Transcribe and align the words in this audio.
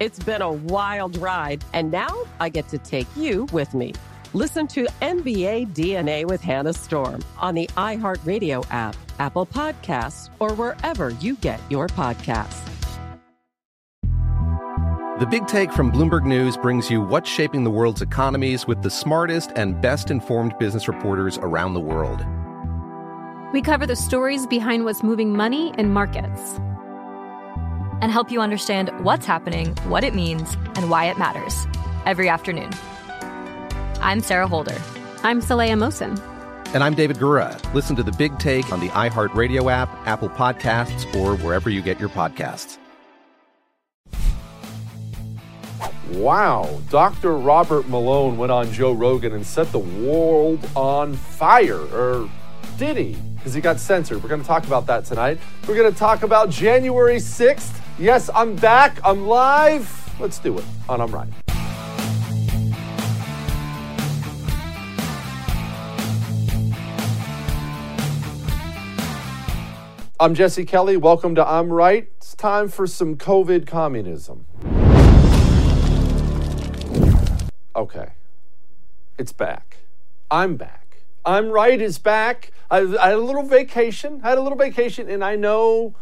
It's 0.00 0.18
been 0.18 0.40
a 0.40 0.50
wild 0.50 1.18
ride, 1.18 1.62
and 1.74 1.90
now 1.90 2.24
I 2.40 2.48
get 2.48 2.68
to 2.68 2.78
take 2.78 3.06
you 3.16 3.44
with 3.52 3.74
me. 3.74 3.92
Listen 4.32 4.66
to 4.68 4.86
NBA 5.02 5.74
DNA 5.74 6.24
with 6.24 6.40
Hannah 6.40 6.72
Storm 6.72 7.22
on 7.36 7.54
the 7.54 7.66
iHeartRadio 7.76 8.64
app, 8.70 8.96
Apple 9.18 9.44
Podcasts, 9.44 10.30
or 10.38 10.54
wherever 10.54 11.10
you 11.10 11.36
get 11.36 11.60
your 11.68 11.86
podcasts. 11.86 12.66
The 15.18 15.26
Big 15.30 15.46
Take 15.46 15.70
from 15.70 15.92
Bloomberg 15.92 16.24
News 16.24 16.56
brings 16.56 16.90
you 16.90 17.02
what's 17.02 17.28
shaping 17.28 17.62
the 17.62 17.70
world's 17.70 18.00
economies 18.00 18.66
with 18.66 18.80
the 18.80 18.88
smartest 18.88 19.50
and 19.54 19.82
best 19.82 20.10
informed 20.10 20.58
business 20.58 20.88
reporters 20.88 21.36
around 21.42 21.74
the 21.74 21.80
world. 21.80 22.24
We 23.52 23.60
cover 23.60 23.86
the 23.86 23.96
stories 23.96 24.46
behind 24.46 24.86
what's 24.86 25.02
moving 25.02 25.36
money 25.36 25.74
and 25.76 25.92
markets 25.92 26.58
and 28.00 28.10
help 28.10 28.30
you 28.30 28.40
understand 28.40 28.90
what's 29.04 29.26
happening, 29.26 29.74
what 29.88 30.04
it 30.04 30.14
means, 30.14 30.54
and 30.74 30.90
why 30.90 31.04
it 31.06 31.18
matters 31.18 31.66
every 32.06 32.28
afternoon. 32.28 32.70
I'm 34.00 34.20
Sarah 34.20 34.48
Holder. 34.48 34.80
I'm 35.22 35.40
Saleha 35.40 35.72
Mohsin. 35.72 36.18
And 36.72 36.84
I'm 36.84 36.94
David 36.94 37.16
Gura. 37.16 37.58
Listen 37.74 37.96
to 37.96 38.02
the 38.02 38.12
big 38.12 38.38
take 38.38 38.72
on 38.72 38.80
the 38.80 38.88
iHeartRadio 38.90 39.70
app, 39.70 39.90
Apple 40.06 40.28
Podcasts, 40.28 41.12
or 41.16 41.36
wherever 41.36 41.68
you 41.68 41.82
get 41.82 41.98
your 41.98 42.08
podcasts. 42.08 42.78
Wow, 46.12 46.80
Dr. 46.90 47.36
Robert 47.36 47.88
Malone 47.88 48.36
went 48.36 48.50
on 48.50 48.72
Joe 48.72 48.92
Rogan 48.92 49.32
and 49.32 49.46
set 49.46 49.70
the 49.72 49.78
world 49.78 50.64
on 50.74 51.14
fire. 51.14 51.80
Or 51.94 52.28
did 52.76 52.96
he? 52.96 53.16
Because 53.36 53.54
he 53.54 53.60
got 53.60 53.80
censored. 53.80 54.22
We're 54.22 54.28
going 54.28 54.40
to 54.40 54.46
talk 54.46 54.66
about 54.66 54.86
that 54.86 55.04
tonight. 55.04 55.38
We're 55.66 55.76
going 55.76 55.92
to 55.92 55.98
talk 55.98 56.22
about 56.22 56.50
January 56.50 57.16
6th. 57.16 57.80
Yes, 57.98 58.30
I'm 58.34 58.56
back. 58.56 58.98
I'm 59.04 59.26
live. 59.26 60.18
Let's 60.20 60.38
do 60.38 60.58
it 60.58 60.64
on 60.88 61.00
I'm 61.00 61.10
Right. 61.10 61.28
I'm 70.20 70.34
Jesse 70.34 70.66
Kelly. 70.66 70.98
Welcome 70.98 71.34
to 71.36 71.46
I'm 71.46 71.72
Right. 71.72 72.10
It's 72.18 72.34
time 72.34 72.68
for 72.68 72.86
some 72.86 73.16
COVID 73.16 73.66
communism. 73.66 74.44
Okay. 77.74 78.08
It's 79.18 79.32
back. 79.32 79.78
I'm 80.30 80.56
back. 80.56 80.79
I'm 81.24 81.50
Right 81.50 81.80
is 81.80 81.98
back. 81.98 82.52
I, 82.70 82.78
I 82.78 83.08
had 83.08 83.18
a 83.18 83.22
little 83.22 83.42
vacation. 83.42 84.20
I 84.24 84.30
had 84.30 84.38
a 84.38 84.40
little 84.40 84.58
vacation, 84.58 85.08
and 85.08 85.24
I 85.24 85.36
know, 85.36 85.94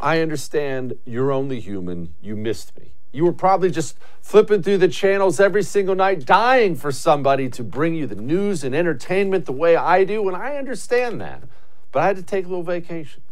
I 0.00 0.20
understand 0.20 0.98
you're 1.04 1.32
only 1.32 1.60
human. 1.60 2.14
You 2.20 2.36
missed 2.36 2.76
me. 2.78 2.92
You 3.12 3.24
were 3.24 3.32
probably 3.32 3.70
just 3.70 3.96
flipping 4.20 4.62
through 4.62 4.78
the 4.78 4.88
channels 4.88 5.40
every 5.40 5.62
single 5.62 5.94
night, 5.94 6.24
dying 6.24 6.76
for 6.76 6.92
somebody 6.92 7.48
to 7.50 7.64
bring 7.64 7.94
you 7.94 8.06
the 8.06 8.14
news 8.14 8.62
and 8.62 8.74
entertainment 8.74 9.46
the 9.46 9.52
way 9.52 9.76
I 9.76 10.04
do, 10.04 10.28
and 10.28 10.36
I 10.36 10.56
understand 10.56 11.20
that. 11.20 11.42
But 11.90 12.02
I 12.02 12.06
had 12.06 12.16
to 12.16 12.22
take 12.22 12.44
a 12.44 12.48
little 12.48 12.62
vacation. 12.62 13.22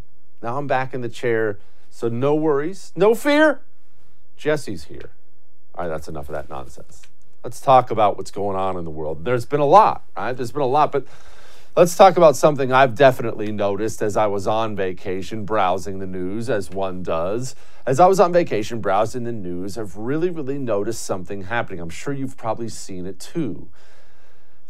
Now 0.42 0.58
I'm 0.58 0.66
back 0.66 0.94
in 0.94 1.00
the 1.00 1.08
chair, 1.08 1.58
so 1.90 2.08
no 2.08 2.34
worries, 2.34 2.92
no 2.96 3.14
fear. 3.14 3.60
Jesse's 4.36 4.84
here. 4.84 5.10
All 5.74 5.84
right, 5.84 5.88
that's 5.88 6.08
enough 6.08 6.28
of 6.28 6.34
that 6.34 6.48
nonsense. 6.48 7.07
Let's 7.48 7.62
talk 7.62 7.90
about 7.90 8.18
what's 8.18 8.30
going 8.30 8.58
on 8.58 8.76
in 8.76 8.84
the 8.84 8.90
world. 8.90 9.24
There's 9.24 9.46
been 9.46 9.60
a 9.60 9.64
lot, 9.64 10.04
right? 10.14 10.34
There's 10.34 10.52
been 10.52 10.60
a 10.60 10.66
lot, 10.66 10.92
but 10.92 11.06
let's 11.76 11.96
talk 11.96 12.18
about 12.18 12.36
something 12.36 12.74
I've 12.74 12.94
definitely 12.94 13.52
noticed 13.52 14.02
as 14.02 14.18
I 14.18 14.26
was 14.26 14.46
on 14.46 14.76
vacation 14.76 15.46
browsing 15.46 15.98
the 15.98 16.06
news, 16.06 16.50
as 16.50 16.68
one 16.68 17.02
does. 17.02 17.54
As 17.86 18.00
I 18.00 18.06
was 18.06 18.20
on 18.20 18.34
vacation 18.34 18.82
browsing 18.82 19.24
the 19.24 19.32
news, 19.32 19.78
I've 19.78 19.96
really, 19.96 20.28
really 20.28 20.58
noticed 20.58 21.04
something 21.04 21.44
happening. 21.44 21.80
I'm 21.80 21.88
sure 21.88 22.12
you've 22.12 22.36
probably 22.36 22.68
seen 22.68 23.06
it 23.06 23.18
too 23.18 23.70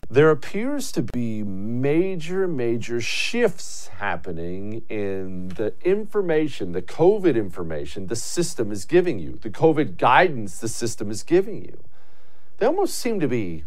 there 0.09 0.31
appears 0.31 0.93
to 0.93 1.03
be 1.03 1.43
major, 1.43 2.47
major 2.47 3.01
shifts 3.01 3.89
happening 3.99 4.83
in 4.89 5.49
the 5.49 5.75
information, 5.83 6.71
the 6.71 6.81
COVID 6.81 7.35
information 7.35 8.07
the 8.07 8.17
system 8.17 8.71
is 8.71 8.85
giving 8.85 9.19
you, 9.19 9.39
the 9.43 9.51
COVID 9.51 9.97
guidance 9.97 10.61
the 10.61 10.69
system 10.69 11.11
is 11.11 11.25
giving 11.25 11.65
you. 11.65 11.79
They 12.59 12.67
almost 12.67 12.99
seem 12.99 13.21
to 13.21 13.29
be 13.29 13.65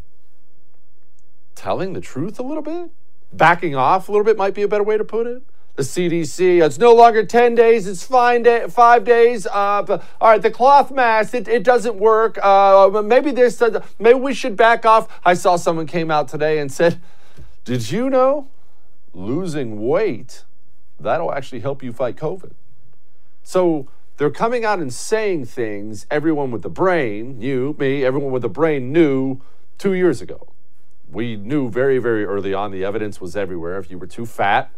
telling 1.55 1.93
the 1.93 2.01
truth 2.01 2.39
a 2.39 2.43
little 2.43 2.63
bit. 2.63 2.91
Backing 3.33 3.75
off 3.75 4.09
a 4.09 4.11
little 4.11 4.25
bit 4.25 4.37
might 4.37 4.53
be 4.53 4.61
a 4.61 4.67
better 4.67 4.83
way 4.83 4.97
to 4.97 5.05
put 5.05 5.25
it 5.25 5.43
the 5.75 5.83
CDC. 5.83 6.63
It's 6.63 6.77
no 6.77 6.93
longer 6.93 7.25
10 7.25 7.55
days, 7.55 7.87
it's 7.87 8.05
day, 8.07 8.65
five 8.69 9.03
days. 9.03 9.47
Uh, 9.47 9.81
but, 9.83 10.03
all 10.19 10.29
right, 10.29 10.41
the 10.41 10.51
cloth 10.51 10.91
mask, 10.91 11.33
it, 11.33 11.47
it 11.47 11.63
doesn't 11.63 11.95
work. 11.95 12.37
Uh, 12.43 13.01
maybe 13.03 13.31
this, 13.31 13.61
uh, 13.61 13.83
maybe 13.99 14.19
we 14.19 14.33
should 14.33 14.55
back 14.55 14.85
off. 14.85 15.07
I 15.23 15.33
saw 15.33 15.55
someone 15.55 15.87
came 15.87 16.11
out 16.11 16.27
today 16.27 16.59
and 16.59 16.71
said, 16.71 16.99
Did 17.65 17.89
you 17.89 18.09
know 18.09 18.49
losing 19.13 19.87
weight, 19.87 20.45
that'll 20.99 21.33
actually 21.33 21.61
help 21.61 21.83
you 21.83 21.93
fight 21.93 22.15
COVID? 22.15 22.51
So 23.43 23.87
they're 24.21 24.29
coming 24.29 24.63
out 24.63 24.77
and 24.77 24.93
saying 24.93 25.43
things 25.45 26.05
everyone 26.11 26.51
with 26.51 26.61
the 26.61 26.69
brain, 26.69 27.41
you, 27.41 27.75
me, 27.79 28.05
everyone 28.05 28.31
with 28.31 28.43
the 28.43 28.49
brain 28.49 28.93
knew 28.93 29.41
two 29.79 29.95
years 29.95 30.21
ago. 30.21 30.53
We 31.11 31.35
knew 31.35 31.71
very, 31.71 31.97
very 31.97 32.23
early 32.23 32.53
on 32.53 32.69
the 32.69 32.85
evidence 32.85 33.19
was 33.19 33.35
everywhere. 33.35 33.79
If 33.79 33.89
you 33.89 33.97
were 33.97 34.05
too 34.05 34.27
fat, 34.27 34.71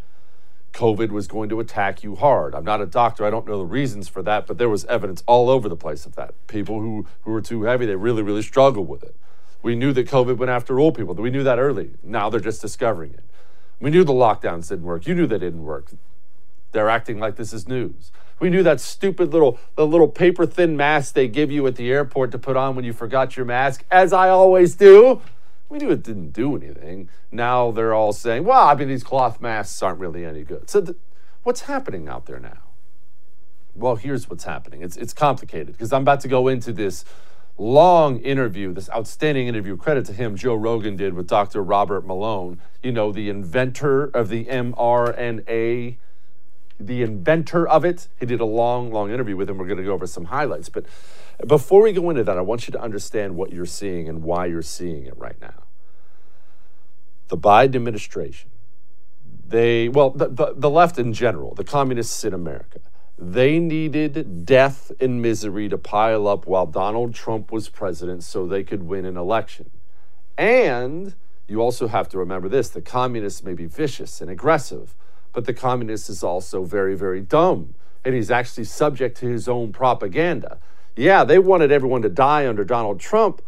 COVID 0.71 1.09
was 1.09 1.27
going 1.27 1.49
to 1.49 1.59
attack 1.59 2.03
you 2.03 2.15
hard. 2.15 2.55
I'm 2.55 2.63
not 2.63 2.79
a 2.79 2.85
doctor. 2.85 3.25
I 3.25 3.29
don't 3.31 3.45
know 3.45 3.57
the 3.57 3.65
reasons 3.65 4.07
for 4.07 4.23
that, 4.23 4.47
but 4.47 4.59
there 4.59 4.69
was 4.69 4.85
evidence 4.85 5.25
all 5.27 5.49
over 5.49 5.67
the 5.67 5.75
place 5.75 6.05
of 6.05 6.15
that. 6.15 6.35
People 6.47 6.79
who, 6.79 7.05
who 7.23 7.31
were 7.31 7.41
too 7.41 7.63
heavy, 7.63 7.85
they 7.85 7.97
really, 7.97 8.21
really 8.21 8.43
struggled 8.43 8.87
with 8.87 9.03
it. 9.03 9.13
We 9.61 9.75
knew 9.75 9.91
that 9.91 10.07
COVID 10.07 10.37
went 10.37 10.51
after 10.51 10.79
old 10.79 10.95
people. 10.95 11.15
We 11.15 11.29
knew 11.29 11.43
that 11.43 11.59
early. 11.59 11.95
Now 12.01 12.29
they're 12.29 12.39
just 12.39 12.61
discovering 12.61 13.13
it. 13.13 13.25
We 13.81 13.91
knew 13.91 14.05
the 14.05 14.13
lockdowns 14.13 14.69
didn't 14.69 14.85
work. 14.85 15.05
You 15.05 15.13
knew 15.13 15.27
they 15.27 15.37
didn't 15.37 15.63
work. 15.63 15.91
They're 16.71 16.89
acting 16.89 17.19
like 17.19 17.35
this 17.35 17.51
is 17.51 17.67
news. 17.67 18.09
We 18.43 18.49
knew 18.49 18.63
that 18.63 18.81
stupid 18.81 19.31
little 19.31 19.57
the 19.75 19.87
little 19.87 20.09
paper 20.09 20.45
thin 20.45 20.75
mask 20.75 21.13
they 21.13 21.29
give 21.29 21.49
you 21.49 21.65
at 21.65 21.77
the 21.77 21.89
airport 21.89 22.31
to 22.31 22.37
put 22.37 22.57
on 22.57 22.75
when 22.75 22.83
you 22.83 22.91
forgot 22.91 23.37
your 23.37 23.45
mask, 23.45 23.85
as 23.89 24.11
I 24.11 24.27
always 24.27 24.75
do. 24.75 25.21
We 25.69 25.77
knew 25.77 25.91
it 25.91 26.03
didn't 26.03 26.31
do 26.31 26.57
anything. 26.57 27.07
Now 27.31 27.71
they're 27.71 27.93
all 27.93 28.11
saying, 28.11 28.43
well, 28.43 28.67
I 28.67 28.75
mean, 28.75 28.89
these 28.89 29.01
cloth 29.01 29.39
masks 29.39 29.81
aren't 29.81 29.97
really 29.97 30.25
any 30.25 30.43
good. 30.43 30.69
So, 30.69 30.81
th- 30.81 30.97
what's 31.43 31.61
happening 31.61 32.09
out 32.09 32.25
there 32.25 32.37
now? 32.37 32.57
Well, 33.75 33.95
here's 33.95 34.29
what's 34.29 34.43
happening. 34.43 34.81
It's, 34.81 34.97
it's 34.97 35.13
complicated 35.13 35.67
because 35.67 35.93
I'm 35.93 36.01
about 36.01 36.19
to 36.19 36.27
go 36.27 36.49
into 36.49 36.73
this 36.73 37.05
long 37.57 38.19
interview, 38.19 38.73
this 38.73 38.89
outstanding 38.89 39.47
interview. 39.47 39.77
Credit 39.77 40.05
to 40.07 40.11
him, 40.11 40.35
Joe 40.35 40.55
Rogan 40.55 40.97
did 40.97 41.13
with 41.13 41.27
Dr. 41.27 41.63
Robert 41.63 42.05
Malone, 42.05 42.59
you 42.83 42.91
know, 42.91 43.13
the 43.13 43.29
inventor 43.29 44.07
of 44.07 44.27
the 44.27 44.43
mRNA, 44.47 45.95
the 46.79 47.01
inventor 47.01 47.67
of 47.67 47.85
it. 47.85 48.07
He 48.19 48.25
did 48.25 48.39
a 48.39 48.45
long, 48.45 48.91
long 48.91 49.11
interview 49.11 49.35
with 49.35 49.49
him. 49.49 49.57
We're 49.57 49.67
going 49.67 49.77
to 49.77 49.83
go 49.83 49.93
over 49.93 50.07
some 50.07 50.25
highlights. 50.25 50.69
But 50.69 50.85
before 51.47 51.83
we 51.83 51.93
go 51.93 52.09
into 52.09 52.23
that, 52.23 52.37
I 52.37 52.41
want 52.41 52.67
you 52.67 52.71
to 52.71 52.81
understand 52.81 53.35
what 53.35 53.51
you're 53.51 53.65
seeing 53.65 54.09
and 54.09 54.23
why 54.23 54.45
you're 54.47 54.61
seeing 54.61 55.05
it 55.05 55.17
right 55.17 55.39
now. 55.41 55.63
The 57.27 57.37
Biden 57.37 57.75
administration, 57.75 58.49
they, 59.47 59.89
well, 59.89 60.11
the, 60.11 60.27
the, 60.27 60.53
the 60.55 60.69
left 60.69 60.99
in 60.99 61.13
general, 61.13 61.55
the 61.55 61.63
communists 61.63 62.23
in 62.23 62.33
America, 62.33 62.79
they 63.17 63.59
needed 63.59 64.45
death 64.45 64.91
and 64.99 65.21
misery 65.21 65.69
to 65.69 65.77
pile 65.77 66.27
up 66.27 66.45
while 66.45 66.65
Donald 66.65 67.13
Trump 67.13 67.51
was 67.51 67.69
president 67.69 68.23
so 68.23 68.45
they 68.45 68.63
could 68.63 68.83
win 68.83 69.05
an 69.05 69.17
election. 69.17 69.69
And 70.37 71.15
you 71.47 71.61
also 71.61 71.87
have 71.87 72.09
to 72.09 72.17
remember 72.17 72.49
this 72.49 72.69
the 72.69 72.81
communists 72.81 73.43
may 73.43 73.53
be 73.53 73.65
vicious 73.65 74.21
and 74.21 74.29
aggressive, 74.29 74.95
but 75.33 75.45
the 75.45 75.53
communist 75.53 76.09
is 76.09 76.23
also 76.23 76.63
very, 76.63 76.95
very 76.95 77.19
dumb. 77.19 77.75
And 78.05 78.15
he's 78.15 78.31
actually 78.31 78.65
subject 78.65 79.17
to 79.17 79.27
his 79.27 79.47
own 79.47 79.73
propaganda. 79.73 80.59
Yeah, 80.95 81.23
they 81.23 81.39
wanted 81.39 81.71
everyone 81.71 82.03
to 82.03 82.09
die 82.09 82.47
under 82.47 82.63
Donald 82.63 82.99
Trump, 82.99 83.41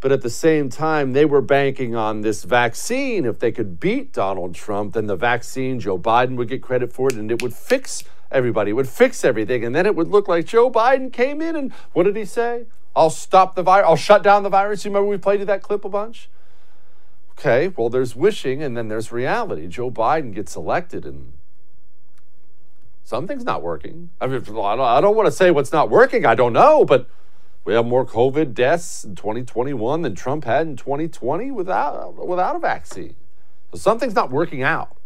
but 0.00 0.12
at 0.12 0.20
the 0.20 0.30
same 0.30 0.68
time, 0.68 1.12
they 1.12 1.24
were 1.24 1.40
banking 1.40 1.94
on 1.94 2.20
this 2.20 2.42
vaccine. 2.42 3.24
If 3.24 3.38
they 3.38 3.52
could 3.52 3.80
beat 3.80 4.12
Donald 4.12 4.54
Trump, 4.54 4.94
then 4.94 5.06
the 5.06 5.16
vaccine, 5.16 5.80
Joe 5.80 5.98
Biden 5.98 6.36
would 6.36 6.48
get 6.48 6.60
credit 6.60 6.92
for 6.92 7.08
it 7.08 7.14
and 7.14 7.30
it 7.30 7.40
would 7.40 7.54
fix 7.54 8.04
everybody, 8.30 8.72
it 8.72 8.74
would 8.74 8.88
fix 8.88 9.24
everything. 9.24 9.64
And 9.64 9.74
then 9.74 9.86
it 9.86 9.94
would 9.94 10.08
look 10.08 10.28
like 10.28 10.44
Joe 10.44 10.70
Biden 10.70 11.12
came 11.12 11.40
in 11.40 11.56
and 11.56 11.72
what 11.92 12.02
did 12.02 12.16
he 12.16 12.24
say? 12.24 12.66
I'll 12.94 13.10
stop 13.10 13.54
the 13.54 13.62
virus, 13.62 13.86
I'll 13.88 13.96
shut 13.96 14.22
down 14.22 14.42
the 14.42 14.50
virus. 14.50 14.84
You 14.84 14.90
remember 14.90 15.08
we 15.08 15.18
played 15.18 15.40
that 15.40 15.62
clip 15.62 15.84
a 15.84 15.88
bunch? 15.88 16.28
Okay, 17.32 17.68
well, 17.68 17.88
there's 17.88 18.14
wishing 18.14 18.62
and 18.62 18.76
then 18.76 18.88
there's 18.88 19.10
reality. 19.10 19.66
Joe 19.66 19.90
Biden 19.90 20.34
gets 20.34 20.54
elected 20.54 21.04
and 21.04 21.32
something's 23.04 23.44
not 23.44 23.62
working. 23.62 24.10
I 24.20 24.26
mean, 24.26 24.40
I 24.40 24.44
don't, 24.44 24.80
I 24.80 25.00
don't 25.00 25.16
want 25.16 25.26
to 25.26 25.32
say 25.32 25.50
what's 25.50 25.72
not 25.72 25.90
working. 25.90 26.24
I 26.24 26.34
don't 26.34 26.52
know, 26.52 26.84
but 26.84 27.08
we 27.64 27.74
have 27.74 27.86
more 27.86 28.04
COVID 28.04 28.54
deaths 28.54 29.04
in 29.04 29.14
2021 29.14 30.02
than 30.02 30.14
Trump 30.14 30.44
had 30.44 30.66
in 30.66 30.76
2020 30.76 31.50
without 31.50 32.26
without 32.26 32.56
a 32.56 32.58
vaccine. 32.58 33.16
So 33.72 33.78
something's 33.78 34.14
not 34.14 34.30
working 34.30 34.62
out. 34.62 34.96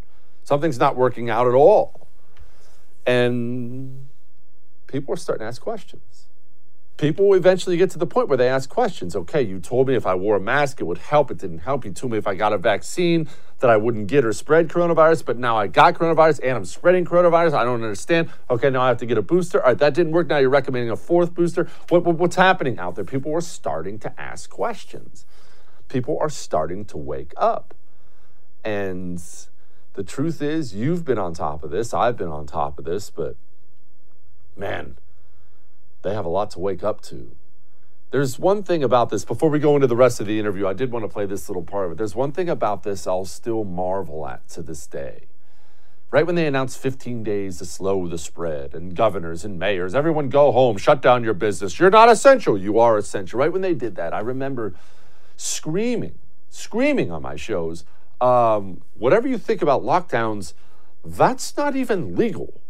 Something's 0.43 0.79
not 0.79 0.97
working 0.97 1.29
out 1.29 1.47
at 1.47 1.55
all. 1.55 2.09
And 3.07 4.09
people 4.87 5.15
are 5.15 5.17
starting 5.17 5.45
to 5.45 5.49
ask 5.49 5.61
questions. 5.61 6.26
People 6.97 7.35
eventually 7.35 7.77
get 7.77 7.91
to 7.91 7.99
the 7.99 8.07
point 8.07 8.29
where 8.29 8.39
they 8.39 8.49
ask 8.49 8.71
questions. 8.71 9.15
Okay, 9.15 9.43
you 9.43 9.61
told 9.61 9.89
me 9.89 9.95
if 9.95 10.07
I 10.07 10.15
wore 10.15 10.37
a 10.37 10.41
mask, 10.41 10.81
it 10.81 10.85
would 10.85 10.99
help. 10.99 11.31
It 11.31 11.37
didn't 11.37 11.59
help. 11.59 11.85
You 11.85 11.93
told 11.93 12.13
me 12.13 12.19
if 12.19 12.27
I 12.27 12.35
got 12.35 12.55
a 12.55 12.59
vaccine 12.59 13.29
that 13.59 13.69
I 13.69 13.77
wouldn't 13.77 14.07
get 14.07 14.25
or 14.25 14.33
spread 14.33 14.69
coronavirus, 14.69 15.27
but 15.27 15.37
now 15.39 15.59
I 15.59 15.67
got 15.67 15.95
coronavirus 15.95 16.41
and 16.43 16.53
I'm 16.53 16.65
spreading 16.65 17.05
coronavirus. 17.05 17.53
I 17.53 17.65
don't 17.65 17.83
understand. 17.83 18.31
Okay, 18.49 18.71
now 18.71 18.81
I 18.81 18.89
have 18.89 18.97
to 18.99 19.07
get 19.07 19.19
a 19.19 19.23
booster. 19.23 19.61
All 19.63 19.69
right, 19.69 19.79
that 19.79 19.93
didn't 19.93 20.13
work. 20.13 20.29
Now 20.29 20.39
you're 20.39 20.49
recommending 20.49 20.91
a 20.91 20.97
fourth 20.97 21.35
booster. 21.35 21.69
What, 21.91 22.05
what, 22.05 22.17
what's 22.17 22.37
happening 22.37 22.79
out 22.79 22.95
there? 22.95 23.05
People 23.05 23.33
are 23.35 23.43
starting 23.43 23.99
to 23.99 24.21
ask 24.21 24.49
questions. 24.49 25.27
People 25.89 26.17
are 26.19 26.31
starting 26.31 26.87
to 26.87 26.97
wake 26.97 27.35
up. 27.37 27.75
And 28.65 29.23
the 29.93 30.03
truth 30.03 30.41
is, 30.41 30.75
you've 30.75 31.05
been 31.05 31.19
on 31.19 31.35
top 31.35 31.63
of 31.63 31.71
this. 31.71 31.93
I've 31.93 32.17
been 32.17 32.29
on 32.29 32.47
top 32.47 32.79
of 32.79 32.87
this, 32.87 33.11
but 33.11 33.37
man, 34.57 34.97
they 36.07 36.15
have 36.15 36.25
a 36.25 36.29
lot 36.29 36.53
to 36.53 36.61
wake 36.61 36.85
up 36.85 37.01
to. 37.03 37.35
There's 38.13 38.39
one 38.39 38.63
thing 38.63 38.85
about 38.85 39.11
this, 39.11 39.25
before 39.25 39.51
we 39.51 39.59
go 39.59 39.75
into 39.75 39.89
the 39.89 39.97
rest 39.97 40.21
of 40.21 40.27
the 40.29 40.39
interview, 40.39 40.67
I 40.69 40.73
did 40.73 40.93
want 40.93 41.05
to 41.05 41.09
play 41.09 41.27
this 41.27 41.49
little 41.49 41.65
part 41.65 41.87
of 41.87 41.93
it. 41.93 41.99
There's 41.99 42.15
one 42.15 42.31
thing 42.31 42.49
about 42.49 42.85
this 42.85 43.09
I'll 43.09 43.25
still 43.25 43.65
marvel 43.65 44.27
at 44.29 44.49
to 44.51 44.63
this 44.63 44.87
day. 44.87 45.27
Right 46.13 46.25
when 46.25 46.37
they 46.37 46.47
announced 46.47 46.79
15 46.79 47.25
days 47.25 47.59
to 47.59 47.65
slow 47.65 48.07
the 48.07 48.19
spread, 48.19 48.73
and 48.73 48.95
governors 48.95 49.45
and 49.45 49.59
mayors, 49.59 49.97
everyone 49.97 50.29
go 50.29 50.53
home, 50.53 50.77
shut 50.77 51.03
down 51.03 51.25
your 51.25 51.35
business. 51.35 51.81
You're 51.81 51.91
not 51.91 52.09
essential. 52.09 52.57
You 52.57 52.79
are 52.79 52.97
essential. 52.97 53.41
Right 53.41 53.53
when 53.53 53.63
they 53.63 53.75
did 53.75 53.97
that, 53.97 54.15
I 54.15 54.21
remember 54.21 54.75
screaming, 55.37 56.21
screaming 56.49 57.11
on 57.11 57.23
my 57.23 57.35
shows, 57.35 57.85
um, 58.21 58.83
whatever 58.95 59.27
you 59.27 59.39
think 59.39 59.61
about 59.61 59.83
lockdowns, 59.83 60.55
that's 61.05 61.57
not 61.57 61.75
even 61.75 62.15
legal. 62.15 62.61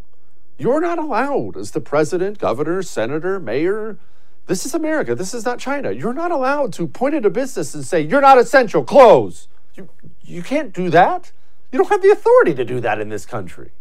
You're 0.59 0.81
not 0.81 0.99
allowed 0.99 1.57
as 1.57 1.73
the 1.73 1.81
president, 1.81 2.39
governor, 2.39 2.83
senator, 2.83 3.39
mayor. 3.39 3.99
This 4.47 4.65
is 4.65 4.75
America. 4.75 5.15
This 5.15 5.35
is 5.35 5.45
not 5.45 5.59
China. 5.59 5.91
You're 5.91 6.15
not 6.15 6.31
allowed 6.31 6.73
to 6.75 6.87
point 6.87 7.15
at 7.15 7.27
a 7.27 7.31
business 7.31 7.75
and 7.75 7.85
say, 7.85 8.01
you're 8.01 8.21
not 8.21 8.39
essential, 8.39 8.85
close. 8.85 9.49
You, 9.75 9.89
you 10.23 10.43
can't 10.43 10.73
do 10.73 10.89
that. 10.91 11.33
You 11.73 11.79
don't 11.79 11.91
have 11.91 12.03
the 12.03 12.11
authority 12.11 12.55
to 12.55 12.65
do 12.65 12.81
that 12.81 13.01
in 13.01 13.09
this 13.09 13.27
country. 13.27 13.73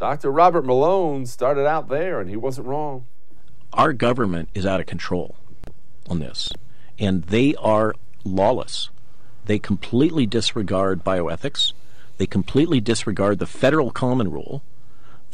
Dr. 0.00 0.30
Robert 0.30 0.64
Malone 0.64 1.26
started 1.26 1.66
out 1.66 1.88
there 1.88 2.20
and 2.20 2.28
he 2.28 2.36
wasn't 2.36 2.66
wrong. 2.66 3.06
Our 3.72 3.92
government 3.92 4.48
is 4.54 4.66
out 4.66 4.80
of 4.80 4.86
control 4.86 5.36
on 6.08 6.18
this, 6.18 6.50
and 6.98 7.24
they 7.24 7.54
are 7.56 7.94
lawless. 8.24 8.90
They 9.44 9.58
completely 9.58 10.26
disregard 10.26 11.04
bioethics. 11.04 11.72
They 12.16 12.26
completely 12.26 12.80
disregard 12.80 13.38
the 13.38 13.46
federal 13.46 13.90
common 13.90 14.30
rule. 14.30 14.62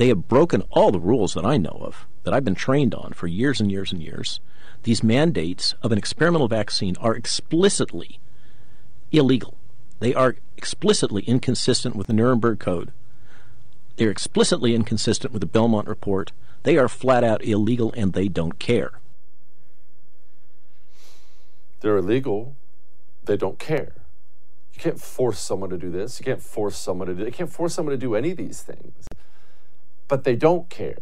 They 0.01 0.09
have 0.09 0.29
broken 0.29 0.63
all 0.71 0.91
the 0.91 0.99
rules 0.99 1.35
that 1.35 1.45
I 1.45 1.59
know 1.59 1.79
of, 1.83 2.07
that 2.25 2.33
I've 2.33 2.43
been 2.43 2.55
trained 2.55 2.95
on 2.95 3.13
for 3.13 3.27
years 3.27 3.61
and 3.61 3.71
years 3.71 3.93
and 3.93 4.03
years. 4.03 4.41
These 4.85 5.03
mandates 5.03 5.75
of 5.83 5.93
an 5.93 5.99
experimental 5.99 6.49
vaccine 6.49 6.97
are 7.03 7.15
explicitly 7.15 8.19
illegal. 9.13 9.59
They 9.99 10.15
are 10.15 10.37
explicitly 10.57 11.23
inconsistent 11.25 11.97
with 11.97 12.07
the 12.07 12.15
Nuremberg 12.15 12.61
Code. 12.61 12.93
They're 13.97 14.11
explicitly 14.11 14.75
inconsistent 14.75 15.35
with 15.35 15.41
the 15.41 15.47
Belmont 15.47 15.87
Report. 15.87 16.33
They 16.63 16.79
are 16.79 16.89
flat 16.89 17.23
out 17.23 17.45
illegal 17.45 17.93
and 17.95 18.15
they 18.15 18.29
don't 18.29 18.59
care. 18.59 19.01
They're 21.81 21.99
illegal. 21.99 22.57
They 23.27 23.37
don't 23.37 23.59
care. 23.59 23.93
You 24.73 24.81
can't 24.81 24.99
force 24.99 25.41
someone 25.41 25.69
to 25.69 25.77
do 25.77 25.91
this. 25.91 26.19
You 26.19 26.25
can't 26.25 26.41
force 26.41 26.79
someone 26.79 27.09
to 27.09 27.15
do. 27.15 27.25
You 27.27 27.33
can't 27.33 27.53
force 27.53 27.75
someone 27.75 27.93
to 27.93 27.99
do 27.99 28.15
any 28.15 28.31
of 28.31 28.39
these 28.39 28.63
things 28.63 29.10
but 30.11 30.25
they 30.25 30.37
don't 30.37 30.69
care. 30.69 30.99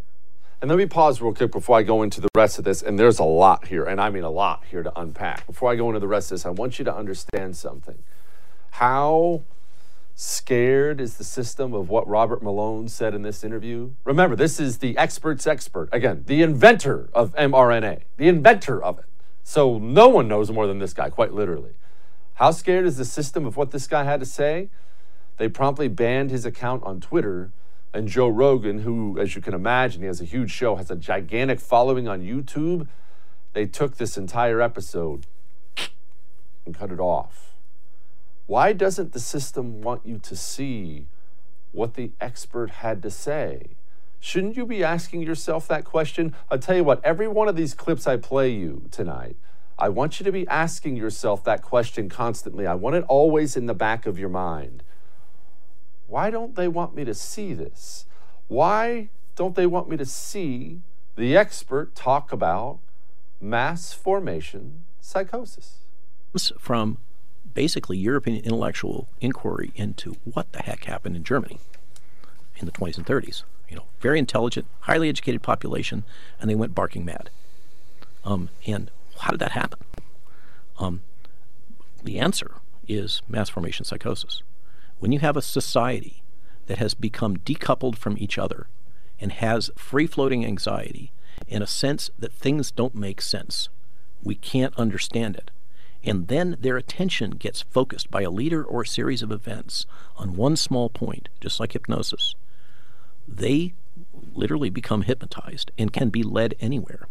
And 0.60 0.68
let 0.68 0.76
me 0.76 0.86
pause 0.86 1.20
real 1.20 1.32
quick 1.32 1.50
before 1.50 1.78
I 1.78 1.82
go 1.82 2.02
into 2.02 2.20
the 2.20 2.28
rest 2.36 2.58
of 2.58 2.64
this. 2.64 2.82
And 2.82 2.98
there's 2.98 3.18
a 3.18 3.24
lot 3.24 3.68
here, 3.68 3.84
and 3.84 4.00
I 4.00 4.10
mean 4.10 4.22
a 4.22 4.30
lot 4.30 4.64
here 4.70 4.82
to 4.82 5.00
unpack. 5.00 5.46
Before 5.46 5.72
I 5.72 5.76
go 5.76 5.88
into 5.88 5.98
the 5.98 6.06
rest 6.06 6.30
of 6.30 6.36
this, 6.36 6.46
I 6.46 6.50
want 6.50 6.78
you 6.78 6.84
to 6.84 6.94
understand 6.94 7.56
something. 7.56 7.98
How 8.72 9.42
scared 10.14 11.00
is 11.00 11.16
the 11.16 11.24
system 11.24 11.72
of 11.72 11.88
what 11.88 12.06
Robert 12.06 12.42
Malone 12.42 12.88
said 12.88 13.14
in 13.14 13.22
this 13.22 13.42
interview? 13.42 13.92
Remember, 14.04 14.36
this 14.36 14.60
is 14.60 14.78
the 14.78 14.98
expert's 14.98 15.46
expert. 15.46 15.88
Again, 15.90 16.24
the 16.26 16.42
inventor 16.42 17.08
of 17.14 17.34
mRNA, 17.34 18.02
the 18.16 18.28
inventor 18.28 18.82
of 18.82 18.98
it. 18.98 19.06
So 19.42 19.78
no 19.78 20.08
one 20.08 20.28
knows 20.28 20.50
more 20.50 20.66
than 20.66 20.80
this 20.80 20.92
guy, 20.92 21.08
quite 21.08 21.32
literally. 21.32 21.72
How 22.34 22.50
scared 22.50 22.84
is 22.84 22.98
the 22.98 23.04
system 23.06 23.46
of 23.46 23.56
what 23.56 23.70
this 23.70 23.86
guy 23.86 24.04
had 24.04 24.20
to 24.20 24.26
say? 24.26 24.68
They 25.38 25.48
promptly 25.48 25.88
banned 25.88 26.30
his 26.30 26.44
account 26.44 26.82
on 26.82 27.00
Twitter 27.00 27.52
and 27.92 28.08
Joe 28.08 28.28
Rogan, 28.28 28.80
who, 28.80 29.18
as 29.18 29.34
you 29.34 29.42
can 29.42 29.54
imagine, 29.54 30.02
he 30.02 30.06
has 30.06 30.20
a 30.20 30.24
huge 30.24 30.50
show, 30.50 30.76
has 30.76 30.90
a 30.90 30.96
gigantic 30.96 31.60
following 31.60 32.06
on 32.06 32.20
YouTube, 32.20 32.88
they 33.54 33.66
took 33.66 33.96
this 33.96 34.16
entire 34.16 34.60
episode 34.60 35.26
and 36.66 36.74
cut 36.74 36.92
it 36.92 37.00
off. 37.00 37.54
Why 38.46 38.72
doesn't 38.72 39.12
the 39.12 39.20
system 39.20 39.82
want 39.82 40.06
you 40.06 40.18
to 40.18 40.36
see 40.36 41.06
what 41.72 41.94
the 41.94 42.12
expert 42.20 42.70
had 42.70 43.02
to 43.02 43.10
say? 43.10 43.76
Shouldn't 44.20 44.56
you 44.56 44.66
be 44.66 44.82
asking 44.82 45.22
yourself 45.22 45.68
that 45.68 45.84
question? 45.84 46.34
I'll 46.50 46.58
tell 46.58 46.76
you 46.76 46.84
what, 46.84 47.04
every 47.04 47.28
one 47.28 47.48
of 47.48 47.56
these 47.56 47.74
clips 47.74 48.06
I 48.06 48.16
play 48.16 48.50
you 48.50 48.88
tonight, 48.90 49.36
I 49.78 49.88
want 49.90 50.18
you 50.18 50.24
to 50.24 50.32
be 50.32 50.46
asking 50.48 50.96
yourself 50.96 51.44
that 51.44 51.62
question 51.62 52.08
constantly. 52.08 52.66
I 52.66 52.74
want 52.74 52.96
it 52.96 53.04
always 53.06 53.56
in 53.56 53.66
the 53.66 53.74
back 53.74 54.06
of 54.06 54.18
your 54.18 54.28
mind. 54.28 54.82
Why 56.08 56.30
don't 56.30 56.56
they 56.56 56.68
want 56.68 56.94
me 56.94 57.04
to 57.04 57.14
see 57.14 57.52
this? 57.52 58.06
Why 58.48 59.10
don't 59.36 59.54
they 59.54 59.66
want 59.66 59.88
me 59.88 59.96
to 59.98 60.06
see 60.06 60.80
the 61.16 61.36
expert 61.36 61.94
talk 61.94 62.32
about 62.32 62.78
mass 63.40 63.92
formation 63.92 64.84
psychosis? 65.00 65.76
From 66.58 66.98
basically 67.54 67.98
European 67.98 68.42
intellectual 68.42 69.08
inquiry 69.20 69.70
into 69.74 70.16
what 70.24 70.50
the 70.52 70.62
heck 70.62 70.84
happened 70.84 71.14
in 71.14 71.24
Germany 71.24 71.60
in 72.56 72.66
the 72.66 72.72
20s 72.72 72.96
and 72.96 73.06
30s. 73.06 73.42
You 73.68 73.76
know, 73.76 73.84
very 74.00 74.18
intelligent, 74.18 74.66
highly 74.80 75.10
educated 75.10 75.42
population, 75.42 76.04
and 76.40 76.48
they 76.48 76.54
went 76.54 76.74
barking 76.74 77.04
mad. 77.04 77.28
Um, 78.24 78.48
and 78.66 78.90
how 79.18 79.30
did 79.30 79.40
that 79.40 79.52
happen? 79.52 79.78
Um, 80.78 81.02
the 82.02 82.18
answer 82.18 82.54
is 82.86 83.20
mass 83.28 83.50
formation 83.50 83.84
psychosis. 83.84 84.42
When 84.98 85.12
you 85.12 85.20
have 85.20 85.36
a 85.36 85.42
society 85.42 86.22
that 86.66 86.78
has 86.78 86.94
become 86.94 87.38
decoupled 87.38 87.96
from 87.96 88.16
each 88.18 88.38
other 88.38 88.66
and 89.20 89.32
has 89.32 89.70
free 89.76 90.06
floating 90.06 90.44
anxiety 90.44 91.12
and 91.48 91.62
a 91.62 91.68
sense 91.68 92.10
that 92.18 92.32
things 92.32 92.70
don't 92.70 92.94
make 92.94 93.20
sense, 93.20 93.68
we 94.22 94.34
can't 94.34 94.76
understand 94.76 95.36
it. 95.36 95.50
And 96.04 96.28
then 96.28 96.56
their 96.60 96.76
attention 96.76 97.32
gets 97.32 97.62
focused 97.62 98.10
by 98.10 98.22
a 98.22 98.30
leader 98.30 98.64
or 98.64 98.82
a 98.82 98.86
series 98.86 99.22
of 99.22 99.32
events 99.32 99.86
on 100.16 100.36
one 100.36 100.56
small 100.56 100.88
point, 100.88 101.28
just 101.40 101.60
like 101.60 101.72
hypnosis. 101.72 102.34
They 103.26 103.74
literally 104.34 104.70
become 104.70 105.02
hypnotized 105.02 105.70
and 105.78 105.92
can 105.92 106.08
be 106.10 106.22
led 106.22 106.54
anywhere. 106.60 107.08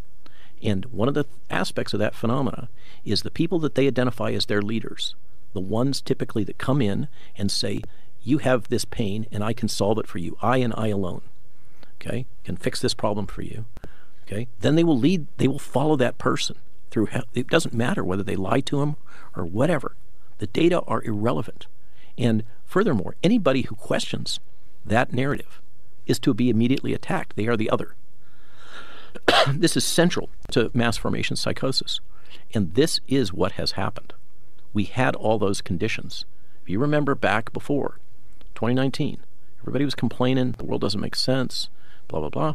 And 0.62 0.86
one 0.86 1.08
of 1.08 1.14
the 1.14 1.26
aspects 1.50 1.94
of 1.94 2.00
that 2.00 2.16
phenomena 2.16 2.70
is 3.06 3.22
the 3.22 3.32
people 3.32 3.60
that 3.60 3.76
they 3.76 3.88
identify 3.88 4.32
as 4.32 4.48
their 4.48 4.62
leaders, 4.62 5.16
the 5.54 5.60
ones 5.60 6.02
typically 6.02 6.44
that 6.44 6.58
come 6.58 6.82
in 6.82 7.08
and 7.38 7.52
say, 7.52 7.82
You 8.22 8.40
have 8.40 8.68
this 8.68 8.86
pain 8.86 9.28
and 9.32 9.44
I 9.44 9.54
can 9.54 9.68
solve 9.68 9.98
it 10.00 10.08
for 10.08 10.18
you. 10.18 10.38
I 10.42 10.58
and 10.58 10.74
I 10.78 10.88
alone. 10.88 11.22
Okay? 11.96 12.26
Can 12.44 12.58
fix 12.58 12.80
this 12.80 12.94
problem 12.94 13.28
for 13.28 13.42
you. 13.42 13.66
Okay? 14.28 14.48
Then 14.60 14.76
they 14.76 14.84
will 14.84 14.98
lead, 14.98 15.28
they 15.38 15.48
will 15.48 15.60
follow 15.60 15.96
that 15.96 16.18
person 16.18 16.58
through. 16.92 17.08
It 17.34 17.48
doesn't 17.48 17.74
matter 17.74 18.04
whether 18.04 18.24
they 18.24 18.36
lie 18.36 18.62
to 18.62 18.82
him 18.82 18.96
or 19.36 19.46
whatever. 19.46 19.96
The 20.40 20.48
data 20.48 20.82
are 20.82 21.04
irrelevant. 21.04 21.68
And 22.18 22.44
furthermore, 22.66 23.16
anybody 23.24 23.64
who 23.64 23.76
questions 23.76 24.40
that 24.86 25.14
narrative 25.14 25.62
is 26.06 26.20
to 26.20 26.34
be 26.34 26.50
immediately 26.50 26.94
attacked. 26.94 27.36
They 27.36 27.48
are 27.48 27.58
the 27.58 27.70
other. 27.70 27.96
this 29.54 29.76
is 29.76 29.84
central 29.84 30.30
to 30.52 30.72
mass 30.74 30.98
formation 30.98 31.36
psychosis. 31.36 32.00
And 32.54 32.74
this 32.76 33.00
is 33.08 33.34
what 33.34 33.54
has 33.54 33.74
happened. 33.74 34.14
We 34.78 34.84
had 34.84 35.16
all 35.16 35.40
those 35.40 35.60
conditions. 35.60 36.24
If 36.62 36.70
you 36.70 36.78
remember 36.78 37.16
back 37.16 37.52
before 37.52 37.98
2019, 38.54 39.18
everybody 39.62 39.84
was 39.84 39.96
complaining 39.96 40.52
the 40.52 40.66
world 40.66 40.82
doesn't 40.82 41.02
make 41.02 41.16
sense, 41.16 41.70
blah, 42.08 42.20
blah, 42.20 42.30
blah. 42.30 42.54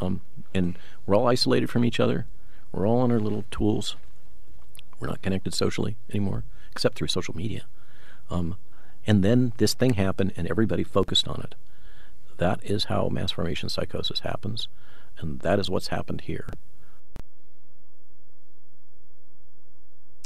Um, 0.00 0.22
and 0.52 0.76
we're 1.06 1.14
all 1.14 1.28
isolated 1.28 1.70
from 1.70 1.84
each 1.84 2.00
other. 2.00 2.26
We're 2.72 2.88
all 2.88 2.98
on 2.98 3.12
our 3.12 3.20
little 3.20 3.44
tools. 3.52 3.94
We're 4.98 5.06
not 5.06 5.22
connected 5.22 5.54
socially 5.54 5.96
anymore, 6.10 6.42
except 6.72 6.96
through 6.96 7.06
social 7.06 7.36
media. 7.36 7.66
Um, 8.30 8.56
and 9.06 9.22
then 9.22 9.52
this 9.58 9.74
thing 9.74 9.94
happened, 9.94 10.32
and 10.36 10.50
everybody 10.50 10.82
focused 10.82 11.28
on 11.28 11.40
it. 11.40 11.54
That 12.38 12.58
is 12.64 12.86
how 12.86 13.08
mass 13.10 13.30
formation 13.30 13.68
psychosis 13.68 14.18
happens, 14.18 14.66
and 15.20 15.38
that 15.42 15.60
is 15.60 15.70
what's 15.70 15.86
happened 15.86 16.22
here. 16.22 16.48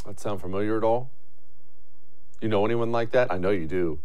That 0.07 0.19
sound 0.19 0.41
familiar 0.41 0.79
at 0.79 0.85
all? 0.85 1.11
You 2.41 2.49
know 2.49 2.65
anyone 2.65 2.93
like 2.93 3.11
that? 3.13 3.33
I 3.33 3.39
know 3.39 3.51
you 3.51 3.67
do. 3.67 3.99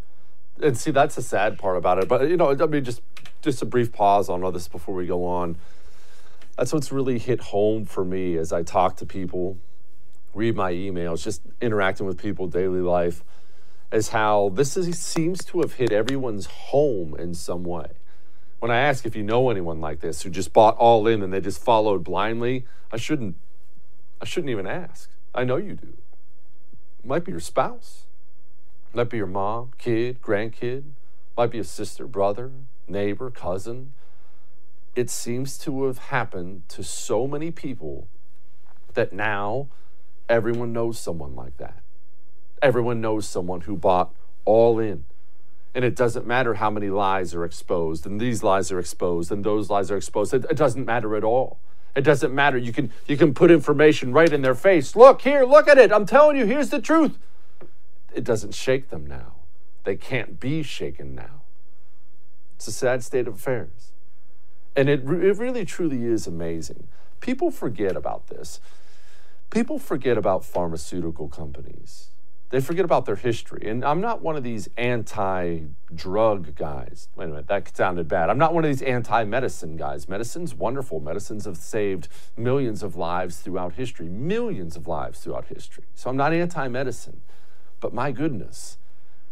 And 0.62 0.78
see, 0.78 0.92
that's 0.92 1.16
the 1.16 1.22
sad 1.22 1.58
part 1.58 1.78
about 1.78 2.00
it. 2.00 2.08
But 2.08 2.30
you 2.30 2.38
know, 2.38 2.52
I 2.52 2.66
mean, 2.66 2.84
just 2.84 3.02
just 3.42 3.62
a 3.62 3.66
brief 3.66 3.92
pause 3.92 4.30
on 4.30 4.44
all 4.44 4.52
this 4.52 4.68
before 4.68 4.96
we 4.96 5.06
go 5.06 5.26
on. 5.26 5.58
That's 6.58 6.72
what's 6.72 6.92
really 6.92 7.20
hit 7.20 7.40
home 7.40 7.86
for 7.86 8.06
me 8.06 8.38
as 8.38 8.54
I 8.54 8.64
talk 8.64 8.98
to 8.98 9.06
people, 9.06 9.58
read 10.34 10.56
my 10.56 10.72
emails, 10.72 11.24
just 11.24 11.42
interacting 11.60 12.06
with 12.06 12.18
people 12.18 12.48
daily 12.48 12.80
life, 12.80 13.24
is 13.92 14.10
how 14.10 14.50
this 14.54 14.78
is, 14.78 14.98
seems 15.00 15.44
to 15.46 15.62
have 15.62 15.74
hit 15.74 15.92
everyone's 15.92 16.46
home 16.46 17.16
in 17.18 17.34
some 17.34 17.64
way. 17.64 17.88
When 18.60 18.72
I 18.72 18.78
ask 18.78 19.06
if 19.06 19.16
you 19.16 19.24
know 19.24 19.50
anyone 19.50 19.82
like 19.82 20.00
this 20.00 20.22
who 20.22 20.30
just 20.30 20.54
bought 20.54 20.78
all 20.78 21.06
in 21.08 21.22
and 21.22 21.34
they 21.34 21.42
just 21.42 21.62
followed 21.62 22.04
blindly, 22.04 22.66
I 22.92 22.98
shouldn't 22.98 23.36
I 24.22 24.26
shouldn't 24.26 24.52
even 24.52 24.68
ask. 24.68 25.10
I 25.36 25.44
know 25.44 25.58
you 25.58 25.74
do. 25.74 25.98
Might 27.04 27.26
be 27.26 27.32
your 27.32 27.42
spouse. 27.42 28.03
Might 28.96 29.10
be 29.10 29.18
your 29.18 29.28
mom, 29.28 29.72
kid, 29.80 30.22
grandkid. 30.22 30.84
Might 31.36 31.50
be 31.50 31.58
a 31.58 31.64
sister, 31.64 32.06
brother, 32.06 32.52
neighbor, 32.88 33.32
cousin. 33.32 33.94
It 34.96 35.10
seems 35.10 35.58
to 35.60 35.86
have 35.86 35.98
happened 35.98 36.70
to 36.70 36.84
so 36.84 37.26
many 37.26 37.50
people 37.50 38.08
that 38.94 39.12
now 39.12 39.68
everyone 40.30 40.74
knows 40.74 41.00
someone 41.00 41.36
like 41.36 41.58
that. 41.58 41.80
Everyone 42.62 43.02
knows 43.02 43.28
someone 43.28 43.62
who 43.62 43.76
bought 43.76 44.14
all 44.46 44.78
in. 44.80 45.06
And 45.74 45.84
it 45.84 45.96
doesn't 45.96 46.28
matter 46.28 46.54
how 46.54 46.70
many 46.70 46.92
lies 46.92 47.34
are 47.34 47.44
exposed, 47.44 48.06
and 48.06 48.22
these 48.22 48.44
lies 48.44 48.72
are 48.72 48.78
exposed, 48.78 49.32
and 49.32 49.44
those 49.44 49.72
lies 49.72 49.90
are 49.90 49.98
exposed. 49.98 50.36
It, 50.36 50.46
it 50.52 50.56
doesn't 50.56 50.86
matter 50.86 51.16
at 51.16 51.24
all. 51.24 51.60
It 51.96 52.02
doesn't 52.02 52.34
matter. 52.34 52.60
You 52.60 52.72
can 52.72 52.92
you 53.08 53.18
can 53.18 53.34
put 53.34 53.50
information 53.50 54.14
right 54.14 54.32
in 54.32 54.44
their 54.44 54.56
face. 54.56 54.96
Look 54.96 55.22
here, 55.22 55.46
look 55.46 55.68
at 55.68 55.80
it. 55.80 55.92
I'm 55.92 56.06
telling 56.06 56.38
you, 56.38 56.46
here's 56.46 56.70
the 56.70 56.82
truth. 56.82 57.18
It 58.14 58.24
doesn't 58.24 58.54
shake 58.54 58.90
them 58.90 59.06
now. 59.06 59.34
They 59.84 59.96
can't 59.96 60.40
be 60.40 60.64
shaken 60.64 61.16
now. 61.16 61.42
It's 62.56 62.68
a 62.68 62.72
sad 62.72 63.04
state 63.04 63.28
of 63.28 63.36
affairs. 63.36 63.92
And 64.76 64.90
it, 64.90 65.02
it 65.02 65.38
really 65.38 65.66
truly 65.66 66.06
is 66.06 66.28
amazing. 66.28 66.88
People 67.20 67.52
forget 67.52 67.96
about 67.96 68.28
this. 68.28 68.60
People 69.50 69.78
forget 69.78 70.18
about 70.18 70.44
pharmaceutical 70.44 71.28
companies. 71.28 72.10
They 72.50 72.62
forget 72.62 72.86
about 72.86 73.06
their 73.06 73.16
history. 73.16 73.68
And 73.68 73.84
I'm 73.84 74.00
not 74.00 74.22
one 74.22 74.36
of 74.36 74.44
these 74.44 74.70
anti 74.78 75.62
drug 75.94 76.56
guys. 76.56 77.10
Wait 77.16 77.26
a 77.26 77.28
minute, 77.30 77.48
that 77.48 77.76
sounded 77.76 78.08
bad. 78.08 78.30
I'm 78.30 78.38
not 78.38 78.54
one 78.54 78.64
of 78.64 78.70
these 78.70 78.84
anti 78.84 79.24
medicine 79.24 79.76
guys. 79.76 80.08
Medicine's 80.08 80.54
wonderful. 80.54 81.00
Medicines 81.00 81.46
have 81.46 81.58
saved 81.58 82.08
millions 82.38 82.84
of 82.84 82.96
lives 82.96 83.38
throughout 83.38 83.74
history, 83.74 84.08
millions 84.08 84.76
of 84.76 84.88
lives 84.88 85.20
throughout 85.20 85.48
history. 85.48 85.86
So 85.96 86.10
I'm 86.10 86.18
not 86.18 86.32
anti 86.32 86.68
medicine. 86.68 87.22
But 87.84 87.94
my 87.94 88.14
goodness, 88.14 88.78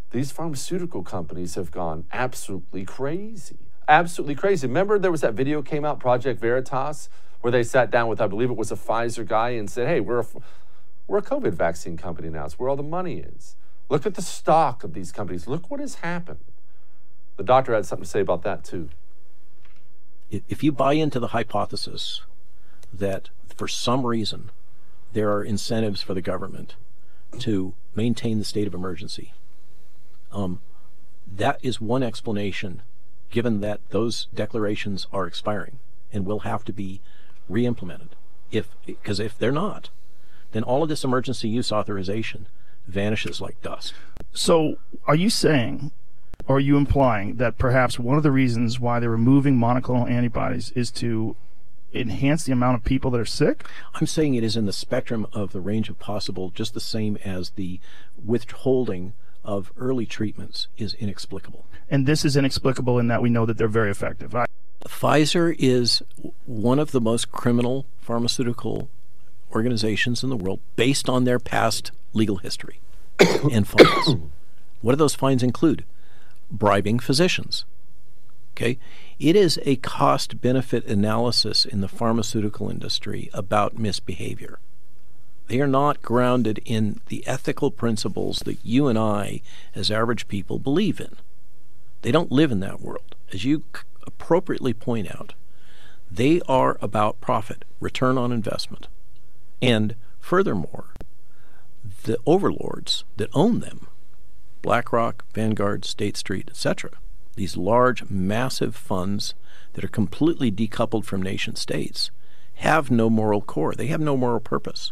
these 0.10 0.34
pharmaceutical 0.34 1.03
companies 1.03 1.55
have 1.55 1.72
gone 1.72 2.03
absolutely 2.12 2.84
crazy. 2.84 3.60
Absolutely 3.88 4.36
crazy. 4.36 4.67
Remember, 4.67 5.00
there 5.00 5.10
was 5.10 5.22
that 5.22 5.36
video 5.36 5.62
came 5.62 5.86
out, 5.86 6.01
Project 6.01 6.41
Veritas, 6.41 7.08
where 7.39 7.50
they 7.50 7.63
sat 7.63 7.89
down 7.89 8.10
with, 8.10 8.20
I 8.20 8.27
believe 8.27 8.50
it 8.50 8.58
was 8.58 8.70
a 8.70 8.75
Pfizer 8.75 9.25
guy, 9.25 9.51
and 9.51 9.70
said, 9.70 9.88
hey, 9.88 10.01
we're 10.01 10.20
a 10.20 10.25
we're 11.08 11.20
a 11.20 11.22
COVID 11.22 11.53
vaccine 11.53 11.96
company 11.96 12.27
now. 12.27 12.43
It's 12.43 12.60
where 12.60 12.67
all 12.67 12.75
the 12.75 12.84
money 12.84 13.20
is. 13.20 13.55
Look 13.88 14.05
at 14.05 14.15
the 14.15 14.22
stock 14.22 14.84
of 14.84 14.93
these 14.93 15.13
companies. 15.13 15.48
Look 15.48 15.72
what 15.72 15.79
has 15.79 15.96
happened. 15.96 16.43
The 17.38 17.43
doctor 17.43 17.74
had 17.74 17.86
something 17.86 18.03
to 18.03 18.10
say 18.10 18.20
about 18.20 18.43
that 18.43 18.65
too. 18.65 18.89
If 20.29 20.62
you 20.62 20.74
buy 20.74 20.93
into 20.93 21.22
the 21.22 21.27
hypothesis 21.27 22.24
that 22.91 23.29
for 23.55 23.70
some 23.70 24.05
reason 24.05 24.50
there 25.13 25.31
are 25.31 25.41
incentives 25.41 26.01
for 26.01 26.13
the 26.13 26.22
government 26.22 26.75
to 27.39 27.73
maintain 27.95 28.39
the 28.39 28.45
state 28.45 28.67
of 28.67 28.73
emergency, 28.73 29.33
um, 30.31 30.61
that 31.27 31.59
is 31.61 31.81
one 31.81 32.03
explanation 32.03 32.81
given 33.29 33.61
that 33.61 33.79
those 33.89 34.27
declarations 34.33 35.07
are 35.13 35.25
expiring 35.25 35.79
and 36.11 36.25
will 36.25 36.39
have 36.39 36.65
to 36.65 36.73
be 36.73 37.01
re-implemented 37.47 38.15
if 38.51 38.75
because 38.85 39.19
if 39.19 39.38
they're 39.38 39.51
not 39.51 39.89
then 40.51 40.63
all 40.63 40.83
of 40.83 40.89
this 40.89 41.03
emergency 41.03 41.47
use 41.47 41.71
authorization 41.71 42.47
vanishes 42.88 43.41
like 43.41 43.61
dust. 43.61 43.93
So, 44.33 44.77
are 45.05 45.15
you 45.15 45.29
saying, 45.29 45.91
or 46.47 46.57
are 46.57 46.61
you 46.61 46.77
implying 46.77 47.35
that 47.35 47.57
perhaps 47.57 48.00
one 48.00 48.17
of 48.17 48.23
the 48.23 48.31
reasons 48.31 48.79
why 48.79 49.00
they're 49.00 49.09
removing 49.09 49.57
monoclonal 49.57 50.09
antibodies 50.09 50.71
is 50.71 50.91
to 50.91 51.35
enhance 51.93 52.43
the 52.43 52.51
amount 52.53 52.75
of 52.77 52.83
people 52.83 53.12
that 53.12 53.19
are 53.21 53.25
sick? 53.25 53.65
I'm 53.95 54.07
saying 54.07 54.36
it 54.36 54.43
is 54.43 54.55
in 54.57 54.65
the 54.65 54.74
spectrum 54.74 55.27
of 55.33 55.51
the 55.51 55.62
range 55.62 55.89
of 55.89 56.00
possible, 56.00 56.50
just 56.51 56.74
the 56.74 56.79
same 56.79 57.17
as 57.24 57.51
the 57.51 57.79
withholding 58.24 59.13
of 59.43 59.71
early 59.77 60.05
treatments 60.05 60.67
is 60.77 60.93
inexplicable. 60.95 61.65
And 61.89 62.05
this 62.05 62.24
is 62.24 62.38
inexplicable 62.38 63.00
in 63.00 63.07
that 63.07 63.21
we 63.21 63.29
know 63.29 63.45
that 63.45 63.57
they're 63.57 63.67
very 63.67 63.91
effective. 63.91 64.36
I- 64.36 64.45
Pfizer 64.88 65.55
is 65.60 66.01
one 66.45 66.79
of 66.79 66.91
the 66.91 67.01
most 67.01 67.31
criminal 67.31 67.86
pharmaceutical 68.00 68.89
organizations 69.53 70.24
in 70.24 70.29
the 70.29 70.36
world 70.38 70.60
based 70.75 71.07
on 71.10 71.24
their 71.24 71.38
past 71.39 71.91
legal 72.13 72.38
history 72.38 72.79
and 73.51 73.67
fines. 73.67 74.15
what 74.81 74.93
do 74.93 74.95
those 74.95 75.13
fines 75.15 75.43
include? 75.43 75.83
Bribing 76.50 77.00
physicians. 77.00 77.65
Okay? 78.55 78.77
It 79.20 79.36
is 79.36 79.60
a 79.63 79.75
cost 79.77 80.41
benefit 80.41 80.86
analysis 80.86 81.65
in 81.65 81.81
the 81.81 81.88
pharmaceutical 81.88 82.70
industry 82.70 83.29
about 83.34 83.77
misbehavior. 83.77 84.60
They 85.48 85.60
are 85.60 85.67
not 85.67 86.01
grounded 86.01 86.62
in 86.65 87.01
the 87.08 87.25
ethical 87.27 87.72
principles 87.72 88.39
that 88.46 88.60
you 88.63 88.88
and 88.88 88.98
I, 88.98 89.41
as 89.75 89.91
average 89.91 90.27
people, 90.27 90.60
believe 90.60 91.00
in. 91.00 91.17
They 92.01 92.12
don't 92.12 92.31
live 92.31 92.51
in 92.51 92.62
that 92.62 92.81
world. 92.81 93.15
As 93.34 93.43
you 93.43 93.63
appropriately 94.08 94.74
point 94.74 95.13
out, 95.13 95.34
they 96.10 96.41
are 96.48 96.77
about 96.81 97.22
profit, 97.22 97.65
return 97.79 98.17
on 98.17 98.31
investment. 98.31 98.88
And 99.62 99.96
furthermore, 100.20 100.93
the 102.03 102.17
overlords 102.25 103.03
that 103.17 103.29
own 103.34 103.60
them, 103.60 103.88
BlackRock, 104.62 105.25
Vanguard, 105.34 105.86
State 105.86 106.17
Street, 106.17 106.48
etc., 106.50 106.91
these 107.35 107.57
large, 107.57 108.09
massive 108.09 108.75
funds 108.75 109.33
that 109.73 109.83
are 109.83 109.89
completely 109.89 110.51
decoupled 110.51 111.05
from 111.05 111.21
nation 111.21 111.55
states, 111.55 112.11
have 112.55 112.91
no 112.91 113.09
moral 113.09 113.41
core. 113.41 113.73
They 113.73 113.88
have 113.88 114.01
no 114.01 114.17
moral 114.17 114.39
purpose. 114.39 114.91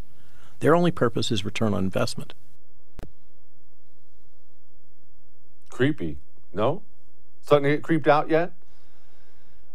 Their 0.60 0.75
only 0.75 0.91
purpose 0.91 1.31
is 1.31 1.46
return 1.46 1.74
on 1.74 1.84
investment. 1.84 2.34
Creepy. 5.69 6.17
No? 6.53 6.81
Starting 7.41 7.69
to 7.69 7.75
get 7.77 7.84
creeped 7.84 8.08
out 8.08 8.29
yet? 8.29 8.53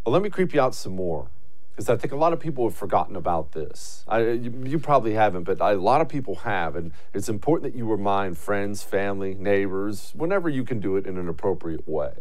Well, 0.04 0.12
let 0.12 0.22
me 0.22 0.28
creep 0.28 0.52
you 0.52 0.60
out 0.60 0.74
some 0.74 0.94
more 0.94 1.28
because 1.74 1.88
I 1.88 1.96
think 1.96 2.12
a 2.12 2.16
lot 2.16 2.32
of 2.32 2.38
people 2.38 2.68
have 2.68 2.76
forgotten 2.76 3.16
about 3.16 3.52
this. 3.52 4.04
I, 4.06 4.20
you, 4.20 4.62
you, 4.64 4.78
probably 4.78 5.14
haven't, 5.14 5.42
but 5.42 5.60
I, 5.60 5.72
a 5.72 5.76
lot 5.76 6.00
of 6.00 6.08
people 6.08 6.36
have, 6.36 6.76
and 6.76 6.92
it's 7.12 7.28
important 7.28 7.72
that 7.72 7.76
you 7.76 7.84
remind 7.84 8.38
friends, 8.38 8.84
family, 8.84 9.34
neighbors, 9.34 10.12
whenever 10.14 10.48
you 10.48 10.62
can 10.62 10.78
do 10.78 10.96
it 10.96 11.04
in 11.04 11.18
an 11.18 11.28
appropriate 11.28 11.88
way. 11.88 12.12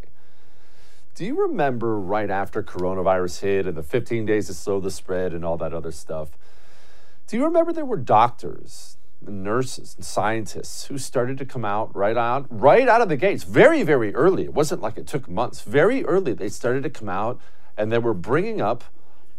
Do 1.16 1.26
you 1.26 1.40
remember 1.40 2.00
right 2.00 2.32
after 2.32 2.64
coronavirus 2.64 3.42
hit 3.42 3.68
and 3.68 3.78
the 3.78 3.84
15 3.84 4.26
days 4.26 4.48
to 4.48 4.54
slow 4.56 4.80
the 4.80 4.90
spread 4.90 5.32
and 5.32 5.46
all 5.46 5.58
that 5.58 5.72
other 5.72 5.92
stuff? 5.92 6.30
Do 7.28 7.38
you 7.38 7.46
remember 7.46 7.72
there 7.72 7.86
were 7.86 7.98
doctors 7.98 8.98
and 9.24 9.44
nurses 9.44 9.94
and 9.96 10.04
scientists 10.04 10.86
who 10.86 10.98
started 10.98 11.38
to 11.38 11.46
come 11.46 11.64
out 11.64 11.96
right 11.96 12.18
out 12.18 12.48
right 12.50 12.90
out 12.90 13.00
of 13.00 13.08
the 13.08 13.16
gates 13.16 13.44
very 13.44 13.82
very 13.82 14.14
early 14.14 14.44
it 14.44 14.54
wasn't 14.54 14.82
like 14.82 14.98
it 14.98 15.08
took 15.08 15.30
months 15.30 15.62
very 15.62 16.04
early 16.04 16.34
they 16.34 16.50
started 16.50 16.84
to 16.84 16.90
come 16.90 17.08
out 17.08 17.40
and 17.78 17.90
they 17.90 18.00
were 18.00 18.14
bringing 18.14 18.60
up 18.60 18.84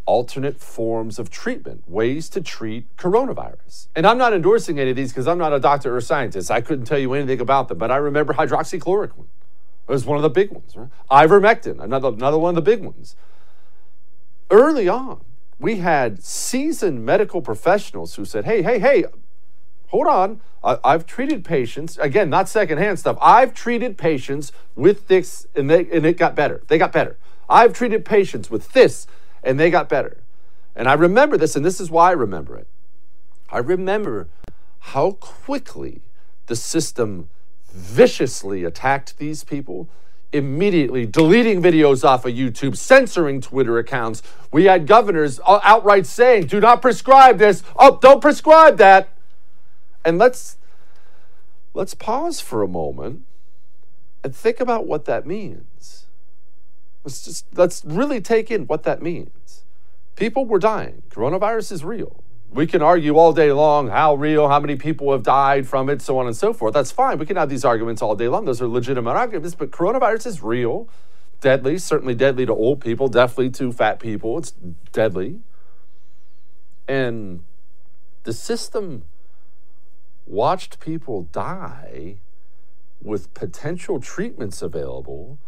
alternate 0.07 0.61
forms 0.61 1.19
of 1.19 1.31
treatment, 1.31 1.83
ways 1.89 2.29
to 2.29 2.39
treat 2.41 2.95
coronavirus. 2.99 3.89
And 3.97 4.07
I'm 4.07 4.19
not 4.19 4.35
endorsing 4.35 4.79
any 4.79 4.91
of 4.91 4.97
these 4.97 5.13
because 5.13 5.27
I'm 5.27 5.39
not 5.39 5.55
a 5.55 5.61
doctor 5.61 5.95
or 5.95 5.97
a 5.97 6.03
scientist. 6.03 6.51
I 6.51 6.61
couldn't 6.61 6.85
tell 6.85 6.99
you 6.99 7.15
anything 7.15 7.41
about 7.41 7.69
them, 7.69 7.79
but 7.79 7.91
I 7.91 7.97
remember 7.97 8.35
hydroxychloroquine. 8.35 9.29
It 9.87 9.93
was 9.93 10.07
one 10.07 10.17
of 10.17 10.23
the 10.23 10.31
big 10.31 10.51
ones, 10.51 10.75
right? 10.77 10.89
Ivermectin, 11.11 11.83
another, 11.83 12.09
another 12.09 12.39
one 12.39 12.51
of 12.51 12.65
the 12.65 12.71
big 12.71 12.83
ones. 12.83 13.17
Early 14.51 14.89
on, 14.89 15.25
we 15.59 15.77
had 15.77 16.23
seasoned 16.23 17.05
medical 17.05 17.43
professionals 17.43 18.15
who 18.15 18.25
said, 18.25 18.45
hey, 18.45 18.63
hey, 18.63 18.79
hey, 18.79 19.05
hold 19.89 20.07
on. 20.07 20.41
I, 20.63 20.93
have 20.93 21.05
treated 21.05 21.45
patients, 21.45 21.99
again, 21.99 22.31
not 22.31 22.49
secondhand 22.49 22.99
stuff. 22.99 23.19
I've 23.21 23.53
treated 23.53 23.99
patients 23.99 24.51
with 24.75 25.09
this 25.09 25.47
and, 25.55 25.69
they, 25.69 25.81
and 25.91 26.07
it 26.07 26.17
got 26.17 26.35
better. 26.35 26.63
They 26.69 26.79
got 26.79 26.91
better. 26.91 27.19
I've 27.51 27.75
treated 27.75 28.07
patients 28.07 28.51
with 28.51 28.73
this 28.73 29.07
and 29.43 29.61
they 29.61 29.71
got 29.71 29.91
better. 29.91 30.23
And 30.75 30.89
I 30.89 30.95
remember 30.95 31.37
this, 31.37 31.55
and 31.55 31.65
this 31.65 31.81
is 31.81 31.91
why 31.91 32.09
I 32.09 32.13
remember 32.13 32.57
it. 32.57 32.67
I 33.51 33.59
remember 33.59 34.29
how 34.81 35.13
quickly 35.13 36.01
the 36.47 36.57
system 36.57 37.29
viciously 37.75 38.65
attacked 38.65 39.19
these 39.19 39.45
people, 39.45 39.89
immediately 40.33 41.07
deleting 41.07 41.61
videos 41.61 42.05
off 42.05 42.25
of 42.25 42.33
YouTube, 42.33 42.77
censoring 42.77 43.41
Twitter 43.41 43.79
accounts. 43.79 44.23
We 44.53 44.65
had 44.65 44.87
governors 44.87 45.41
outright 45.47 46.07
saying, 46.07 46.47
do 46.47 46.61
not 46.61 46.81
prescribe 46.81 47.39
this. 47.39 47.63
Oh, 47.77 47.99
don't 48.01 48.21
prescribe 48.21 48.79
that. 48.79 49.09
And 50.05 50.19
let's 50.19 50.59
let's 51.73 51.95
pause 51.95 52.41
for 52.41 52.63
a 52.63 52.69
moment 52.69 53.23
and 54.23 54.35
think 54.35 54.61
about 54.61 54.87
what 54.87 55.07
that 55.07 55.27
means. 55.27 56.07
Let's 57.03 57.25
just 57.25 57.47
let's 57.55 57.85
really 57.85 58.21
take 58.21 58.51
in 58.51 58.67
what 58.67 58.85
that 58.85 59.03
means. 59.03 59.65
People 60.15 60.47
were 60.47 60.59
dying. 60.59 61.03
Coronavirus 61.11 61.73
is 61.73 61.85
real. 61.85 62.23
We 62.55 62.69
can 62.69 62.83
argue 62.83 63.17
all 63.17 63.33
day 63.33 63.51
long 63.51 63.89
how 63.89 64.15
real, 64.15 64.49
how 64.49 64.61
many 64.61 64.77
people 64.77 65.11
have 65.11 65.25
died 65.25 65.67
from 65.67 65.91
it, 65.91 66.01
so 66.01 66.19
on 66.19 66.27
and 66.29 66.37
so 66.37 66.53
forth. 66.53 66.73
That's 66.73 66.93
fine. 66.93 67.19
We 67.19 67.27
can 67.27 67.37
have 67.37 67.49
these 67.49 67.65
arguments 67.65 68.01
all 68.01 68.15
day 68.15 68.29
long. 68.29 68.45
Those 68.45 68.63
are 68.63 68.69
legitimate 68.69 69.11
arguments, 69.11 69.57
but 69.57 69.73
coronavirus 69.73 70.29
is 70.29 70.41
real, 70.41 70.89
deadly, 71.41 71.79
certainly 71.79 72.15
deadly 72.15 72.47
to 72.47 72.55
old 72.55 72.81
people, 72.81 73.09
definitely 73.09 73.51
to 73.51 73.73
fat 73.73 73.99
people. 73.99 74.39
It's 74.39 74.53
deadly. 74.93 75.41
And 76.87 77.43
the 78.23 78.33
system 78.33 79.03
watched 80.25 80.79
people 80.79 81.23
die 81.33 82.19
with 83.03 83.35
potential 83.35 84.01
treatments 84.01 84.63
available 84.63 85.41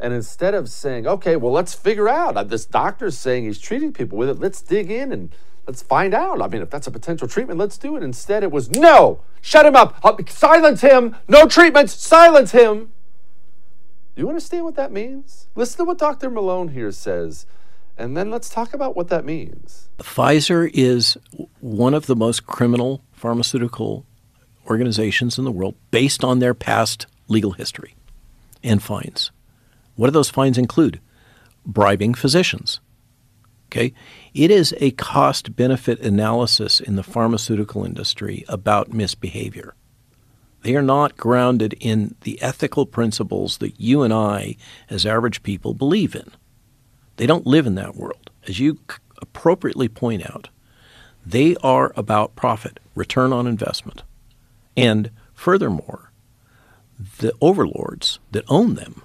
and 0.00 0.12
instead 0.12 0.54
of 0.54 0.68
saying, 0.68 1.06
okay, 1.06 1.36
well, 1.36 1.52
let's 1.52 1.72
figure 1.72 2.08
out, 2.08 2.36
uh, 2.36 2.42
this 2.42 2.66
doctor's 2.66 3.16
saying 3.16 3.44
he's 3.44 3.60
treating 3.60 3.92
people 3.92 4.18
with 4.18 4.28
it, 4.28 4.38
let's 4.40 4.60
dig 4.60 4.90
in 4.90 5.12
and 5.12 5.34
let's 5.66 5.82
find 5.82 6.14
out. 6.14 6.40
I 6.42 6.48
mean, 6.48 6.62
if 6.62 6.70
that's 6.70 6.86
a 6.86 6.90
potential 6.90 7.28
treatment, 7.28 7.58
let's 7.58 7.78
do 7.78 7.96
it. 7.96 8.02
Instead, 8.02 8.42
it 8.42 8.50
was, 8.50 8.70
no, 8.70 9.20
shut 9.40 9.66
him 9.66 9.76
up, 9.76 9.98
uh, 10.04 10.16
silence 10.28 10.80
him, 10.80 11.16
no 11.28 11.46
treatments, 11.46 11.94
silence 11.94 12.52
him. 12.52 12.92
Do 14.14 14.22
you 14.22 14.28
understand 14.28 14.64
what 14.64 14.76
that 14.76 14.92
means? 14.92 15.48
Listen 15.54 15.78
to 15.78 15.84
what 15.84 15.98
Dr. 15.98 16.30
Malone 16.30 16.68
here 16.68 16.92
says, 16.92 17.46
and 17.96 18.16
then 18.16 18.30
let's 18.30 18.48
talk 18.48 18.74
about 18.74 18.96
what 18.96 19.08
that 19.08 19.24
means. 19.24 19.88
Pfizer 19.98 20.70
is 20.72 21.16
one 21.60 21.94
of 21.94 22.06
the 22.06 22.16
most 22.16 22.46
criminal 22.46 23.04
pharmaceutical 23.12 24.06
organizations 24.68 25.38
in 25.38 25.44
the 25.44 25.52
world 25.52 25.74
based 25.90 26.24
on 26.24 26.38
their 26.38 26.54
past 26.54 27.06
legal 27.28 27.52
history 27.52 27.94
and 28.62 28.82
fines. 28.82 29.30
What 29.96 30.06
do 30.08 30.10
those 30.12 30.30
fines 30.30 30.58
include? 30.58 31.00
Bribing 31.64 32.14
physicians. 32.14 32.80
Okay? 33.66 33.92
It 34.32 34.50
is 34.50 34.74
a 34.78 34.92
cost 34.92 35.56
benefit 35.56 36.00
analysis 36.00 36.80
in 36.80 36.96
the 36.96 37.02
pharmaceutical 37.02 37.84
industry 37.84 38.44
about 38.48 38.92
misbehavior. 38.92 39.74
They 40.62 40.76
are 40.76 40.82
not 40.82 41.16
grounded 41.16 41.74
in 41.78 42.14
the 42.22 42.40
ethical 42.40 42.86
principles 42.86 43.58
that 43.58 43.78
you 43.78 44.02
and 44.02 44.14
I, 44.14 44.56
as 44.88 45.04
average 45.04 45.42
people, 45.42 45.74
believe 45.74 46.14
in. 46.14 46.30
They 47.16 47.26
don't 47.26 47.46
live 47.46 47.66
in 47.66 47.74
that 47.74 47.96
world. 47.96 48.30
As 48.48 48.58
you 48.58 48.78
appropriately 49.20 49.88
point 49.88 50.28
out, 50.28 50.48
they 51.24 51.56
are 51.56 51.92
about 51.96 52.36
profit, 52.36 52.80
return 52.94 53.32
on 53.32 53.46
investment. 53.46 54.02
And 54.76 55.10
furthermore, 55.34 56.12
the 57.18 57.32
overlords 57.40 58.18
that 58.32 58.44
own 58.48 58.74
them 58.74 59.02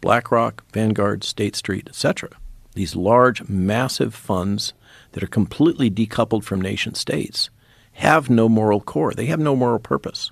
BlackRock, 0.00 0.64
Vanguard, 0.72 1.24
State 1.24 1.56
Street, 1.56 1.88
etc. 1.88 2.30
These 2.78 2.94
large, 2.94 3.48
massive 3.48 4.14
funds 4.14 4.72
that 5.10 5.24
are 5.24 5.26
completely 5.26 5.90
decoupled 5.90 6.44
from 6.44 6.60
nation 6.60 6.94
states 6.94 7.50
have 7.94 8.30
no 8.30 8.48
moral 8.48 8.80
core. 8.80 9.12
They 9.12 9.26
have 9.26 9.40
no 9.40 9.56
moral 9.56 9.80
purpose. 9.80 10.30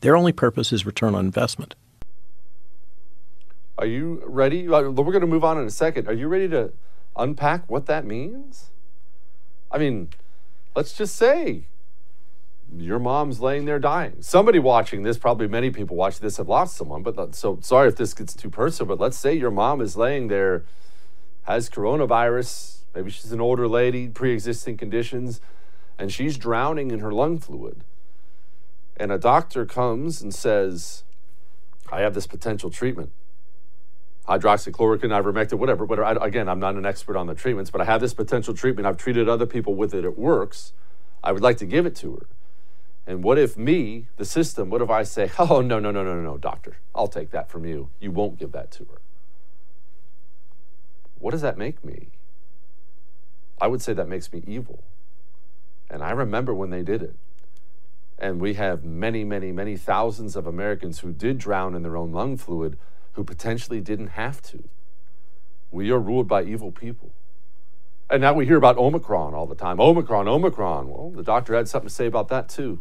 Their 0.00 0.14
only 0.14 0.32
purpose 0.32 0.70
is 0.70 0.84
return 0.84 1.14
on 1.14 1.24
investment. 1.24 1.74
Are 3.78 3.86
you 3.86 4.22
ready? 4.26 4.68
We're 4.68 4.92
going 4.92 5.22
to 5.22 5.26
move 5.26 5.44
on 5.44 5.56
in 5.56 5.66
a 5.66 5.70
second. 5.70 6.08
Are 6.08 6.12
you 6.12 6.28
ready 6.28 6.46
to 6.50 6.74
unpack 7.16 7.70
what 7.70 7.86
that 7.86 8.04
means? 8.04 8.68
I 9.72 9.78
mean, 9.78 10.10
let's 10.76 10.92
just 10.92 11.16
say 11.16 11.68
your 12.76 12.98
mom's 12.98 13.40
laying 13.40 13.64
there 13.64 13.78
dying. 13.78 14.16
Somebody 14.20 14.58
watching 14.58 15.04
this, 15.04 15.16
probably 15.16 15.48
many 15.48 15.70
people 15.70 15.96
watching 15.96 16.20
this 16.20 16.36
have 16.36 16.50
lost 16.50 16.76
someone, 16.76 17.02
but 17.02 17.34
so 17.34 17.58
sorry 17.62 17.88
if 17.88 17.96
this 17.96 18.12
gets 18.12 18.34
too 18.34 18.50
personal, 18.50 18.94
but 18.94 19.02
let's 19.02 19.16
say 19.16 19.32
your 19.32 19.50
mom 19.50 19.80
is 19.80 19.96
laying 19.96 20.28
there, 20.28 20.66
has 21.48 21.70
coronavirus, 21.70 22.82
maybe 22.94 23.10
she's 23.10 23.32
an 23.32 23.40
older 23.40 23.66
lady, 23.66 24.06
pre 24.06 24.32
existing 24.32 24.76
conditions, 24.76 25.40
and 25.98 26.12
she's 26.12 26.36
drowning 26.36 26.90
in 26.90 26.98
her 27.00 27.10
lung 27.10 27.38
fluid. 27.38 27.84
And 28.98 29.10
a 29.10 29.18
doctor 29.18 29.64
comes 29.64 30.20
and 30.20 30.34
says, 30.34 31.04
I 31.90 32.00
have 32.00 32.12
this 32.12 32.26
potential 32.26 32.68
treatment. 32.68 33.12
Hydroxychloroquine, 34.28 35.04
ivermectin, 35.04 35.54
whatever. 35.54 35.86
whatever. 35.86 36.20
I, 36.20 36.26
again, 36.26 36.50
I'm 36.50 36.60
not 36.60 36.74
an 36.74 36.84
expert 36.84 37.16
on 37.16 37.26
the 37.26 37.34
treatments, 37.34 37.70
but 37.70 37.80
I 37.80 37.84
have 37.84 38.02
this 38.02 38.12
potential 38.12 38.52
treatment. 38.52 38.86
I've 38.86 38.98
treated 38.98 39.26
other 39.26 39.46
people 39.46 39.74
with 39.74 39.94
it. 39.94 40.04
It 40.04 40.18
works. 40.18 40.74
I 41.24 41.32
would 41.32 41.42
like 41.42 41.56
to 41.58 41.66
give 41.66 41.86
it 41.86 41.96
to 41.96 42.16
her. 42.16 42.26
And 43.06 43.24
what 43.24 43.38
if 43.38 43.56
me, 43.56 44.08
the 44.18 44.26
system, 44.26 44.68
what 44.68 44.82
if 44.82 44.90
I 44.90 45.02
say, 45.02 45.30
oh, 45.38 45.62
no, 45.62 45.78
no, 45.78 45.90
no, 45.90 46.04
no, 46.04 46.14
no, 46.14 46.20
no, 46.20 46.36
doctor, 46.36 46.76
I'll 46.94 47.08
take 47.08 47.30
that 47.30 47.48
from 47.48 47.64
you. 47.64 47.88
You 48.00 48.10
won't 48.10 48.38
give 48.38 48.52
that 48.52 48.70
to 48.72 48.84
her. 48.84 49.00
What 51.18 51.32
does 51.32 51.42
that 51.42 51.58
make 51.58 51.84
me? 51.84 52.08
I 53.60 53.66
would 53.66 53.82
say 53.82 53.92
that 53.92 54.08
makes 54.08 54.32
me 54.32 54.42
evil. 54.46 54.84
And 55.90 56.02
I 56.02 56.10
remember 56.10 56.54
when 56.54 56.70
they 56.70 56.82
did 56.82 57.02
it. 57.02 57.16
And 58.18 58.40
we 58.40 58.54
have 58.54 58.84
many, 58.84 59.24
many, 59.24 59.52
many 59.52 59.76
thousands 59.76 60.36
of 60.36 60.46
Americans 60.46 61.00
who 61.00 61.12
did 61.12 61.38
drown 61.38 61.74
in 61.74 61.82
their 61.82 61.96
own 61.96 62.12
lung 62.12 62.36
fluid 62.36 62.78
who 63.12 63.24
potentially 63.24 63.80
didn't 63.80 64.08
have 64.08 64.42
to. 64.42 64.68
We 65.70 65.90
are 65.90 65.98
ruled 65.98 66.28
by 66.28 66.44
evil 66.44 66.72
people. 66.72 67.12
And 68.10 68.22
now 68.22 68.32
we 68.32 68.46
hear 68.46 68.56
about 68.56 68.78
Omicron 68.78 69.34
all 69.34 69.46
the 69.46 69.54
time. 69.54 69.80
Omicron, 69.80 70.28
Omicron. 70.28 70.88
Well, 70.88 71.10
the 71.10 71.22
doctor 71.22 71.54
had 71.54 71.68
something 71.68 71.88
to 71.88 71.94
say 71.94 72.06
about 72.06 72.28
that 72.28 72.48
too. 72.48 72.80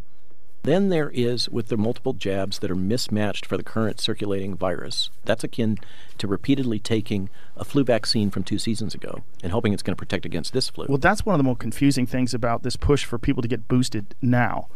Than 0.63 0.89
there 0.89 1.10
is 1.12 1.48
with 1.50 1.67
the 1.70 1.78
multiple 1.78 2.13
jabs 2.13 2.60
that 2.60 2.70
are 2.70 2.76
mismatched 2.76 3.46
for 3.46 3.58
the 3.58 3.63
current 3.63 4.02
circulating 4.02 4.56
virus. 4.56 5.10
That's 5.24 5.43
akin 5.43 5.78
to 6.17 6.28
repeatedly 6.28 6.80
taking 6.80 7.30
a 7.56 7.63
flu 7.63 7.84
vaccine 7.84 8.30
from 8.32 8.43
two 8.43 8.58
seasons 8.58 8.93
ago 8.93 9.24
and 9.41 9.52
hoping 9.52 9.74
it's 9.74 9.84
going 9.84 9.96
to 9.96 10.00
protect 10.00 10.26
against 10.26 10.54
this 10.54 10.70
flu. 10.70 10.86
Well, 10.89 10.98
that's 10.98 11.26
one 11.26 11.34
of 11.34 11.39
the 11.39 11.43
most 11.43 11.60
confusing 11.60 12.06
things 12.06 12.34
about 12.34 12.63
this 12.63 12.76
push 12.76 13.06
for 13.06 13.17
people 13.17 13.41
to 13.41 13.48
get 13.48 13.67
boosted 13.67 14.15
now 14.22 14.67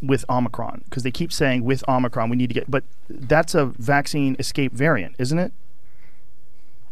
with 0.00 0.24
Omicron 0.28 0.82
because 0.84 1.02
they 1.02 1.10
keep 1.10 1.32
saying 1.32 1.64
with 1.64 1.86
Omicron 1.88 2.30
we 2.30 2.36
need 2.36 2.48
to 2.48 2.54
get, 2.54 2.70
but 2.70 2.84
that's 3.08 3.54
a 3.54 3.66
vaccine 3.66 4.36
escape 4.38 4.72
variant, 4.72 5.14
isn't 5.18 5.38
it? 5.38 5.52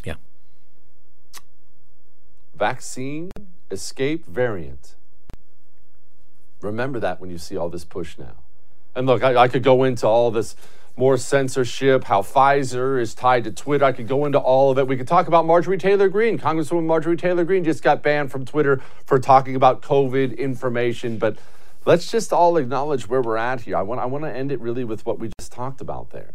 Yeah. 0.04 0.14
Vaccine 2.54 3.30
escape 3.70 4.26
variant. 4.26 4.95
Remember 6.60 7.00
that 7.00 7.20
when 7.20 7.30
you 7.30 7.38
see 7.38 7.56
all 7.56 7.68
this 7.68 7.84
push 7.84 8.18
now. 8.18 8.34
And 8.94 9.06
look, 9.06 9.22
I, 9.22 9.36
I 9.36 9.48
could 9.48 9.62
go 9.62 9.84
into 9.84 10.06
all 10.06 10.30
this 10.30 10.56
more 10.96 11.18
censorship, 11.18 12.04
how 12.04 12.22
Pfizer 12.22 12.98
is 12.98 13.14
tied 13.14 13.44
to 13.44 13.50
Twitter. 13.52 13.84
I 13.84 13.92
could 13.92 14.08
go 14.08 14.24
into 14.24 14.38
all 14.38 14.70
of 14.70 14.78
it. 14.78 14.88
We 14.88 14.96
could 14.96 15.06
talk 15.06 15.28
about 15.28 15.44
Marjorie 15.44 15.76
Taylor 15.76 16.08
Greene. 16.08 16.38
Congresswoman 16.38 16.86
Marjorie 16.86 17.18
Taylor 17.18 17.44
Greene 17.44 17.64
just 17.64 17.82
got 17.82 18.02
banned 18.02 18.32
from 18.32 18.46
Twitter 18.46 18.80
for 19.04 19.18
talking 19.18 19.54
about 19.54 19.82
COVID 19.82 20.38
information. 20.38 21.18
But 21.18 21.36
let's 21.84 22.10
just 22.10 22.32
all 22.32 22.56
acknowledge 22.56 23.08
where 23.08 23.20
we're 23.20 23.36
at 23.36 23.62
here. 23.62 23.76
I 23.76 23.82
want, 23.82 24.00
I 24.00 24.06
want 24.06 24.24
to 24.24 24.34
end 24.34 24.50
it 24.50 24.58
really 24.58 24.84
with 24.84 25.04
what 25.04 25.18
we 25.18 25.30
just 25.38 25.52
talked 25.52 25.82
about 25.82 26.10
there 26.10 26.32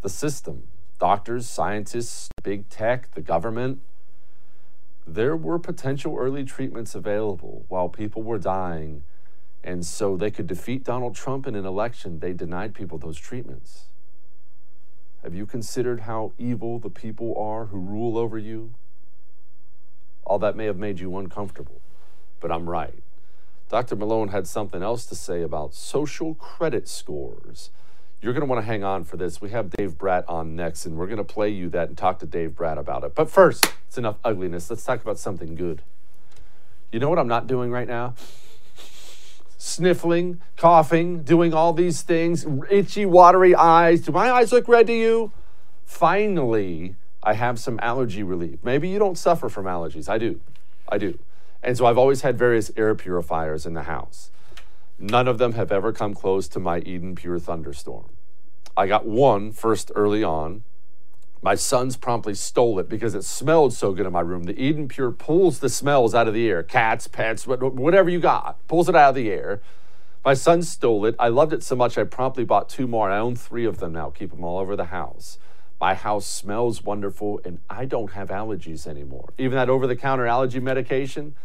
the 0.00 0.08
system, 0.08 0.62
doctors, 0.98 1.48
scientists, 1.48 2.28
big 2.42 2.68
tech, 2.70 3.12
the 3.14 3.20
government. 3.20 3.80
There 5.06 5.36
were 5.36 5.58
potential 5.58 6.16
early 6.16 6.44
treatments 6.44 6.94
available 6.94 7.64
while 7.68 7.88
people 7.88 8.22
were 8.22 8.38
dying 8.38 9.02
and 9.66 9.84
so 9.84 10.16
they 10.16 10.30
could 10.30 10.46
defeat 10.46 10.84
Donald 10.84 11.16
Trump 11.16 11.44
in 11.44 11.56
an 11.56 11.66
election. 11.66 12.20
They 12.20 12.32
denied 12.32 12.72
people 12.72 12.98
those 12.98 13.18
treatments. 13.18 13.86
Have 15.24 15.34
you 15.34 15.44
considered 15.44 16.02
how 16.02 16.32
evil 16.38 16.78
the 16.78 16.88
people 16.88 17.36
are 17.36 17.66
who 17.66 17.78
rule 17.78 18.16
over 18.16 18.38
you? 18.38 18.74
All 20.24 20.38
that 20.38 20.56
may 20.56 20.66
have 20.66 20.76
made 20.76 21.00
you 21.00 21.16
uncomfortable, 21.18 21.80
but 22.40 22.52
I'm 22.52 22.70
right. 22.70 23.02
Dr. 23.68 23.96
Malone 23.96 24.28
had 24.28 24.46
something 24.46 24.84
else 24.84 25.04
to 25.06 25.16
say 25.16 25.42
about 25.42 25.74
social 25.74 26.34
credit 26.34 26.86
scores. 26.86 27.70
You're 28.22 28.32
going 28.32 28.46
to 28.46 28.46
want 28.46 28.62
to 28.62 28.66
hang 28.66 28.84
on 28.84 29.02
for 29.02 29.16
this. 29.16 29.40
We 29.40 29.50
have 29.50 29.70
Dave 29.70 29.98
Brat 29.98 30.24
on 30.28 30.54
next, 30.54 30.86
and 30.86 30.96
we're 30.96 31.06
going 31.06 31.18
to 31.18 31.24
play 31.24 31.48
you 31.48 31.68
that 31.70 31.88
and 31.88 31.98
talk 31.98 32.20
to 32.20 32.26
Dave 32.26 32.54
Brat 32.54 32.78
about 32.78 33.02
it. 33.02 33.16
But 33.16 33.28
first, 33.28 33.66
it's 33.88 33.98
enough 33.98 34.16
ugliness. 34.24 34.70
Let's 34.70 34.84
talk 34.84 35.02
about 35.02 35.18
something 35.18 35.56
good. 35.56 35.82
You 36.92 37.00
know 37.00 37.10
what 37.10 37.18
I'm 37.18 37.28
not 37.28 37.48
doing 37.48 37.72
right 37.72 37.88
now? 37.88 38.14
Sniffling, 39.56 40.40
coughing, 40.56 41.22
doing 41.22 41.54
all 41.54 41.72
these 41.72 42.02
things, 42.02 42.46
itchy, 42.70 43.06
watery 43.06 43.54
eyes. 43.54 44.02
Do 44.02 44.12
my 44.12 44.30
eyes 44.30 44.52
look 44.52 44.68
red 44.68 44.86
to 44.88 44.92
you? 44.92 45.32
Finally, 45.84 46.96
I 47.22 47.34
have 47.34 47.58
some 47.58 47.78
allergy 47.82 48.22
relief. 48.22 48.58
Maybe 48.62 48.88
you 48.88 48.98
don't 48.98 49.18
suffer 49.18 49.48
from 49.48 49.66
allergies. 49.66 50.08
I 50.08 50.18
do. 50.18 50.40
I 50.88 50.98
do. 50.98 51.18
And 51.62 51.76
so 51.76 51.86
I've 51.86 51.98
always 51.98 52.22
had 52.22 52.38
various 52.38 52.70
air 52.76 52.94
purifiers 52.94 53.66
in 53.66 53.74
the 53.74 53.82
house. 53.82 54.30
None 54.98 55.28
of 55.28 55.38
them 55.38 55.52
have 55.52 55.72
ever 55.72 55.92
come 55.92 56.14
close 56.14 56.48
to 56.48 56.60
my 56.60 56.78
Eden 56.80 57.14
Pure 57.14 57.40
Thunderstorm. 57.40 58.06
I 58.76 58.86
got 58.86 59.06
one 59.06 59.52
first 59.52 59.90
early 59.94 60.22
on, 60.22 60.62
my 61.46 61.54
sons 61.54 61.96
promptly 61.96 62.34
stole 62.34 62.80
it 62.80 62.88
because 62.88 63.14
it 63.14 63.22
smelled 63.22 63.72
so 63.72 63.92
good 63.92 64.04
in 64.04 64.12
my 64.12 64.20
room. 64.20 64.42
The 64.42 64.60
Eden 64.60 64.88
Pure 64.88 65.12
pulls 65.12 65.60
the 65.60 65.68
smells 65.68 66.12
out 66.12 66.26
of 66.26 66.34
the 66.34 66.48
air 66.48 66.64
cats, 66.64 67.06
pets, 67.06 67.46
whatever 67.46 68.10
you 68.10 68.18
got, 68.18 68.58
pulls 68.66 68.88
it 68.88 68.96
out 68.96 69.10
of 69.10 69.14
the 69.14 69.30
air. 69.30 69.62
My 70.24 70.34
son 70.34 70.64
stole 70.64 71.06
it. 71.06 71.14
I 71.20 71.28
loved 71.28 71.52
it 71.52 71.62
so 71.62 71.76
much 71.76 71.96
I 71.96 72.02
promptly 72.02 72.44
bought 72.44 72.68
two 72.68 72.88
more. 72.88 73.12
I 73.12 73.18
own 73.18 73.36
three 73.36 73.64
of 73.64 73.78
them 73.78 73.92
now, 73.92 74.10
keep 74.10 74.32
them 74.32 74.42
all 74.42 74.58
over 74.58 74.74
the 74.74 74.86
house. 74.86 75.38
My 75.80 75.94
house 75.94 76.26
smells 76.26 76.82
wonderful 76.82 77.40
and 77.44 77.60
I 77.70 77.84
don't 77.84 78.10
have 78.10 78.30
allergies 78.30 78.84
anymore. 78.84 79.32
Even 79.38 79.54
that 79.54 79.70
over 79.70 79.86
the 79.86 79.94
counter 79.94 80.26
allergy 80.26 80.58
medication, 80.58 81.36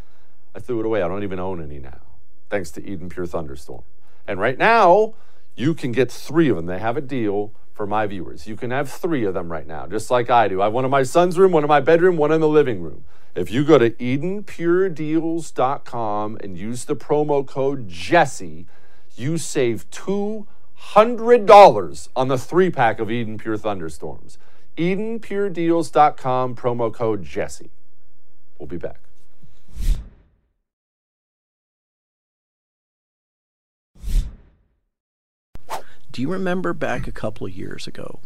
I 0.56 0.62
threw 0.62 0.80
it 0.80 0.86
away. 0.88 1.04
I 1.04 1.08
don't 1.10 1.22
even 1.22 1.40
own 1.40 1.62
any 1.62 1.78
now, 1.78 2.02
thanks 2.50 2.72
to 2.72 2.84
Eden 2.84 3.08
Pure 3.08 3.28
Thunderstorm. 3.28 3.84
And 4.28 4.40
right 4.40 4.58
now, 4.58 5.14
you 5.56 5.76
can 5.76 5.92
get 5.92 6.12
three 6.12 6.50
of 6.50 6.56
them. 6.56 6.66
They 6.66 6.80
have 6.80 6.98
a 6.98 7.02
deal 7.02 7.54
for 7.82 7.88
my 7.88 8.06
viewers. 8.06 8.46
You 8.46 8.56
can 8.56 8.70
have 8.70 8.92
three 8.92 9.26
of 9.26 9.34
them 9.34 9.52
right 9.52 9.66
now, 9.66 9.88
just 9.88 10.12
like 10.12 10.30
I 10.30 10.48
do. 10.48 10.62
I 10.62 10.66
have 10.66 10.74
one 10.74 10.86
in 10.86 10.92
my 10.92 11.02
son's 11.02 11.40
room, 11.40 11.52
one 11.52 11.64
in 11.64 11.68
my 11.68 11.80
bedroom, 11.80 12.16
one 12.16 12.32
in 12.32 12.40
the 12.40 12.48
living 12.48 12.80
room. 12.80 13.06
If 13.34 13.50
you 13.50 13.64
go 13.64 13.80
to 13.80 13.90
EdenPureDeals.com 13.90 16.38
and 16.44 16.56
use 16.56 16.86
the 16.86 16.96
promo 16.96 17.44
code 17.44 17.90
Jesse, 17.90 18.68
you 19.16 19.40
save 19.40 19.90
$200 19.90 22.10
on 22.16 22.28
the 22.28 22.38
three 22.38 22.70
pack 22.70 23.00
of 23.00 23.10
Eden 23.10 23.40
Pure 23.40 23.58
Thunderstorms. 23.58 24.38
EdenPureDeals.com, 24.78 26.56
promo 26.56 26.94
code 26.94 27.24
Jesse. 27.24 27.72
We'll 28.60 28.68
be 28.68 28.78
back. 28.78 29.00
Do 36.12 36.22
you 36.22 36.30
remember 36.30 36.74
back 36.74 37.08
a 37.08 37.12
couple 37.12 37.48
of 37.48 37.56
years 37.56 37.88
ago 37.88 38.20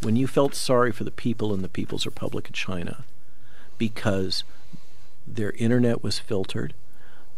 when 0.00 0.16
you 0.16 0.26
felt 0.26 0.54
sorry 0.54 0.92
for 0.92 1.04
the 1.04 1.10
people 1.10 1.52
in 1.52 1.60
the 1.60 1.68
People's 1.68 2.06
Republic 2.06 2.48
of 2.48 2.54
China 2.54 3.04
because 3.76 4.44
their 5.26 5.50
internet 5.52 6.02
was 6.02 6.18
filtered? 6.18 6.72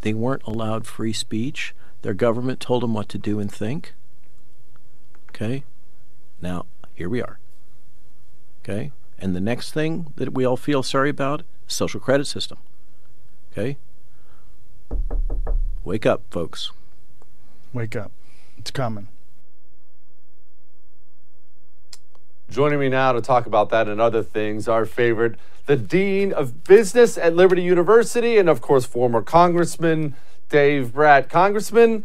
They 0.02 0.14
weren't 0.14 0.44
allowed 0.44 0.86
free 0.86 1.12
speech. 1.12 1.74
Their 2.02 2.14
government 2.14 2.60
told 2.60 2.84
them 2.84 2.94
what 2.94 3.08
to 3.08 3.18
do 3.18 3.40
and 3.40 3.50
think. 3.50 3.94
Okay? 5.30 5.64
Now, 6.40 6.66
here 6.94 7.08
we 7.08 7.20
are. 7.20 7.40
Okay? 8.62 8.92
And 9.18 9.34
the 9.34 9.40
next 9.40 9.72
thing 9.72 10.12
that 10.14 10.32
we 10.32 10.44
all 10.44 10.56
feel 10.56 10.84
sorry 10.84 11.10
about 11.10 11.42
social 11.66 11.98
credit 11.98 12.26
system. 12.26 12.58
Okay? 13.50 13.76
Wake 15.82 16.06
up, 16.06 16.22
folks. 16.30 16.70
Wake 17.72 17.96
up. 17.96 18.12
It's 18.56 18.70
coming. 18.70 19.08
Joining 22.54 22.78
me 22.78 22.88
now 22.88 23.10
to 23.10 23.20
talk 23.20 23.46
about 23.46 23.70
that 23.70 23.88
and 23.88 24.00
other 24.00 24.22
things, 24.22 24.68
our 24.68 24.86
favorite, 24.86 25.34
the 25.66 25.74
Dean 25.74 26.32
of 26.32 26.62
Business 26.62 27.18
at 27.18 27.34
Liberty 27.34 27.62
University, 27.62 28.38
and 28.38 28.48
of 28.48 28.60
course, 28.60 28.84
former 28.86 29.22
Congressman 29.22 30.14
Dave 30.50 30.92
Brat. 30.92 31.28
Congressman, 31.28 32.04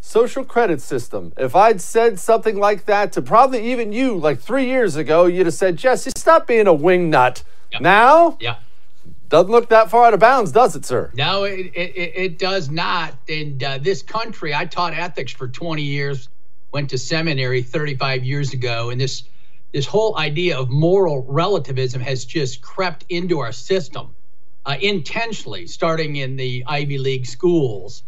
social 0.00 0.44
credit 0.44 0.80
system. 0.80 1.32
If 1.36 1.56
I'd 1.56 1.80
said 1.80 2.20
something 2.20 2.56
like 2.56 2.84
that 2.84 3.10
to 3.14 3.20
probably 3.20 3.68
even 3.72 3.92
you 3.92 4.16
like 4.16 4.38
three 4.38 4.66
years 4.66 4.94
ago, 4.94 5.26
you'd 5.26 5.46
have 5.46 5.54
said, 5.54 5.76
Jesse, 5.76 6.12
stop 6.16 6.46
being 6.46 6.68
a 6.68 6.72
wingnut. 6.72 7.42
Yep. 7.72 7.80
Now, 7.80 8.38
yeah. 8.38 8.58
Doesn't 9.28 9.50
look 9.50 9.70
that 9.70 9.90
far 9.90 10.06
out 10.06 10.14
of 10.14 10.20
bounds, 10.20 10.52
does 10.52 10.76
it, 10.76 10.84
sir? 10.84 11.10
No, 11.14 11.42
it, 11.42 11.72
it, 11.74 12.12
it 12.14 12.38
does 12.38 12.70
not. 12.70 13.14
And 13.28 13.60
uh, 13.60 13.78
this 13.78 14.02
country, 14.02 14.54
I 14.54 14.66
taught 14.66 14.94
ethics 14.94 15.32
for 15.32 15.48
20 15.48 15.82
years, 15.82 16.28
went 16.70 16.90
to 16.90 16.98
seminary 16.98 17.62
35 17.62 18.22
years 18.22 18.52
ago, 18.52 18.90
and 18.90 19.00
this 19.00 19.24
this 19.72 19.86
whole 19.86 20.16
idea 20.18 20.58
of 20.58 20.68
moral 20.68 21.24
relativism 21.28 22.00
has 22.00 22.24
just 22.24 22.60
crept 22.62 23.04
into 23.08 23.38
our 23.38 23.52
system 23.52 24.14
uh, 24.66 24.76
intentionally, 24.80 25.66
starting 25.66 26.16
in 26.16 26.36
the 26.36 26.64
Ivy 26.66 26.98
League 26.98 27.26
schools. 27.26 28.02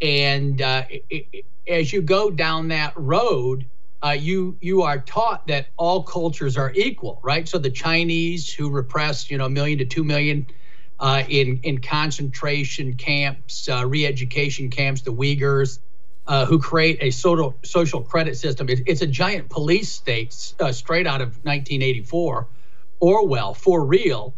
And 0.00 0.60
uh, 0.60 0.84
it, 0.90 1.26
it, 1.32 1.44
as 1.68 1.92
you 1.92 2.02
go 2.02 2.30
down 2.30 2.68
that 2.68 2.92
road, 2.96 3.66
uh, 4.04 4.10
you 4.10 4.56
you 4.60 4.82
are 4.82 4.98
taught 4.98 5.46
that 5.46 5.68
all 5.76 6.02
cultures 6.02 6.56
are 6.56 6.72
equal, 6.74 7.20
right? 7.22 7.48
So 7.48 7.58
the 7.58 7.70
Chinese 7.70 8.52
who 8.52 8.68
repressed, 8.68 9.30
you 9.30 9.38
know, 9.38 9.46
a 9.46 9.50
million 9.50 9.78
to 9.78 9.84
two 9.84 10.02
million 10.02 10.46
uh, 10.98 11.22
in 11.28 11.60
in 11.62 11.80
concentration 11.80 12.94
camps, 12.94 13.68
uh, 13.68 13.86
re-education 13.86 14.70
camps, 14.70 15.02
the 15.02 15.12
Uyghurs, 15.12 15.78
uh, 16.26 16.46
who 16.46 16.58
create 16.58 16.98
a 17.00 17.10
social 17.10 17.56
social 17.62 18.02
credit 18.02 18.36
system. 18.36 18.68
It, 18.68 18.80
it's 18.86 19.02
a 19.02 19.06
giant 19.06 19.48
police 19.48 19.90
state 19.90 20.54
uh, 20.60 20.72
straight 20.72 21.06
out 21.06 21.20
of 21.20 21.28
1984, 21.44 22.46
Orwell 23.00 23.54
for 23.54 23.84
real. 23.84 24.34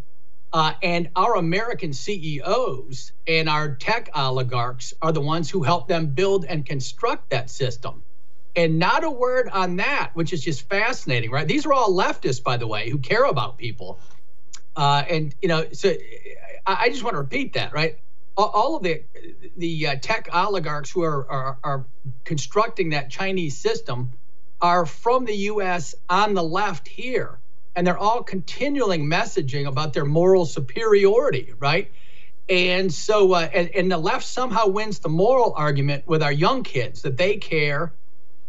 Uh, 0.52 0.72
and 0.84 1.08
our 1.16 1.34
American 1.34 1.92
CEOs 1.92 3.10
and 3.26 3.48
our 3.48 3.74
tech 3.74 4.08
oligarchs 4.14 4.94
are 5.02 5.10
the 5.10 5.20
ones 5.20 5.50
who 5.50 5.64
help 5.64 5.88
them 5.88 6.06
build 6.06 6.44
and 6.44 6.64
construct 6.64 7.30
that 7.30 7.50
system. 7.50 8.04
And 8.54 8.78
not 8.78 9.02
a 9.02 9.10
word 9.10 9.48
on 9.48 9.76
that, 9.76 10.12
which 10.14 10.32
is 10.32 10.44
just 10.44 10.68
fascinating, 10.68 11.32
right? 11.32 11.48
These 11.48 11.66
are 11.66 11.72
all 11.72 11.92
leftists, 11.92 12.40
by 12.40 12.56
the 12.56 12.68
way, 12.68 12.88
who 12.88 12.98
care 12.98 13.24
about 13.24 13.58
people. 13.58 13.98
Uh, 14.76 15.02
and 15.10 15.34
you 15.42 15.48
know, 15.48 15.66
so 15.72 15.92
I, 16.66 16.76
I 16.82 16.88
just 16.88 17.02
want 17.02 17.14
to 17.14 17.18
repeat 17.18 17.54
that, 17.54 17.72
right? 17.72 17.98
All 18.36 18.76
of 18.76 18.82
the 18.82 19.02
the 19.56 19.86
uh, 19.86 19.96
tech 20.00 20.28
oligarchs 20.32 20.90
who 20.90 21.02
are, 21.02 21.30
are, 21.30 21.58
are 21.62 21.86
constructing 22.24 22.90
that 22.90 23.10
Chinese 23.10 23.56
system 23.56 24.12
are 24.60 24.86
from 24.86 25.24
the 25.24 25.34
U.S. 25.34 25.94
on 26.08 26.34
the 26.34 26.42
left 26.42 26.88
here, 26.88 27.38
and 27.76 27.86
they're 27.86 27.98
all 27.98 28.22
continuing 28.22 29.06
messaging 29.06 29.66
about 29.66 29.92
their 29.92 30.04
moral 30.04 30.46
superiority, 30.46 31.52
right? 31.58 31.90
And 32.48 32.92
so, 32.92 33.32
uh, 33.32 33.48
and, 33.52 33.70
and, 33.70 33.90
the 33.90 33.96
left 33.96 34.24
somehow 34.24 34.66
wins 34.68 34.98
the 34.98 35.08
moral 35.08 35.54
argument 35.56 36.06
with 36.06 36.22
our 36.22 36.32
young 36.32 36.62
kids 36.62 37.02
that 37.02 37.16
they 37.16 37.38
care 37.38 37.92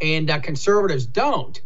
and 0.02 0.30
uh, 0.30 0.40
conservatives 0.40 1.06
don't. 1.06 1.62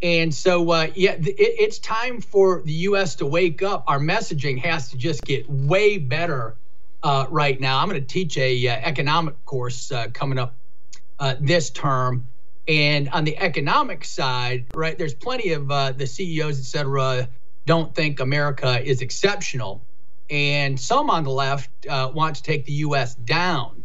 And 0.00 0.34
so, 0.34 0.70
uh, 0.70 0.86
yeah, 0.94 1.12
it, 1.12 1.34
it's 1.38 1.78
time 1.78 2.22
for 2.22 2.62
the 2.62 2.72
U.S. 2.72 3.16
to 3.16 3.26
wake 3.26 3.62
up. 3.62 3.84
Our 3.86 3.98
messaging 3.98 4.58
has 4.60 4.90
to 4.90 4.96
just 4.96 5.24
get 5.24 5.48
way 5.48 5.98
better 5.98 6.56
uh, 7.04 7.26
right 7.28 7.60
now. 7.60 7.78
I'm 7.78 7.88
going 7.88 8.00
to 8.00 8.06
teach 8.06 8.36
a 8.38 8.68
uh, 8.68 8.72
economic 8.72 9.44
course 9.44 9.92
uh, 9.92 10.08
coming 10.12 10.38
up 10.38 10.56
uh, 11.20 11.36
this 11.38 11.70
term, 11.70 12.26
and 12.66 13.08
on 13.10 13.24
the 13.24 13.38
economic 13.38 14.04
side, 14.04 14.66
right, 14.74 14.98
there's 14.98 15.14
plenty 15.14 15.52
of 15.52 15.70
uh, 15.70 15.92
the 15.92 16.06
CEOs, 16.06 16.58
et 16.58 16.64
cetera, 16.64 17.28
don't 17.66 17.94
think 17.94 18.20
America 18.20 18.82
is 18.82 19.02
exceptional, 19.02 19.84
and 20.30 20.80
some 20.80 21.10
on 21.10 21.24
the 21.24 21.30
left 21.30 21.70
want 21.86 22.36
to 22.36 22.42
take 22.42 22.64
the 22.64 22.72
U.S. 22.72 23.14
down. 23.14 23.84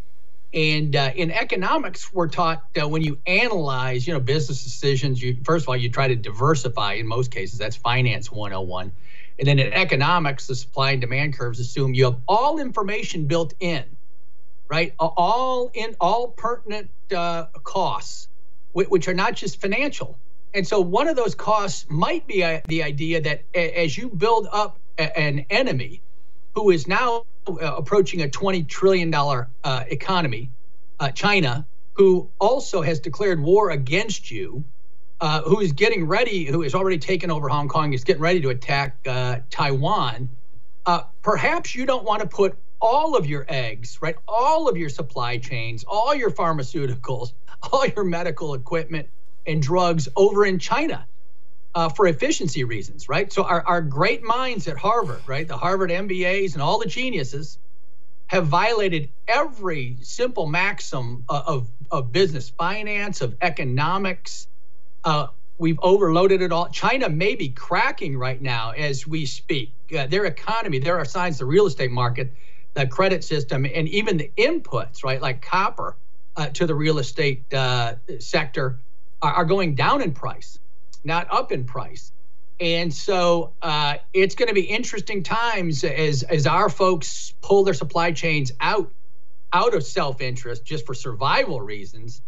And 0.52 0.96
uh, 0.96 1.12
in 1.14 1.30
economics, 1.30 2.12
we're 2.12 2.28
taught 2.28 2.64
uh, 2.80 2.88
when 2.88 3.02
you 3.02 3.18
analyze, 3.24 4.04
you 4.06 4.14
know, 4.14 4.20
business 4.20 4.64
decisions, 4.64 5.22
you 5.22 5.36
first 5.44 5.64
of 5.64 5.68
all 5.68 5.76
you 5.76 5.90
try 5.90 6.08
to 6.08 6.16
diversify. 6.16 6.94
In 6.94 7.06
most 7.06 7.30
cases, 7.30 7.58
that's 7.58 7.76
finance 7.76 8.32
101. 8.32 8.90
And 9.40 9.48
then 9.48 9.58
in 9.58 9.72
economics, 9.72 10.46
the 10.46 10.54
supply 10.54 10.92
and 10.92 11.00
demand 11.00 11.36
curves 11.36 11.60
assume 11.60 11.94
you 11.94 12.04
have 12.04 12.18
all 12.28 12.60
information 12.60 13.24
built 13.26 13.54
in, 13.58 13.84
right? 14.68 14.92
All 14.98 15.70
in 15.72 15.96
all 15.98 16.28
pertinent 16.28 16.90
uh, 17.16 17.46
costs, 17.64 18.28
which 18.74 19.08
are 19.08 19.14
not 19.14 19.34
just 19.34 19.58
financial. 19.58 20.18
And 20.52 20.66
so 20.66 20.82
one 20.82 21.08
of 21.08 21.16
those 21.16 21.34
costs 21.34 21.86
might 21.88 22.26
be 22.26 22.44
uh, 22.44 22.60
the 22.68 22.82
idea 22.82 23.22
that 23.22 23.44
as 23.54 23.96
you 23.96 24.10
build 24.10 24.46
up 24.52 24.78
an 24.98 25.46
enemy 25.48 26.02
who 26.54 26.70
is 26.70 26.86
now 26.86 27.24
uh, 27.46 27.76
approaching 27.76 28.20
a 28.20 28.28
$20 28.28 28.68
trillion 28.68 29.14
uh, 29.14 29.44
economy, 29.88 30.50
uh, 30.98 31.10
China, 31.12 31.66
who 31.94 32.30
also 32.38 32.82
has 32.82 33.00
declared 33.00 33.40
war 33.40 33.70
against 33.70 34.30
you, 34.30 34.64
uh, 35.20 35.42
who 35.42 35.60
is 35.60 35.72
getting 35.72 36.06
ready, 36.06 36.44
who 36.44 36.62
has 36.62 36.74
already 36.74 36.98
taken 36.98 37.30
over 37.30 37.48
Hong 37.48 37.68
Kong, 37.68 37.92
is 37.92 38.04
getting 38.04 38.22
ready 38.22 38.40
to 38.40 38.50
attack 38.50 38.96
uh, 39.06 39.38
Taiwan. 39.50 40.28
Uh, 40.86 41.02
perhaps 41.22 41.74
you 41.74 41.86
don't 41.86 42.04
want 42.04 42.22
to 42.22 42.28
put 42.28 42.56
all 42.80 43.16
of 43.16 43.26
your 43.26 43.44
eggs, 43.48 43.98
right? 44.00 44.16
All 44.26 44.68
of 44.68 44.76
your 44.76 44.88
supply 44.88 45.36
chains, 45.38 45.84
all 45.86 46.14
your 46.14 46.30
pharmaceuticals, 46.30 47.32
all 47.72 47.86
your 47.86 48.04
medical 48.04 48.54
equipment 48.54 49.08
and 49.46 49.62
drugs 49.62 50.08
over 50.16 50.46
in 50.46 50.58
China 50.58 51.06
uh, 51.74 51.88
for 51.88 52.06
efficiency 52.06 52.64
reasons, 52.64 53.08
right? 53.08 53.32
So 53.32 53.44
our, 53.44 53.62
our 53.66 53.82
great 53.82 54.22
minds 54.22 54.66
at 54.68 54.76
Harvard, 54.76 55.20
right, 55.26 55.46
the 55.46 55.56
Harvard 55.56 55.90
MBAs 55.90 56.54
and 56.54 56.62
all 56.62 56.78
the 56.78 56.86
geniuses 56.86 57.58
have 58.26 58.46
violated 58.46 59.10
every 59.26 59.98
simple 60.02 60.46
maxim 60.46 61.24
of, 61.28 61.46
of, 61.46 61.68
of 61.90 62.12
business 62.12 62.48
finance, 62.48 63.20
of 63.20 63.36
economics. 63.40 64.46
Uh, 65.04 65.28
we've 65.58 65.78
overloaded 65.82 66.42
it 66.42 66.52
all. 66.52 66.68
China 66.68 67.08
may 67.08 67.34
be 67.34 67.48
cracking 67.48 68.16
right 68.16 68.40
now 68.40 68.70
as 68.70 69.06
we 69.06 69.26
speak. 69.26 69.72
Uh, 69.96 70.06
their 70.06 70.24
economy, 70.26 70.78
there 70.78 70.98
are 70.98 71.04
signs 71.04 71.38
the 71.38 71.44
real 71.44 71.66
estate 71.66 71.90
market, 71.90 72.32
the 72.74 72.86
credit 72.86 73.24
system, 73.24 73.64
and 73.64 73.88
even 73.88 74.16
the 74.16 74.30
inputs, 74.36 75.04
right, 75.04 75.20
like 75.20 75.42
copper 75.42 75.96
uh, 76.36 76.46
to 76.48 76.66
the 76.66 76.74
real 76.74 76.98
estate 76.98 77.52
uh, 77.52 77.94
sector, 78.18 78.78
are, 79.22 79.32
are 79.32 79.44
going 79.44 79.74
down 79.74 80.02
in 80.02 80.12
price 80.12 80.58
not 81.04 81.26
up 81.30 81.52
in 81.52 81.64
price. 81.64 82.12
And 82.58 82.92
so 82.92 83.54
uh, 83.62 83.96
it's 84.12 84.34
going 84.34 84.48
to 84.48 84.54
be 84.54 84.62
interesting 84.62 85.22
times 85.22 85.82
as 85.82 86.22
as 86.24 86.46
our 86.46 86.68
folks 86.68 87.32
pull 87.40 87.64
their 87.64 87.74
supply 87.74 88.12
chains 88.12 88.52
out 88.60 88.92
out 89.52 89.74
of 89.74 89.82
self 89.84 90.20
interest 90.20 90.64
just 90.64 90.84
for 90.86 90.94
survival 90.94 91.60
reasons. 91.60 92.20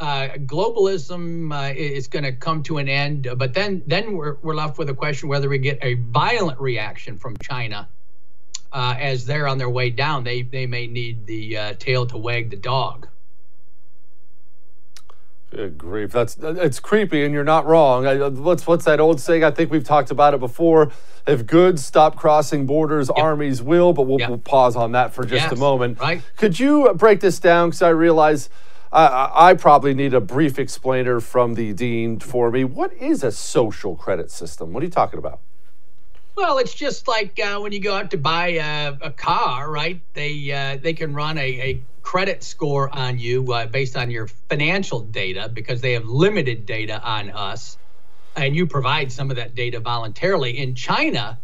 Uh, 0.00 0.28
globalism 0.38 1.52
uh, 1.52 1.72
is 1.74 2.08
going 2.08 2.24
to 2.24 2.32
come 2.32 2.62
to 2.64 2.78
an 2.78 2.88
end, 2.88 3.28
but 3.36 3.54
then 3.54 3.82
then 3.86 4.16
we're 4.16 4.36
we're 4.42 4.54
left 4.54 4.76
with 4.76 4.90
a 4.90 4.94
question 4.94 5.28
whether 5.28 5.48
we 5.48 5.58
get 5.58 5.78
a 5.82 5.94
violent 5.94 6.60
reaction 6.60 7.16
from 7.16 7.36
China 7.36 7.88
uh, 8.72 8.96
as 8.98 9.24
they're 9.24 9.46
on 9.46 9.56
their 9.56 9.70
way 9.70 9.90
down. 9.90 10.24
They 10.24 10.42
they 10.42 10.66
may 10.66 10.88
need 10.88 11.26
the 11.26 11.56
uh, 11.56 11.74
tail 11.74 12.06
to 12.08 12.18
wag 12.18 12.50
the 12.50 12.56
dog. 12.56 13.06
Good 15.50 15.78
grief, 15.78 16.10
that's 16.10 16.36
it's 16.40 16.80
creepy, 16.80 17.24
and 17.24 17.32
you're 17.32 17.44
not 17.44 17.64
wrong. 17.64 18.04
I, 18.04 18.28
what's 18.28 18.66
what's 18.66 18.84
that 18.86 18.98
old 18.98 19.20
saying? 19.20 19.44
I 19.44 19.52
think 19.52 19.70
we've 19.70 19.84
talked 19.84 20.10
about 20.10 20.34
it 20.34 20.40
before. 20.40 20.90
If 21.28 21.46
goods 21.46 21.84
stop 21.84 22.16
crossing 22.16 22.66
borders, 22.66 23.08
yep. 23.14 23.24
armies 23.24 23.62
will. 23.62 23.92
But 23.92 24.02
we'll, 24.02 24.18
yep. 24.18 24.28
we'll, 24.28 24.38
pause 24.38 24.74
on 24.74 24.92
that 24.92 25.14
for 25.14 25.22
just 25.22 25.44
yes, 25.44 25.52
a 25.52 25.56
moment. 25.56 26.00
Right? 26.00 26.22
Could 26.36 26.58
you 26.58 26.92
break 26.94 27.20
this 27.20 27.38
down? 27.38 27.68
Because 27.68 27.82
I 27.82 27.90
realize 27.90 28.50
I, 28.94 29.50
I 29.50 29.54
probably 29.54 29.92
need 29.92 30.14
a 30.14 30.20
brief 30.20 30.56
explainer 30.56 31.18
from 31.18 31.54
the 31.54 31.72
dean 31.72 32.20
for 32.20 32.50
me. 32.52 32.62
What 32.62 32.92
is 32.92 33.24
a 33.24 33.32
social 33.32 33.96
credit 33.96 34.30
system? 34.30 34.72
What 34.72 34.84
are 34.84 34.86
you 34.86 34.92
talking 34.92 35.18
about? 35.18 35.40
Well, 36.36 36.58
it's 36.58 36.74
just 36.74 37.08
like 37.08 37.38
uh, 37.40 37.58
when 37.58 37.72
you 37.72 37.80
go 37.80 37.94
out 37.94 38.12
to 38.12 38.18
buy 38.18 38.48
a, 38.48 38.96
a 39.00 39.10
car, 39.10 39.68
right? 39.68 40.00
They 40.14 40.52
uh, 40.52 40.78
they 40.80 40.92
can 40.92 41.12
run 41.12 41.38
a, 41.38 41.40
a 41.40 41.82
credit 42.02 42.44
score 42.44 42.88
on 42.94 43.18
you 43.18 43.52
uh, 43.52 43.66
based 43.66 43.96
on 43.96 44.10
your 44.10 44.28
financial 44.48 45.00
data 45.00 45.50
because 45.52 45.80
they 45.80 45.92
have 45.92 46.04
limited 46.04 46.66
data 46.66 47.00
on 47.02 47.30
us, 47.30 47.78
and 48.36 48.54
you 48.54 48.66
provide 48.66 49.10
some 49.10 49.30
of 49.30 49.36
that 49.36 49.54
data 49.56 49.80
voluntarily. 49.80 50.58
In 50.58 50.74
China, 50.76 51.38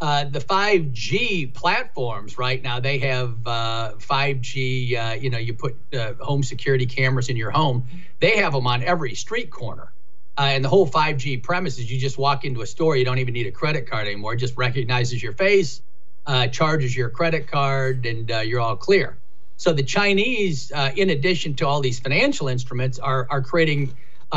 uh, 0.00 0.24
the 0.24 0.38
5G 0.38 1.52
platforms 1.54 2.38
right 2.38 2.62
now 2.62 2.78
they 2.78 2.98
have 2.98 3.34
uh, 3.46 3.92
5G. 3.96 4.96
Uh, 4.96 5.14
you 5.14 5.28
know, 5.30 5.38
you 5.38 5.54
put 5.54 5.76
uh, 5.92 6.14
home 6.20 6.42
security 6.42 6.86
cameras 6.86 7.28
in 7.28 7.36
your 7.36 7.50
home. 7.50 7.84
They 8.20 8.36
have 8.36 8.52
them 8.52 8.66
on 8.66 8.82
every 8.84 9.14
street 9.14 9.50
corner. 9.50 9.92
Uh, 10.36 10.42
and 10.42 10.64
the 10.64 10.68
whole 10.68 10.88
5G 10.88 11.42
premise 11.42 11.78
is 11.78 11.90
you 11.90 11.98
just 11.98 12.16
walk 12.16 12.44
into 12.44 12.60
a 12.62 12.66
store, 12.66 12.96
you 12.96 13.04
don't 13.04 13.18
even 13.18 13.34
need 13.34 13.48
a 13.48 13.50
credit 13.52 13.90
card 13.90 14.06
anymore. 14.06 14.34
It 14.34 14.36
just 14.36 14.56
recognizes 14.56 15.20
your 15.20 15.32
face, 15.32 15.82
uh, 16.26 16.46
charges 16.46 16.96
your 16.96 17.10
credit 17.10 17.48
card, 17.48 18.06
and 18.06 18.30
you're 18.46 18.60
all 18.60 18.76
clear. 18.76 19.18
So 19.56 19.72
the 19.72 19.82
Chinese, 19.82 20.70
in 20.94 21.10
addition 21.10 21.54
to 21.56 21.66
all 21.66 21.80
these 21.80 21.98
financial 21.98 22.46
instruments, 22.46 23.00
are, 23.00 23.26
are 23.28 23.42
creating 23.42 23.94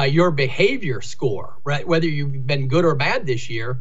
your 0.07 0.31
behavior 0.31 1.01
score, 1.01 1.59
right? 1.63 1.87
Whether 1.87 2.07
you've 2.07 2.47
been 2.47 2.67
good 2.67 2.83
or 2.83 2.95
bad 2.95 3.27
this 3.27 3.47
year. 3.47 3.77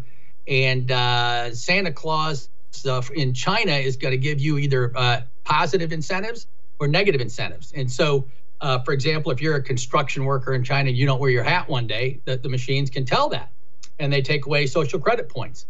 And 0.48 0.90
uh, 0.90 1.54
Santa 1.54 1.92
Claus 1.92 2.48
stuff 2.70 3.10
in 3.10 3.34
China 3.34 3.72
is 3.72 3.96
going 3.96 4.12
to 4.12 4.18
give 4.18 4.40
you 4.40 4.58
either 4.58 5.24
positive 5.44 5.92
incentives 5.92 6.46
or 6.78 6.88
negative 6.88 7.20
incentives. 7.20 7.72
And 7.72 7.90
so 7.90 8.26
uh, 8.60 8.78
for 8.80 8.92
example, 8.92 9.32
if 9.32 9.40
you're 9.40 9.56
a 9.56 9.62
construction 9.62 10.24
worker 10.24 10.52
in 10.52 10.62
China, 10.62 10.90
you 10.90 11.06
don't 11.06 11.20
wear 11.20 11.30
your 11.30 11.42
hat 11.42 11.68
one 11.68 11.86
day, 11.86 12.20
the, 12.24 12.36
the 12.36 12.48
machines 12.48 12.90
can 12.90 13.04
tell 13.04 13.28
that, 13.30 13.50
and 13.98 14.12
they 14.12 14.20
take 14.20 14.46
away 14.46 14.66
social 14.66 14.98
credit 14.98 15.28
points. 15.28 15.66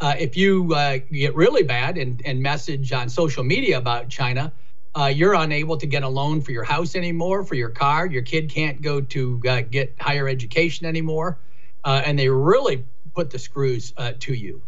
Uh, 0.00 0.14
if 0.18 0.36
you 0.36 0.74
uh, 0.74 0.98
get 1.10 1.34
really 1.34 1.62
bad 1.62 1.96
and, 1.96 2.20
and 2.26 2.42
message 2.42 2.92
on 2.92 3.08
social 3.08 3.42
media 3.42 3.78
about 3.78 4.10
China, 4.10 4.52
uh, 4.94 5.06
you're 5.06 5.34
unable 5.34 5.76
to 5.78 5.86
get 5.86 6.02
a 6.02 6.08
loan 6.08 6.42
for 6.42 6.52
your 6.52 6.64
house 6.64 6.94
anymore, 6.94 7.42
for 7.44 7.54
your 7.54 7.70
car. 7.70 8.06
Your 8.06 8.22
kid 8.22 8.50
can't 8.50 8.82
go 8.82 9.00
to 9.00 9.42
uh, 9.48 9.62
get 9.62 9.94
higher 9.98 10.28
education 10.28 10.86
anymore, 10.86 11.38
uh, 11.84 12.02
and 12.04 12.18
they 12.18 12.28
really 12.28 12.84
put 13.16 13.30
the 13.30 13.38
screws 13.38 13.92
to 14.20 14.34
you. 14.34 14.62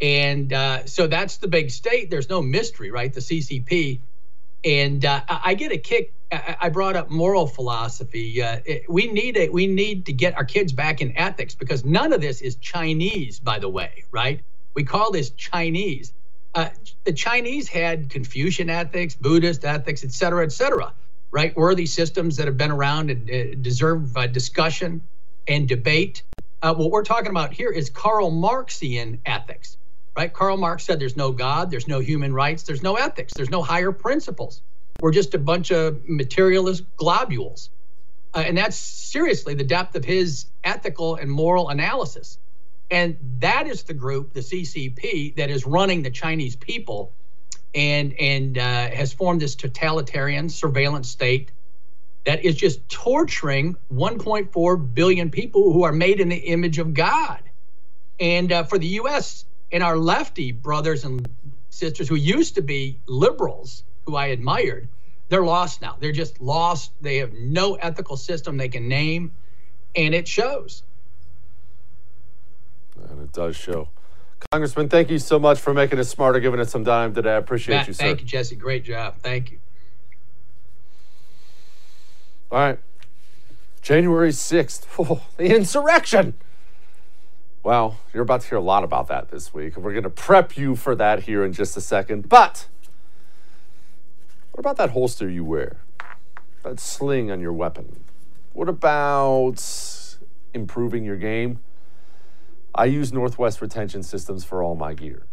And 0.00 0.52
so 0.86 1.08
that's 1.08 1.38
the 1.38 1.48
big 1.48 1.70
state. 1.70 2.10
There's 2.10 2.30
no 2.30 2.40
mystery, 2.40 2.90
right? 2.90 3.12
The 3.12 3.20
CCP 3.20 4.00
and 4.64 5.04
uh, 5.04 5.22
I 5.28 5.54
get 5.54 5.72
a 5.72 5.78
kick. 5.78 6.12
I 6.30 6.68
brought 6.68 6.96
up 6.96 7.10
moral 7.10 7.46
philosophy. 7.46 8.42
Uh, 8.42 8.60
we 8.88 9.06
need 9.06 9.36
it. 9.36 9.52
We 9.52 9.66
need 9.66 10.06
to 10.06 10.12
get 10.12 10.36
our 10.36 10.44
kids 10.44 10.72
back 10.72 11.00
in 11.00 11.16
ethics 11.16 11.54
because 11.54 11.84
none 11.84 12.12
of 12.12 12.20
this 12.20 12.42
is 12.42 12.56
Chinese, 12.56 13.40
by 13.40 13.58
the 13.58 13.68
way, 13.68 14.04
right? 14.12 14.40
We 14.74 14.84
call 14.84 15.10
this 15.10 15.30
Chinese. 15.30 16.12
Uh, 16.54 16.68
the 17.04 17.14
Chinese 17.14 17.68
had 17.68 18.10
Confucian 18.10 18.68
ethics, 18.68 19.14
Buddhist 19.14 19.64
ethics, 19.64 20.04
et 20.04 20.12
cetera, 20.12 20.44
et 20.44 20.52
cetera, 20.52 20.92
right? 21.32 21.56
Worthy 21.56 21.86
systems 21.86 22.36
that 22.36 22.46
have 22.46 22.58
been 22.58 22.70
around 22.72 23.10
and 23.10 23.30
uh, 23.30 23.54
deserve 23.62 24.16
uh, 24.16 24.26
discussion 24.26 25.00
and 25.46 25.66
debate. 25.66 26.24
Uh, 26.60 26.74
what 26.74 26.90
we're 26.90 27.04
talking 27.04 27.30
about 27.30 27.52
here 27.52 27.70
is 27.70 27.90
Karl 27.90 28.30
Marxian 28.30 29.20
ethics 29.24 29.78
right? 30.18 30.32
Karl 30.32 30.56
Marx 30.56 30.82
said 30.82 30.98
there's 30.98 31.16
no 31.16 31.30
God, 31.30 31.70
there's 31.70 31.86
no 31.86 32.00
human 32.00 32.34
rights, 32.34 32.64
there's 32.64 32.82
no 32.82 32.96
ethics, 32.96 33.34
there's 33.34 33.50
no 33.50 33.62
higher 33.62 33.92
principles. 33.92 34.62
We're 35.00 35.12
just 35.12 35.32
a 35.34 35.38
bunch 35.38 35.70
of 35.70 36.08
materialist 36.08 36.84
globules. 36.96 37.70
Uh, 38.34 38.42
and 38.44 38.58
that's 38.58 38.74
seriously 38.74 39.54
the 39.54 39.62
depth 39.62 39.94
of 39.94 40.04
his 40.04 40.46
ethical 40.64 41.14
and 41.14 41.30
moral 41.30 41.68
analysis. 41.68 42.36
And 42.90 43.16
that 43.38 43.68
is 43.68 43.84
the 43.84 43.94
group, 43.94 44.32
the 44.32 44.40
CCP, 44.40 45.36
that 45.36 45.50
is 45.50 45.64
running 45.64 46.02
the 46.02 46.10
Chinese 46.10 46.56
people 46.56 47.12
and, 47.72 48.12
and 48.18 48.58
uh, 48.58 48.90
has 48.90 49.12
formed 49.12 49.40
this 49.40 49.54
totalitarian 49.54 50.48
surveillance 50.48 51.08
state 51.08 51.52
that 52.28 52.44
is 52.44 52.56
just 52.56 52.86
torturing 52.90 53.74
1.4 53.90 54.94
billion 54.94 55.30
people 55.30 55.72
who 55.72 55.84
are 55.84 55.92
made 55.92 56.20
in 56.20 56.28
the 56.28 56.36
image 56.36 56.76
of 56.76 56.92
God. 56.92 57.40
And 58.20 58.52
uh, 58.52 58.64
for 58.64 58.76
the 58.76 58.86
U.S., 58.86 59.46
and 59.72 59.82
our 59.82 59.96
lefty 59.96 60.52
brothers 60.52 61.04
and 61.04 61.26
sisters 61.70 62.06
who 62.06 62.16
used 62.16 62.56
to 62.56 62.60
be 62.60 63.00
liberals, 63.06 63.82
who 64.04 64.14
I 64.14 64.26
admired, 64.26 64.90
they're 65.30 65.42
lost 65.42 65.80
now. 65.80 65.96
They're 65.98 66.12
just 66.12 66.38
lost. 66.38 66.92
They 67.00 67.16
have 67.16 67.32
no 67.32 67.76
ethical 67.76 68.18
system 68.18 68.58
they 68.58 68.68
can 68.68 68.88
name, 68.88 69.32
and 69.96 70.14
it 70.14 70.28
shows. 70.28 70.82
And 73.08 73.22
it 73.22 73.32
does 73.32 73.56
show. 73.56 73.88
Congressman, 74.50 74.90
thank 74.90 75.08
you 75.08 75.18
so 75.18 75.38
much 75.38 75.58
for 75.58 75.72
making 75.72 75.98
us 75.98 76.10
smarter, 76.10 76.40
giving 76.40 76.60
us 76.60 76.70
some 76.70 76.84
time 76.84 77.14
today. 77.14 77.32
I 77.32 77.36
appreciate 77.36 77.76
Matt, 77.76 77.88
you, 77.88 77.94
sir. 77.94 78.04
thank 78.04 78.20
you, 78.20 78.26
Jesse. 78.26 78.54
Great 78.54 78.84
job. 78.84 79.14
Thank 79.22 79.50
you. 79.50 79.60
All 82.50 82.58
right. 82.58 82.78
January 83.82 84.30
6th, 84.30 84.86
oh, 84.98 85.22
the 85.36 85.54
insurrection. 85.54 86.34
Well, 87.62 87.98
you're 88.14 88.22
about 88.22 88.42
to 88.42 88.48
hear 88.48 88.58
a 88.58 88.62
lot 88.62 88.84
about 88.84 89.08
that 89.08 89.30
this 89.30 89.52
week. 89.52 89.76
and 89.76 89.84
We're 89.84 89.92
going 89.92 90.04
to 90.04 90.10
prep 90.10 90.56
you 90.56 90.74
for 90.74 90.94
that 90.94 91.24
here 91.24 91.44
in 91.44 91.52
just 91.52 91.76
a 91.76 91.80
second. 91.80 92.28
But 92.28 92.66
what 94.52 94.60
about 94.60 94.76
that 94.76 94.90
holster 94.90 95.28
you 95.28 95.44
wear? 95.44 95.76
That 96.62 96.80
sling 96.80 97.30
on 97.30 97.40
your 97.40 97.52
weapon? 97.52 98.04
What 98.52 98.68
about 98.68 99.62
improving 100.54 101.04
your 101.04 101.16
game? 101.16 101.60
I 102.74 102.86
use 102.86 103.12
Northwest 103.12 103.60
Retention 103.60 104.02
Systems 104.02 104.44
for 104.44 104.62
all 104.62 104.74
my 104.74 104.94
gear. 104.94 105.26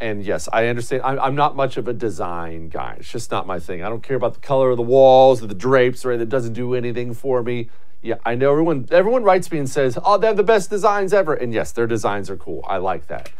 And 0.00 0.24
yes, 0.24 0.48
I 0.50 0.66
understand. 0.66 1.02
I'm, 1.02 1.20
I'm 1.20 1.34
not 1.34 1.54
much 1.54 1.76
of 1.76 1.86
a 1.86 1.92
design 1.92 2.70
guy. 2.70 2.96
It's 2.98 3.10
just 3.10 3.30
not 3.30 3.46
my 3.46 3.60
thing. 3.60 3.82
I 3.82 3.90
don't 3.90 4.02
care 4.02 4.16
about 4.16 4.34
the 4.34 4.40
color 4.40 4.70
of 4.70 4.78
the 4.78 4.82
walls 4.82 5.42
or 5.42 5.46
the 5.46 5.54
drapes, 5.54 6.04
right? 6.06 6.18
That 6.18 6.30
doesn't 6.30 6.54
do 6.54 6.74
anything 6.74 7.12
for 7.12 7.42
me. 7.42 7.68
Yeah, 8.00 8.14
I 8.24 8.34
know 8.34 8.50
everyone. 8.50 8.88
Everyone 8.90 9.24
writes 9.24 9.52
me 9.52 9.58
and 9.58 9.68
says, 9.68 9.98
"Oh, 10.02 10.16
they 10.16 10.26
have 10.26 10.38
the 10.38 10.42
best 10.42 10.70
designs 10.70 11.12
ever." 11.12 11.34
And 11.34 11.52
yes, 11.52 11.70
their 11.72 11.86
designs 11.86 12.30
are 12.30 12.36
cool. 12.36 12.64
I 12.66 12.78
like 12.78 13.08
that. 13.08 13.30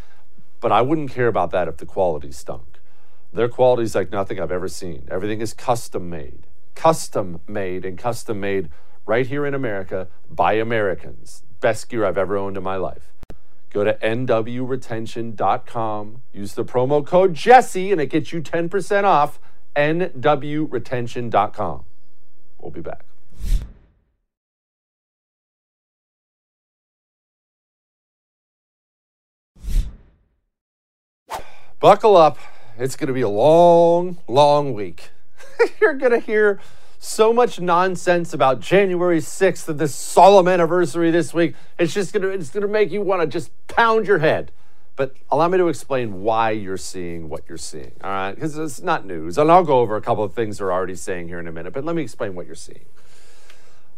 But 0.61 0.71
I 0.71 0.83
wouldn't 0.83 1.11
care 1.11 1.29
about 1.29 1.51
that 1.53 1.67
if 1.67 1.79
the 1.79 1.87
quality 1.87 2.31
stunk. 2.31 2.79
Their 3.33 3.49
quality 3.49 3.85
is 3.85 3.95
like 3.95 4.11
nothing 4.11 4.39
I've 4.39 4.53
ever 4.53 4.69
seen. 4.69 5.09
Everything 5.11 5.41
is 5.41 5.55
custom 5.55 6.11
made, 6.11 6.47
custom 6.75 7.41
made, 7.49 7.87
and 7.87 7.97
custom 7.97 8.39
made 8.39 8.69
right 9.07 9.27
here 9.27 9.47
in 9.47 9.55
America 9.55 10.09
by 10.29 10.55
Americans. 10.55 11.43
Best 11.61 11.89
gear 11.89 12.05
I've 12.05 12.19
ever 12.19 12.37
owned 12.37 12.59
in 12.59 12.63
my 12.63 12.77
life. 12.77 13.13
Go 13.71 13.85
to 13.85 13.95
nwretention.com, 13.95 16.23
use 16.33 16.55
the 16.55 16.65
promo 16.65 17.07
code 17.07 17.35
Jesse, 17.35 17.93
and 17.93 18.01
it 18.01 18.07
gets 18.07 18.33
you 18.33 18.43
10% 18.43 19.05
off. 19.05 19.39
nwretention.com. 19.77 21.85
We'll 22.59 22.73
be 22.73 22.81
back. 22.81 23.05
Buckle 31.79 32.17
up. 32.17 32.39
It's 32.79 32.97
going 32.97 33.09
to 33.09 33.15
be 33.15 33.23
a 33.23 33.29
long, 33.29 34.19
long 34.29 34.75
week. 34.75 35.11
You're 35.81 35.95
going 35.95 36.13
to 36.13 36.21
hear 36.21 36.61
so 37.03 37.33
much 37.33 37.59
nonsense 37.59 38.35
about 38.35 38.61
January 38.61 39.21
6th 39.21 39.67
and 39.71 39.79
this 39.79 39.95
solemn 39.95 40.47
anniversary 40.47 41.11
this 41.11 41.33
week. 41.33 41.55
It's 41.79 41.95
just 41.95 42.13
to 42.13 42.29
it's 42.29 42.51
to 42.51 42.69
make 42.69 42.91
you 42.93 43.01
want 43.01 43.23
to 43.23 43.27
just 43.27 43.51
pound 43.69 44.07
your 44.07 44.19
head. 44.19 44.53
But 44.97 45.17
allow 45.31 45.49
me 45.49 45.57
to 45.57 45.69
explain 45.69 46.23
why 46.23 46.51
you're 46.51 46.77
seeing 46.77 47.31
what 47.31 47.45
you're 47.49 47.57
seeing. 47.57 47.93
All 48.05 48.11
right? 48.11 48.35
Because 48.35 48.59
it's 48.59 48.83
not 48.83 49.07
news. 49.07 49.39
And 49.39 49.51
I'll 49.51 49.65
go 49.65 49.79
over 49.79 49.97
a 49.97 50.03
couple 50.03 50.23
of 50.23 50.35
things 50.35 50.59
they're 50.59 50.71
already 50.71 50.95
saying 50.95 51.29
here 51.29 51.41
in 51.41 51.49
a 51.49 51.53
minute, 51.53 51.73
but 51.73 51.87
let 51.87 51.97
me 51.97 52.03
explain 52.03 52.35
what 52.35 52.45
you're 52.45 52.55
seeing. 52.55 52.85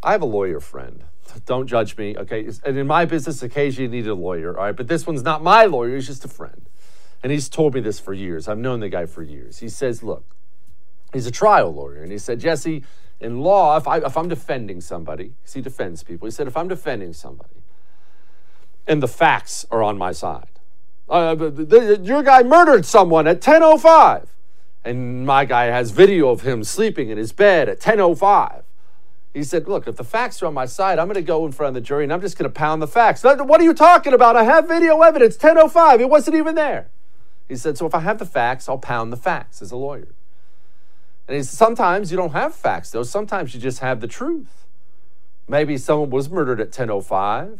I 0.01 0.13
have 0.13 0.23
a 0.23 0.27
lawyer 0.27 0.61
friend. 0.61 1.03
Don't 1.45 1.67
judge 1.67 1.97
me, 1.97 2.17
okay? 2.17 2.49
And 2.65 2.79
in 2.79 2.87
my 2.87 3.05
business, 3.05 3.43
occasionally 3.43 3.97
you 3.97 4.03
need 4.03 4.09
a 4.09 4.15
lawyer, 4.15 4.57
all 4.57 4.67
right? 4.67 4.77
But 4.77 4.87
this 4.87 5.09
one's 5.09 5.25
not 5.25 5.43
my 5.43 5.65
lawyer, 5.65 5.97
he's 5.97 6.07
just 6.07 6.25
a 6.25 6.29
friend. 6.29 6.69
And 7.21 7.33
he's 7.33 7.49
told 7.49 7.75
me 7.75 7.81
this 7.81 7.99
for 7.99 8.15
years. 8.15 8.47
I've 8.47 8.59
known 8.59 8.79
the 8.79 8.89
guy 8.89 9.07
for 9.07 9.25
years. 9.25 9.59
He 9.59 9.69
says, 9.69 10.05
look, 10.05 10.25
he's 11.13 11.27
a 11.27 11.31
trial 11.31 11.73
lawyer. 11.73 12.03
And 12.03 12.13
he 12.13 12.19
said, 12.19 12.41
Jesse, 12.41 12.85
in 13.21 13.41
law, 13.41 13.77
if, 13.77 13.87
I, 13.87 13.99
if 13.99 14.17
I'm 14.17 14.29
defending 14.29 14.81
somebody, 14.81 15.35
he 15.53 15.61
defends 15.61 16.03
people, 16.03 16.27
he 16.27 16.33
said, 16.33 16.47
if 16.47 16.57
I'm 16.57 16.69
defending 16.69 17.13
somebody 17.13 17.51
and 18.87 19.03
the 19.03 19.09
facts 19.09 19.65
are 19.71 19.83
on 19.83 19.97
my 19.97 20.13
side, 20.13 20.49
uh, 21.09 21.37
your 22.03 22.23
guy 22.23 22.43
murdered 22.43 22.85
someone 22.87 23.27
at 23.27 23.41
10.05 23.41 24.27
and 24.85 25.27
my 25.27 25.45
guy 25.45 25.67
has 25.67 25.91
video 25.91 26.31
of 26.31 26.43
him 26.43 26.65
sleeping 26.65 27.11
in 27.11 27.19
his 27.19 27.33
bed 27.33 27.69
at 27.69 27.81
10.05 27.81 28.63
he 29.35 29.45
said 29.45 29.69
look 29.69 29.87
if 29.87 29.97
the 29.97 30.05
facts 30.05 30.43
are 30.43 30.47
on 30.47 30.55
my 30.55 30.65
side 30.65 30.99
i'm 30.99 31.07
going 31.07 31.15
to 31.15 31.23
go 31.23 31.45
in 31.45 31.53
front 31.53 31.69
of 31.69 31.75
the 31.75 31.81
jury 31.87 32.05
and 32.05 32.13
i'm 32.13 32.21
just 32.21 32.39
going 32.39 32.49
to 32.49 32.55
pound 32.55 32.81
the 32.81 32.87
facts 32.87 33.23
what 33.23 33.61
are 33.61 33.65
you 33.65 33.75
talking 33.75 34.13
about 34.13 34.37
i 34.37 34.45
have 34.45 34.67
video 34.67 35.01
evidence 35.03 35.37
10.05 35.37 36.01
it 36.01 36.09
wasn't 36.09 36.35
even 36.35 36.55
there 36.55 36.89
he 37.53 37.57
said, 37.57 37.77
So 37.77 37.85
if 37.85 37.95
I 37.95 38.01
have 38.01 38.19
the 38.19 38.25
facts, 38.25 38.67
I'll 38.67 38.79
pound 38.79 39.13
the 39.13 39.17
facts 39.19 39.61
as 39.61 39.71
a 39.71 39.77
lawyer. 39.77 40.09
And 41.33 41.47
Sometimes 41.47 42.11
you 42.11 42.17
don't 42.19 42.33
have 42.33 42.55
facts, 42.55 42.91
though. 42.91 43.03
Sometimes 43.03 43.55
you 43.55 43.61
just 43.61 43.79
have 43.79 44.01
the 44.01 44.07
truth. 44.07 44.67
Maybe 45.49 45.79
someone 45.79 46.11
was 46.11 46.29
murdered 46.29 46.61
at 46.61 46.71
10.05, 46.71 47.59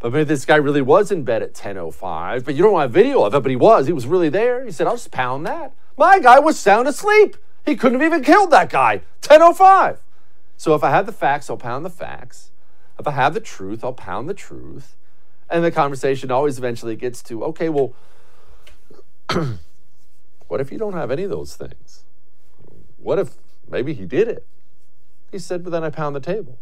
but 0.00 0.12
maybe 0.12 0.24
this 0.24 0.44
guy 0.44 0.56
really 0.56 0.82
was 0.82 1.12
in 1.12 1.22
bed 1.22 1.40
at 1.40 1.54
10.05, 1.54 2.44
but 2.44 2.54
you 2.54 2.62
don't 2.62 2.80
have 2.80 2.90
video 2.90 3.22
of 3.22 3.32
it, 3.34 3.40
but 3.40 3.50
he 3.50 3.56
was. 3.56 3.86
He 3.86 3.92
was 3.92 4.06
really 4.06 4.28
there. 4.28 4.64
He 4.64 4.72
said, 4.72 4.86
I'll 4.88 4.96
just 4.96 5.12
pound 5.12 5.46
that. 5.46 5.72
My 5.96 6.18
guy 6.18 6.40
was 6.40 6.58
sound 6.58 6.88
asleep. 6.88 7.36
He 7.64 7.76
couldn't 7.76 8.00
have 8.00 8.06
even 8.06 8.24
killed 8.24 8.50
that 8.50 8.70
guy. 8.70 9.02
10.05. 9.22 9.98
So 10.56 10.74
if 10.74 10.82
I 10.82 10.90
have 10.90 11.06
the 11.06 11.12
facts, 11.12 11.48
I'll 11.48 11.56
pound 11.56 11.84
the 11.84 11.90
facts. 11.90 12.50
If 12.98 13.06
I 13.06 13.12
have 13.12 13.34
the 13.34 13.40
truth, 13.40 13.84
I'll 13.84 13.92
pound 13.92 14.28
the 14.28 14.34
truth. 14.34 14.96
And 15.48 15.64
the 15.64 15.70
conversation 15.70 16.32
always 16.32 16.58
eventually 16.58 16.96
gets 16.96 17.22
to, 17.24 17.44
okay, 17.44 17.68
well, 17.68 17.94
what 20.48 20.60
if 20.60 20.72
you 20.72 20.78
don't 20.78 20.94
have 20.94 21.10
any 21.10 21.22
of 21.22 21.30
those 21.30 21.54
things? 21.54 22.02
What 23.02 23.18
if 23.18 23.34
maybe 23.68 23.92
he 23.92 24.06
did 24.06 24.28
it? 24.28 24.46
He 25.30 25.38
said, 25.38 25.64
but 25.64 25.70
then 25.70 25.82
I 25.82 25.90
pound 25.90 26.14
the 26.14 26.20
table. 26.20 26.58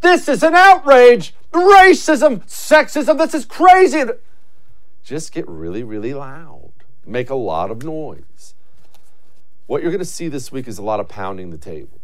This 0.00 0.28
is 0.28 0.42
an 0.42 0.54
outrage! 0.54 1.34
Racism, 1.52 2.46
sexism, 2.46 3.18
this 3.18 3.34
is 3.34 3.44
crazy! 3.44 4.04
Just 5.02 5.32
get 5.32 5.48
really, 5.48 5.82
really 5.82 6.14
loud. 6.14 6.70
Make 7.04 7.30
a 7.30 7.34
lot 7.34 7.70
of 7.70 7.82
noise. 7.82 8.54
What 9.66 9.82
you're 9.82 9.96
to 9.96 10.04
see 10.04 10.28
this 10.28 10.52
week 10.52 10.68
is 10.68 10.78
a 10.78 10.82
lot 10.82 11.00
of 11.00 11.08
pounding 11.08 11.50
the 11.50 11.58
table. 11.58 12.00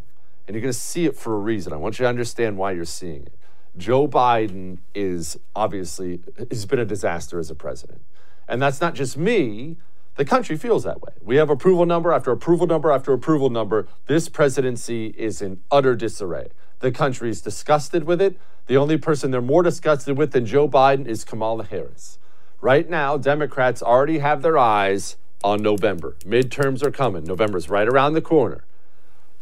And 0.47 0.55
you're 0.55 0.67
to 0.67 0.73
see 0.73 1.07
it 1.07 1.17
for 1.17 1.35
a 1.35 1.38
reason. 1.38 1.73
I 1.73 1.77
want 1.77 1.99
you 1.99 2.05
to 2.05 2.09
understand 2.09 2.59
why 2.59 2.73
you're 2.73 2.85
seeing 2.85 3.23
it. 3.23 3.35
Joe 3.77 4.09
Biden 4.09 4.79
is 4.95 5.38
obviously, 5.55 6.21
has 6.51 6.67
been 6.67 6.79
a 6.79 6.85
disaster 6.85 7.38
as 7.38 7.51
a 7.51 7.55
president. 7.55 8.03
And 8.49 8.61
that's 8.61 8.81
not 8.81 8.95
just 8.95 9.17
me. 9.17 9.77
The 10.16 10.24
country 10.24 10.57
feels 10.57 10.85
that 10.85 11.03
way. 11.03 11.12
We 11.20 11.37
have 11.37 11.50
approval 11.50 11.87
number 11.87 12.12
after 12.12 12.31
approval 12.31 12.66
number 12.66 12.92
after 12.92 13.12
approval 13.12 13.50
number. 13.50 13.88
This 14.07 14.29
presidency 14.29 15.14
is 15.18 15.42
in 15.42 15.61
utter 15.70 15.96
disarray. 15.96 16.50
The 16.81 16.92
country 16.92 17.31
is 17.31 17.40
disgusted 17.40 18.05
with 18.05 18.20
it. 18.20 18.38
The 18.66 18.77
only 18.77 18.96
person 18.96 19.31
they're 19.31 19.42
more 19.42 19.62
disgusted 19.62 20.16
with 20.16 20.33
than 20.33 20.46
Joe 20.46 20.68
Biden 20.68 21.07
is 21.07 21.24
Kamala 21.24 21.64
Harris. 21.64 22.18
Right 22.61 22.88
now, 22.88 23.16
Democrats 23.16 23.83
already 23.83 24.18
have 24.18 24.42
their 24.42 24.57
eyes 24.57 25.16
on 25.42 25.62
November. 25.62 26.16
Midterms 26.20 26.83
are 26.83 26.90
coming. 26.90 27.24
November's 27.24 27.68
right 27.68 27.88
around 27.88 28.14
the 28.14 28.22
corner. 28.22 28.64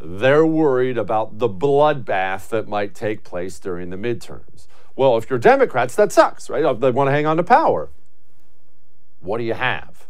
They're 0.01 0.47
worried 0.47 0.99
about 0.99 1.39
the 1.39 1.49
bloodbath 1.49 2.49
that 2.49 2.67
might 2.67 2.95
take 2.95 3.23
place 3.23 3.61
during 3.61 3.91
the 3.91 3.97
midterms. 3.97 4.67
Well, 4.97 5.17
if 5.17 5.31
you're 5.31 5.39
Democrats, 5.39 5.95
that 5.95 6.11
sucks, 6.11 6.51
right? 6.51 6.81
They 6.81 6.91
want 6.91 7.09
to 7.09 7.13
hang 7.13 7.27
on 7.27 7.37
to 7.37 7.45
power. 7.45 7.91
What 9.21 9.39
do 9.39 9.45
you 9.45 9.55
have? 9.55 10.07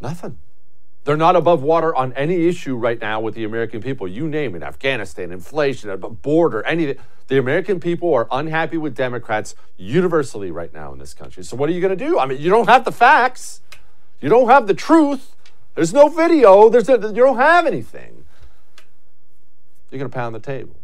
Nothing. 0.00 0.38
They're 1.04 1.16
not 1.16 1.36
above 1.36 1.62
water 1.62 1.94
on 1.94 2.12
any 2.14 2.48
issue 2.48 2.74
right 2.74 3.00
now 3.00 3.20
with 3.20 3.34
the 3.34 3.44
American 3.44 3.80
people. 3.80 4.08
You 4.08 4.28
name 4.28 4.56
it 4.56 4.62
Afghanistan, 4.64 5.30
inflation, 5.30 5.96
border, 6.20 6.64
anything. 6.64 6.96
The 7.28 7.38
American 7.38 7.78
people 7.78 8.12
are 8.12 8.26
unhappy 8.30 8.76
with 8.76 8.96
Democrats 8.96 9.54
universally 9.76 10.50
right 10.50 10.72
now 10.72 10.92
in 10.92 10.98
this 10.98 11.14
country. 11.14 11.44
So, 11.44 11.56
what 11.56 11.68
are 11.68 11.72
you 11.72 11.80
going 11.80 11.96
to 11.96 12.04
do? 12.04 12.18
I 12.18 12.26
mean, 12.26 12.40
you 12.40 12.50
don't 12.50 12.68
have 12.68 12.84
the 12.84 12.92
facts, 12.92 13.60
you 14.20 14.28
don't 14.28 14.48
have 14.48 14.66
the 14.66 14.74
truth, 14.74 15.36
there's 15.76 15.92
no 15.92 16.08
video, 16.08 16.68
there's 16.70 16.88
a, 16.88 16.94
you 16.94 17.12
don't 17.12 17.36
have 17.36 17.66
anything. 17.66 18.24
You're 19.90 19.98
going 19.98 20.10
to 20.10 20.14
pound 20.14 20.34
the 20.34 20.40
table. 20.40 20.74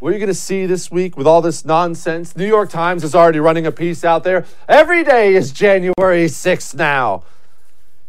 What 0.00 0.10
are 0.10 0.12
you 0.12 0.18
going 0.18 0.28
to 0.28 0.34
see 0.34 0.66
this 0.66 0.90
week 0.90 1.16
with 1.16 1.26
all 1.26 1.40
this 1.40 1.64
nonsense? 1.64 2.36
New 2.36 2.46
York 2.46 2.68
Times 2.68 3.02
is 3.04 3.14
already 3.14 3.40
running 3.40 3.66
a 3.66 3.72
piece 3.72 4.04
out 4.04 4.24
there. 4.24 4.44
Every 4.68 5.02
day 5.02 5.34
is 5.34 5.52
January 5.52 6.26
6th 6.26 6.74
now. 6.74 7.24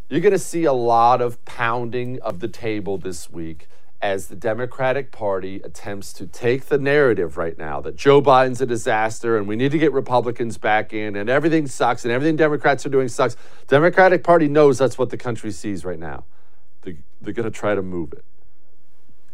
You're 0.10 0.22
going 0.22 0.32
to 0.32 0.40
see 0.40 0.64
a 0.64 0.74
lot 0.74 1.22
of 1.22 1.44
pounding 1.44 2.22
of 2.22 2.40
the 2.40 2.48
table 2.48 2.98
this 2.98 3.30
week 3.30 3.68
as 4.02 4.28
the 4.28 4.38
Democratic 4.38 5.12
Party 5.12 5.60
attempts 5.66 6.14
to 6.14 6.28
take 6.28 6.68
the 6.68 6.78
narrative 6.78 7.36
right 7.36 7.58
now 7.58 7.82
that 7.82 7.98
Joe 7.98 8.22
Biden's 8.22 8.62
a 8.62 8.66
disaster 8.66 9.38
and 9.38 9.48
we 9.48 9.58
need 9.58 9.72
to 9.72 9.78
get 9.78 9.92
Republicans 9.92 10.58
back 10.58 10.94
in 10.94 11.18
and 11.18 11.30
everything 11.30 11.68
sucks 11.68 12.06
and 12.06 12.12
everything 12.14 12.38
Democrats 12.38 12.86
are 12.86 12.90
doing 12.90 13.10
sucks. 13.10 13.36
Democratic 13.68 14.24
Party 14.24 14.48
knows 14.48 14.78
that's 14.78 14.98
what 14.98 15.10
the 15.10 15.18
country 15.18 15.52
sees 15.52 15.84
right 15.84 16.00
now. 16.00 16.24
They, 16.84 16.98
they're 17.20 17.34
going 17.34 17.52
to 17.52 17.60
try 17.60 17.76
to 17.76 17.82
move 17.82 18.14
it. 18.14 18.24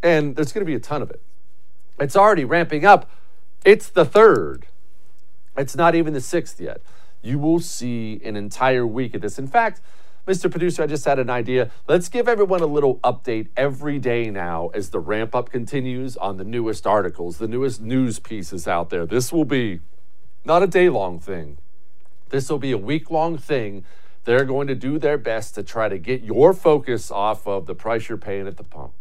And 0.02 0.36
there's 0.36 0.54
going 0.54 0.66
to 0.66 0.70
be 0.70 0.76
a 0.76 0.80
ton 0.80 1.04
of 1.04 1.12
it. 1.12 1.22
It's 2.00 2.16
already 2.16 2.46
ramping 2.46 2.84
up. 2.84 3.12
It's 3.64 3.90
the 3.90 4.06
third. 4.06 4.66
It's 5.56 5.76
not 5.76 5.94
even 5.94 6.14
the 6.14 6.22
sixth 6.22 6.60
yet. 6.60 6.82
You 7.22 7.38
will 7.38 7.60
see 7.60 8.20
an 8.24 8.36
entire 8.36 8.88
week 8.88 9.14
of 9.14 9.22
this. 9.22 9.38
In 9.38 9.48
fact, 9.48 9.82
Mr. 10.26 10.50
Producer, 10.50 10.84
I 10.84 10.88
just 10.88 11.04
had 11.04 11.20
an 11.20 11.30
idea. 11.30 11.70
Let's 11.86 12.08
give 12.08 12.30
everyone 12.30 12.62
a 12.62 12.66
little 12.66 13.00
update 13.00 13.50
every 13.58 14.00
day 14.00 14.30
now 14.30 14.70
as 14.74 14.92
the 14.92 15.00
ramp 15.00 15.36
up 15.36 15.50
continues 15.50 16.16
on 16.16 16.38
the 16.38 16.46
newest 16.46 16.88
articles, 16.88 17.40
the 17.40 17.48
newest 17.48 17.82
news 17.82 18.20
pieces 18.20 18.66
out 18.66 18.90
there. 18.90 19.06
This 19.06 19.34
will 19.34 19.44
be 19.44 19.82
not 20.46 20.64
a 20.64 20.68
day 20.68 20.88
long 20.88 21.20
thing, 21.20 21.58
this 22.30 22.50
will 22.50 22.60
be 22.60 22.72
a 22.72 22.78
week 22.78 23.12
long 23.12 23.38
thing. 23.38 23.84
They're 24.26 24.46
going 24.46 24.68
to 24.68 24.76
do 24.76 24.98
their 24.98 25.18
best 25.18 25.54
to 25.56 25.64
try 25.64 25.90
to 25.90 25.98
get 25.98 26.24
your 26.24 26.54
focus 26.54 27.12
off 27.12 27.46
of 27.46 27.66
the 27.66 27.76
price 27.76 28.08
you're 28.08 28.18
paying 28.18 28.48
at 28.48 28.56
the 28.56 28.64
pump, 28.64 28.94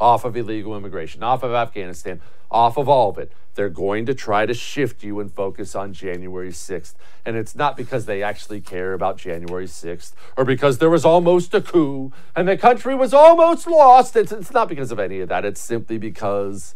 off 0.00 0.24
of 0.24 0.36
illegal 0.36 0.76
immigration, 0.76 1.22
off 1.22 1.42
of 1.42 1.52
Afghanistan, 1.52 2.20
off 2.50 2.76
of 2.76 2.88
all 2.88 3.10
of 3.10 3.18
it. 3.18 3.32
They're 3.54 3.68
going 3.68 4.06
to 4.06 4.14
try 4.14 4.46
to 4.46 4.54
shift 4.54 5.04
you 5.04 5.20
and 5.20 5.32
focus 5.32 5.74
on 5.74 5.92
January 5.92 6.50
6th. 6.50 6.94
And 7.24 7.36
it's 7.36 7.54
not 7.54 7.76
because 7.76 8.06
they 8.06 8.22
actually 8.22 8.60
care 8.60 8.94
about 8.94 9.16
January 9.16 9.66
6th 9.66 10.12
or 10.36 10.44
because 10.44 10.78
there 10.78 10.90
was 10.90 11.04
almost 11.04 11.54
a 11.54 11.60
coup 11.60 12.12
and 12.34 12.48
the 12.48 12.56
country 12.56 12.94
was 12.94 13.14
almost 13.14 13.66
lost. 13.66 14.16
It's, 14.16 14.32
it's 14.32 14.52
not 14.52 14.68
because 14.68 14.90
of 14.90 14.98
any 14.98 15.20
of 15.20 15.28
that. 15.28 15.44
It's 15.44 15.60
simply 15.60 15.98
because 15.98 16.74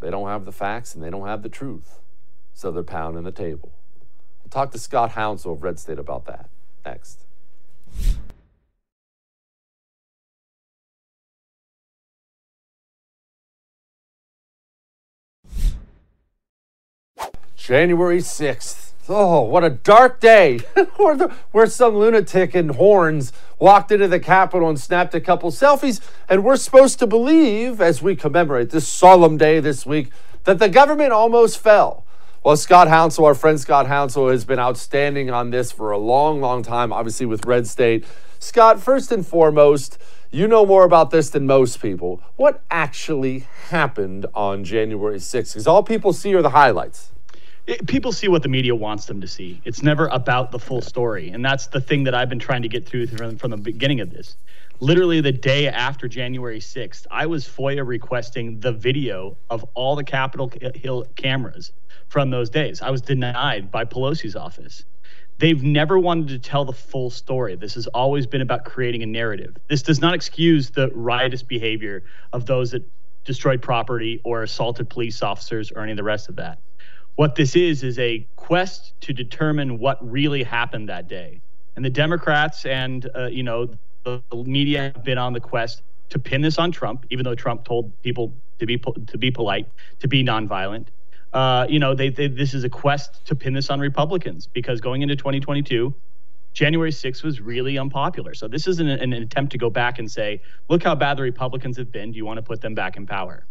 they 0.00 0.10
don't 0.10 0.28
have 0.28 0.46
the 0.46 0.52
facts 0.52 0.94
and 0.94 1.04
they 1.04 1.10
don't 1.10 1.26
have 1.26 1.42
the 1.42 1.50
truth. 1.50 2.00
So 2.54 2.70
they're 2.70 2.82
pounding 2.82 3.24
the 3.24 3.32
table. 3.32 3.72
We'll 4.42 4.50
talk 4.50 4.72
to 4.72 4.78
Scott 4.78 5.12
Hounsell 5.12 5.52
of 5.52 5.62
Red 5.62 5.78
State 5.78 5.98
about 5.98 6.24
that 6.26 6.48
next. 6.84 7.24
January 17.62 18.18
6th. 18.18 18.90
Oh, 19.08 19.42
what 19.42 19.62
a 19.62 19.70
dark 19.70 20.18
day. 20.18 20.58
where, 20.96 21.16
the, 21.16 21.32
where 21.52 21.66
some 21.66 21.94
lunatic 21.94 22.56
in 22.56 22.70
horns 22.70 23.32
walked 23.60 23.92
into 23.92 24.08
the 24.08 24.18
Capitol 24.18 24.68
and 24.68 24.80
snapped 24.80 25.14
a 25.14 25.20
couple 25.20 25.52
selfies. 25.52 26.00
And 26.28 26.42
we're 26.42 26.56
supposed 26.56 26.98
to 26.98 27.06
believe, 27.06 27.80
as 27.80 28.02
we 28.02 28.16
commemorate 28.16 28.70
this 28.70 28.88
solemn 28.88 29.36
day 29.36 29.60
this 29.60 29.86
week, 29.86 30.10
that 30.42 30.58
the 30.58 30.68
government 30.68 31.12
almost 31.12 31.56
fell. 31.60 32.04
Well, 32.42 32.56
Scott 32.56 32.88
Hounsell, 32.88 33.26
our 33.26 33.34
friend 33.36 33.60
Scott 33.60 33.86
Hounsell, 33.86 34.32
has 34.32 34.44
been 34.44 34.58
outstanding 34.58 35.30
on 35.30 35.50
this 35.50 35.70
for 35.70 35.92
a 35.92 35.98
long, 35.98 36.40
long 36.40 36.64
time, 36.64 36.92
obviously 36.92 37.26
with 37.26 37.46
Red 37.46 37.68
State. 37.68 38.04
Scott, 38.40 38.80
first 38.80 39.12
and 39.12 39.24
foremost, 39.24 39.98
you 40.32 40.48
know 40.48 40.66
more 40.66 40.84
about 40.84 41.12
this 41.12 41.30
than 41.30 41.46
most 41.46 41.80
people. 41.80 42.20
What 42.34 42.60
actually 42.72 43.46
happened 43.68 44.26
on 44.34 44.64
January 44.64 45.18
6th? 45.18 45.52
Because 45.52 45.68
all 45.68 45.84
people 45.84 46.12
see 46.12 46.34
are 46.34 46.42
the 46.42 46.50
highlights 46.50 47.11
it, 47.66 47.86
people 47.86 48.12
see 48.12 48.28
what 48.28 48.42
the 48.42 48.48
media 48.48 48.74
wants 48.74 49.06
them 49.06 49.20
to 49.20 49.28
see. 49.28 49.60
It's 49.64 49.82
never 49.82 50.06
about 50.08 50.50
the 50.50 50.58
full 50.58 50.80
story, 50.80 51.30
and 51.30 51.44
that's 51.44 51.68
the 51.68 51.80
thing 51.80 52.04
that 52.04 52.14
I've 52.14 52.28
been 52.28 52.40
trying 52.40 52.62
to 52.62 52.68
get 52.68 52.86
through 52.86 53.06
from, 53.06 53.36
from 53.36 53.50
the 53.50 53.56
beginning 53.56 54.00
of 54.00 54.10
this. 54.10 54.36
Literally 54.80 55.20
the 55.20 55.32
day 55.32 55.68
after 55.68 56.08
January 56.08 56.58
6th, 56.58 57.06
I 57.10 57.26
was 57.26 57.46
FOIA 57.46 57.86
requesting 57.86 58.58
the 58.58 58.72
video 58.72 59.36
of 59.48 59.64
all 59.74 59.94
the 59.94 60.02
Capitol 60.02 60.50
Hill 60.74 61.06
cameras 61.14 61.72
from 62.08 62.30
those 62.30 62.50
days. 62.50 62.82
I 62.82 62.90
was 62.90 63.00
denied 63.00 63.70
by 63.70 63.84
Pelosi's 63.84 64.34
office. 64.34 64.84
They've 65.38 65.62
never 65.62 65.98
wanted 65.98 66.28
to 66.28 66.38
tell 66.40 66.64
the 66.64 66.72
full 66.72 67.10
story. 67.10 67.54
This 67.54 67.74
has 67.74 67.86
always 67.88 68.26
been 68.26 68.40
about 68.40 68.64
creating 68.64 69.04
a 69.04 69.06
narrative. 69.06 69.56
This 69.68 69.82
does 69.82 70.00
not 70.00 70.14
excuse 70.14 70.70
the 70.70 70.88
riotous 70.94 71.42
behavior 71.42 72.02
of 72.32 72.46
those 72.46 72.72
that 72.72 72.82
destroyed 73.24 73.62
property 73.62 74.20
or 74.24 74.42
assaulted 74.42 74.90
police 74.90 75.22
officers 75.22 75.70
or 75.70 75.82
any 75.82 75.92
of 75.92 75.96
the 75.96 76.02
rest 76.02 76.28
of 76.28 76.36
that 76.36 76.58
what 77.16 77.34
this 77.34 77.56
is 77.56 77.82
is 77.82 77.98
a 77.98 78.26
quest 78.36 78.94
to 79.02 79.12
determine 79.12 79.78
what 79.78 79.98
really 80.08 80.42
happened 80.42 80.88
that 80.88 81.08
day. 81.08 81.40
And 81.76 81.84
the 81.84 81.90
Democrats 81.90 82.66
and 82.66 83.08
uh, 83.14 83.26
you 83.26 83.42
know 83.42 83.68
the 84.04 84.22
media 84.32 84.92
have 84.94 85.04
been 85.04 85.18
on 85.18 85.32
the 85.32 85.40
quest 85.40 85.82
to 86.10 86.18
pin 86.18 86.42
this 86.42 86.58
on 86.58 86.72
Trump, 86.72 87.06
even 87.10 87.24
though 87.24 87.34
Trump 87.34 87.64
told 87.64 87.90
people 88.02 88.34
to 88.58 88.66
be 88.66 88.78
to 88.78 89.18
be 89.18 89.30
polite, 89.30 89.66
to 90.00 90.08
be 90.08 90.24
nonviolent. 90.24 90.88
Uh, 91.32 91.66
you 91.68 91.78
know, 91.78 91.94
they, 91.94 92.10
they, 92.10 92.28
this 92.28 92.52
is 92.52 92.62
a 92.62 92.68
quest 92.68 93.24
to 93.24 93.34
pin 93.34 93.54
this 93.54 93.70
on 93.70 93.80
Republicans 93.80 94.46
because 94.46 94.82
going 94.82 95.00
into 95.00 95.16
2022, 95.16 95.94
January 96.52 96.90
6th 96.90 97.22
was 97.22 97.40
really 97.40 97.78
unpopular. 97.78 98.34
So 98.34 98.48
this 98.48 98.66
is 98.66 98.80
an, 98.80 98.88
an 98.88 99.14
attempt 99.14 99.52
to 99.52 99.58
go 99.58 99.70
back 99.70 99.98
and 99.98 100.10
say, 100.10 100.42
look 100.68 100.82
how 100.82 100.94
bad 100.94 101.16
the 101.16 101.22
Republicans 101.22 101.78
have 101.78 101.90
been. 101.90 102.12
Do 102.12 102.18
you 102.18 102.26
want 102.26 102.36
to 102.36 102.42
put 102.42 102.60
them 102.60 102.74
back 102.74 102.98
in 102.98 103.06
power? 103.06 103.46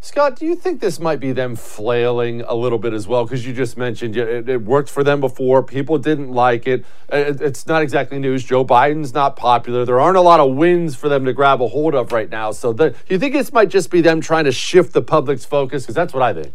Scott, 0.00 0.36
do 0.36 0.44
you 0.44 0.54
think 0.54 0.80
this 0.80 1.00
might 1.00 1.18
be 1.18 1.32
them 1.32 1.56
flailing 1.56 2.42
a 2.42 2.54
little 2.54 2.78
bit 2.78 2.92
as 2.92 3.08
well? 3.08 3.24
Because 3.24 3.46
you 3.46 3.52
just 3.52 3.76
mentioned 3.76 4.16
it, 4.16 4.48
it, 4.48 4.62
worked 4.62 4.90
for 4.90 5.02
them 5.02 5.20
before. 5.20 5.62
People 5.62 5.98
didn't 5.98 6.30
like 6.30 6.66
it. 6.66 6.84
it. 7.08 7.40
It's 7.40 7.66
not 7.66 7.82
exactly 7.82 8.18
news. 8.18 8.44
Joe 8.44 8.64
Biden's 8.64 9.14
not 9.14 9.36
popular. 9.36 9.84
There 9.84 9.98
aren't 9.98 10.18
a 10.18 10.20
lot 10.20 10.40
of 10.40 10.54
wins 10.54 10.94
for 10.94 11.08
them 11.08 11.24
to 11.24 11.32
grab 11.32 11.62
a 11.62 11.68
hold 11.68 11.94
of 11.94 12.12
right 12.12 12.28
now. 12.28 12.52
So, 12.52 12.72
the, 12.72 12.90
do 12.90 12.96
you 13.08 13.18
think 13.18 13.32
this 13.32 13.52
might 13.52 13.70
just 13.70 13.90
be 13.90 14.02
them 14.02 14.20
trying 14.20 14.44
to 14.44 14.52
shift 14.52 14.92
the 14.92 15.02
public's 15.02 15.44
focus? 15.44 15.84
Because 15.84 15.94
that's 15.94 16.12
what 16.12 16.22
I 16.22 16.34
think. 16.34 16.54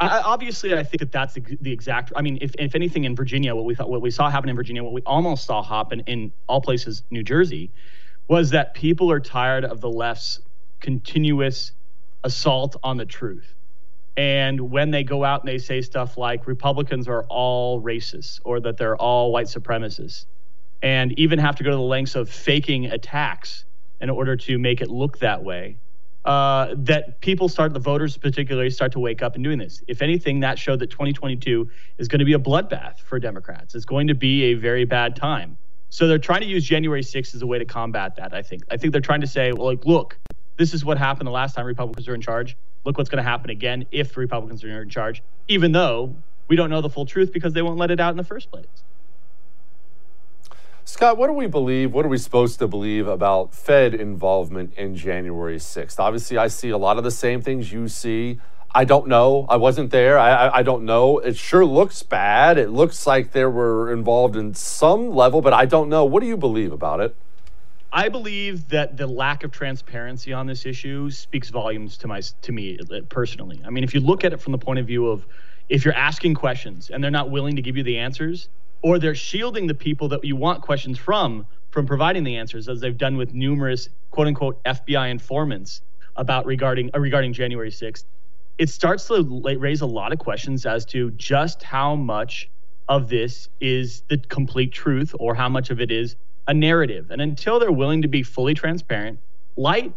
I, 0.00 0.20
obviously, 0.20 0.74
I 0.74 0.82
think 0.82 1.00
that 1.00 1.12
that's 1.12 1.34
the, 1.34 1.58
the, 1.60 1.72
exact. 1.72 2.12
I 2.16 2.22
mean, 2.22 2.38
if, 2.40 2.54
if 2.58 2.74
anything, 2.74 3.04
in 3.04 3.14
Virginia, 3.14 3.54
what 3.54 3.66
we 3.66 3.74
thought, 3.74 3.90
what 3.90 4.00
we 4.00 4.10
saw 4.10 4.30
happen 4.30 4.48
in 4.48 4.56
Virginia, 4.56 4.82
what 4.82 4.94
we 4.94 5.02
almost 5.02 5.44
saw 5.44 5.62
happen 5.62 6.00
in 6.06 6.32
all 6.46 6.62
places, 6.62 7.02
New 7.10 7.22
Jersey, 7.22 7.70
was 8.26 8.50
that 8.50 8.72
people 8.72 9.12
are 9.12 9.20
tired 9.20 9.64
of 9.64 9.82
the 9.82 9.90
left's 9.90 10.40
continuous 10.80 11.72
assault 12.24 12.76
on 12.82 12.96
the 12.96 13.06
truth. 13.06 13.54
And 14.16 14.70
when 14.70 14.90
they 14.90 15.04
go 15.04 15.24
out 15.24 15.42
and 15.42 15.48
they 15.48 15.58
say 15.58 15.80
stuff 15.80 16.18
like 16.18 16.46
Republicans 16.46 17.08
are 17.08 17.24
all 17.24 17.80
racist 17.82 18.40
or 18.44 18.60
that 18.60 18.76
they're 18.76 18.96
all 18.96 19.32
white 19.32 19.46
supremacists, 19.46 20.26
and 20.82 21.18
even 21.18 21.38
have 21.38 21.56
to 21.56 21.64
go 21.64 21.70
to 21.70 21.76
the 21.76 21.82
lengths 21.82 22.14
of 22.14 22.28
faking 22.28 22.86
attacks 22.86 23.64
in 24.00 24.10
order 24.10 24.36
to 24.36 24.58
make 24.58 24.80
it 24.80 24.90
look 24.90 25.18
that 25.18 25.42
way, 25.44 25.76
uh, 26.24 26.74
that 26.76 27.20
people 27.20 27.48
start, 27.48 27.72
the 27.72 27.80
voters 27.80 28.16
particularly, 28.16 28.70
start 28.70 28.92
to 28.92 28.98
wake 28.98 29.22
up 29.22 29.34
and 29.34 29.44
doing 29.44 29.58
this. 29.58 29.82
If 29.88 30.02
anything, 30.02 30.40
that 30.40 30.58
showed 30.58 30.78
that 30.80 30.90
2022 30.90 31.68
is 31.98 32.08
going 32.08 32.18
to 32.18 32.24
be 32.24 32.32
a 32.34 32.38
bloodbath 32.38 32.98
for 33.00 33.18
Democrats. 33.18 33.74
It's 33.74 33.84
going 33.84 34.06
to 34.08 34.14
be 34.14 34.44
a 34.44 34.54
very 34.54 34.84
bad 34.84 35.16
time. 35.16 35.56
So 35.88 36.06
they're 36.06 36.18
trying 36.18 36.42
to 36.42 36.46
use 36.46 36.64
January 36.64 37.02
6th 37.02 37.34
as 37.34 37.42
a 37.42 37.46
way 37.46 37.58
to 37.58 37.64
combat 37.64 38.16
that, 38.16 38.32
I 38.32 38.42
think. 38.42 38.62
I 38.70 38.76
think 38.76 38.92
they're 38.92 39.00
trying 39.00 39.22
to 39.22 39.26
say, 39.26 39.52
well, 39.52 39.66
like, 39.66 39.84
look, 39.84 40.18
this 40.60 40.74
is 40.74 40.84
what 40.84 40.98
happened 40.98 41.26
the 41.26 41.30
last 41.32 41.54
time 41.54 41.64
Republicans 41.64 42.06
were 42.06 42.14
in 42.14 42.20
charge. 42.20 42.54
Look 42.84 42.98
what's 42.98 43.08
going 43.08 43.24
to 43.24 43.28
happen 43.28 43.48
again 43.48 43.86
if 43.90 44.14
Republicans 44.18 44.62
are 44.62 44.82
in 44.82 44.90
charge, 44.90 45.22
even 45.48 45.72
though 45.72 46.14
we 46.48 46.56
don't 46.56 46.68
know 46.68 46.82
the 46.82 46.90
full 46.90 47.06
truth 47.06 47.32
because 47.32 47.54
they 47.54 47.62
won't 47.62 47.78
let 47.78 47.90
it 47.90 47.98
out 47.98 48.10
in 48.10 48.18
the 48.18 48.24
first 48.24 48.50
place. 48.50 48.66
Scott, 50.84 51.16
what 51.16 51.28
do 51.28 51.32
we 51.32 51.46
believe? 51.46 51.94
What 51.94 52.04
are 52.04 52.10
we 52.10 52.18
supposed 52.18 52.58
to 52.58 52.68
believe 52.68 53.08
about 53.08 53.54
Fed 53.54 53.94
involvement 53.94 54.74
in 54.74 54.96
January 54.96 55.56
6th? 55.56 55.98
Obviously, 55.98 56.36
I 56.36 56.48
see 56.48 56.68
a 56.68 56.76
lot 56.76 56.98
of 56.98 57.04
the 57.04 57.10
same 57.10 57.40
things 57.40 57.72
you 57.72 57.88
see. 57.88 58.38
I 58.74 58.84
don't 58.84 59.08
know. 59.08 59.46
I 59.48 59.56
wasn't 59.56 59.90
there. 59.90 60.18
I, 60.18 60.30
I, 60.30 60.58
I, 60.58 60.62
don't 60.62 60.84
know. 60.84 61.20
It 61.20 61.38
sure 61.38 61.64
looks 61.64 62.02
bad. 62.02 62.58
It 62.58 62.68
looks 62.68 63.06
like 63.06 63.32
they 63.32 63.46
were 63.46 63.90
involved 63.90 64.36
in 64.36 64.52
some 64.52 65.08
level, 65.10 65.40
but 65.40 65.54
I 65.54 65.64
don't 65.64 65.88
know. 65.88 66.04
What 66.04 66.20
do 66.20 66.26
you 66.26 66.36
believe 66.36 66.70
about 66.70 67.00
it? 67.00 67.16
I 67.92 68.08
believe 68.08 68.68
that 68.68 68.96
the 68.96 69.06
lack 69.06 69.42
of 69.42 69.50
transparency 69.50 70.32
on 70.32 70.46
this 70.46 70.64
issue 70.64 71.10
speaks 71.10 71.48
volumes 71.48 71.96
to 71.98 72.08
my 72.08 72.20
to 72.42 72.52
me 72.52 72.78
uh, 72.78 73.00
personally. 73.08 73.60
I 73.64 73.70
mean, 73.70 73.82
if 73.82 73.94
you 73.94 74.00
look 74.00 74.24
at 74.24 74.32
it 74.32 74.40
from 74.40 74.52
the 74.52 74.58
point 74.58 74.78
of 74.78 74.86
view 74.86 75.08
of 75.08 75.26
if 75.68 75.84
you're 75.84 75.94
asking 75.94 76.34
questions 76.34 76.90
and 76.90 77.02
they're 77.02 77.10
not 77.10 77.30
willing 77.30 77.56
to 77.56 77.62
give 77.62 77.76
you 77.76 77.82
the 77.82 77.98
answers, 77.98 78.48
or 78.82 78.98
they're 78.98 79.14
shielding 79.14 79.66
the 79.66 79.74
people 79.74 80.08
that 80.08 80.24
you 80.24 80.36
want 80.36 80.62
questions 80.62 80.98
from 80.98 81.46
from 81.70 81.86
providing 81.86 82.22
the 82.22 82.36
answers, 82.36 82.68
as 82.68 82.80
they've 82.80 82.96
done 82.96 83.16
with 83.16 83.34
numerous 83.34 83.88
quote 84.10 84.28
unquote 84.28 84.62
FBI 84.64 85.10
informants 85.10 85.82
about 86.14 86.46
regarding 86.46 86.90
uh, 86.94 87.00
regarding 87.00 87.32
January 87.32 87.70
6th, 87.70 88.04
it 88.58 88.68
starts 88.68 89.08
to 89.08 89.42
raise 89.58 89.80
a 89.80 89.86
lot 89.86 90.12
of 90.12 90.20
questions 90.20 90.64
as 90.64 90.84
to 90.84 91.10
just 91.12 91.64
how 91.64 91.96
much 91.96 92.48
of 92.88 93.08
this 93.08 93.48
is 93.60 94.02
the 94.08 94.18
complete 94.18 94.72
truth 94.72 95.12
or 95.18 95.34
how 95.34 95.48
much 95.48 95.70
of 95.70 95.80
it 95.80 95.90
is 95.90 96.14
a 96.46 96.54
narrative. 96.54 97.10
And 97.10 97.20
until 97.20 97.58
they're 97.58 97.72
willing 97.72 98.02
to 98.02 98.08
be 98.08 98.22
fully 98.22 98.54
transparent, 98.54 99.18
light 99.56 99.92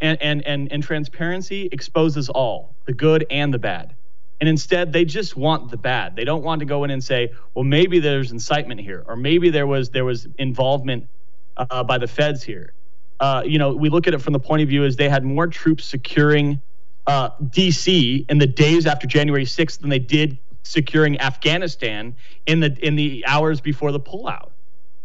and, 0.00 0.20
and, 0.20 0.46
and, 0.46 0.72
and 0.72 0.82
transparency 0.82 1.68
exposes 1.72 2.28
all, 2.28 2.74
the 2.86 2.92
good 2.92 3.26
and 3.30 3.52
the 3.52 3.58
bad. 3.58 3.94
And 4.40 4.48
instead, 4.48 4.92
they 4.92 5.04
just 5.04 5.36
want 5.36 5.70
the 5.70 5.76
bad. 5.76 6.16
They 6.16 6.24
don't 6.24 6.42
want 6.42 6.60
to 6.60 6.64
go 6.66 6.82
in 6.82 6.90
and 6.90 7.02
say, 7.02 7.32
well, 7.54 7.64
maybe 7.64 8.00
there's 8.00 8.32
incitement 8.32 8.80
here, 8.80 9.04
or 9.06 9.14
maybe 9.14 9.50
there 9.50 9.68
was 9.68 9.90
there 9.90 10.04
was 10.04 10.26
involvement 10.36 11.08
uh, 11.56 11.84
by 11.84 11.98
the 11.98 12.08
feds 12.08 12.42
here. 12.42 12.72
Uh, 13.20 13.42
you 13.46 13.56
know, 13.56 13.72
we 13.72 13.88
look 13.88 14.08
at 14.08 14.14
it 14.14 14.18
from 14.20 14.32
the 14.32 14.40
point 14.40 14.62
of 14.62 14.68
view 14.68 14.84
as 14.84 14.96
they 14.96 15.08
had 15.08 15.22
more 15.22 15.46
troops 15.46 15.84
securing 15.84 16.60
uh, 17.06 17.30
D.C. 17.50 18.26
in 18.28 18.38
the 18.38 18.46
days 18.46 18.84
after 18.84 19.06
January 19.06 19.44
6th 19.44 19.78
than 19.78 19.90
they 19.90 20.00
did 20.00 20.38
securing 20.64 21.20
Afghanistan 21.20 22.16
in 22.46 22.58
the 22.60 22.76
in 22.84 22.96
the 22.96 23.24
hours 23.26 23.60
before 23.60 23.92
the 23.92 24.00
pullout 24.00 24.51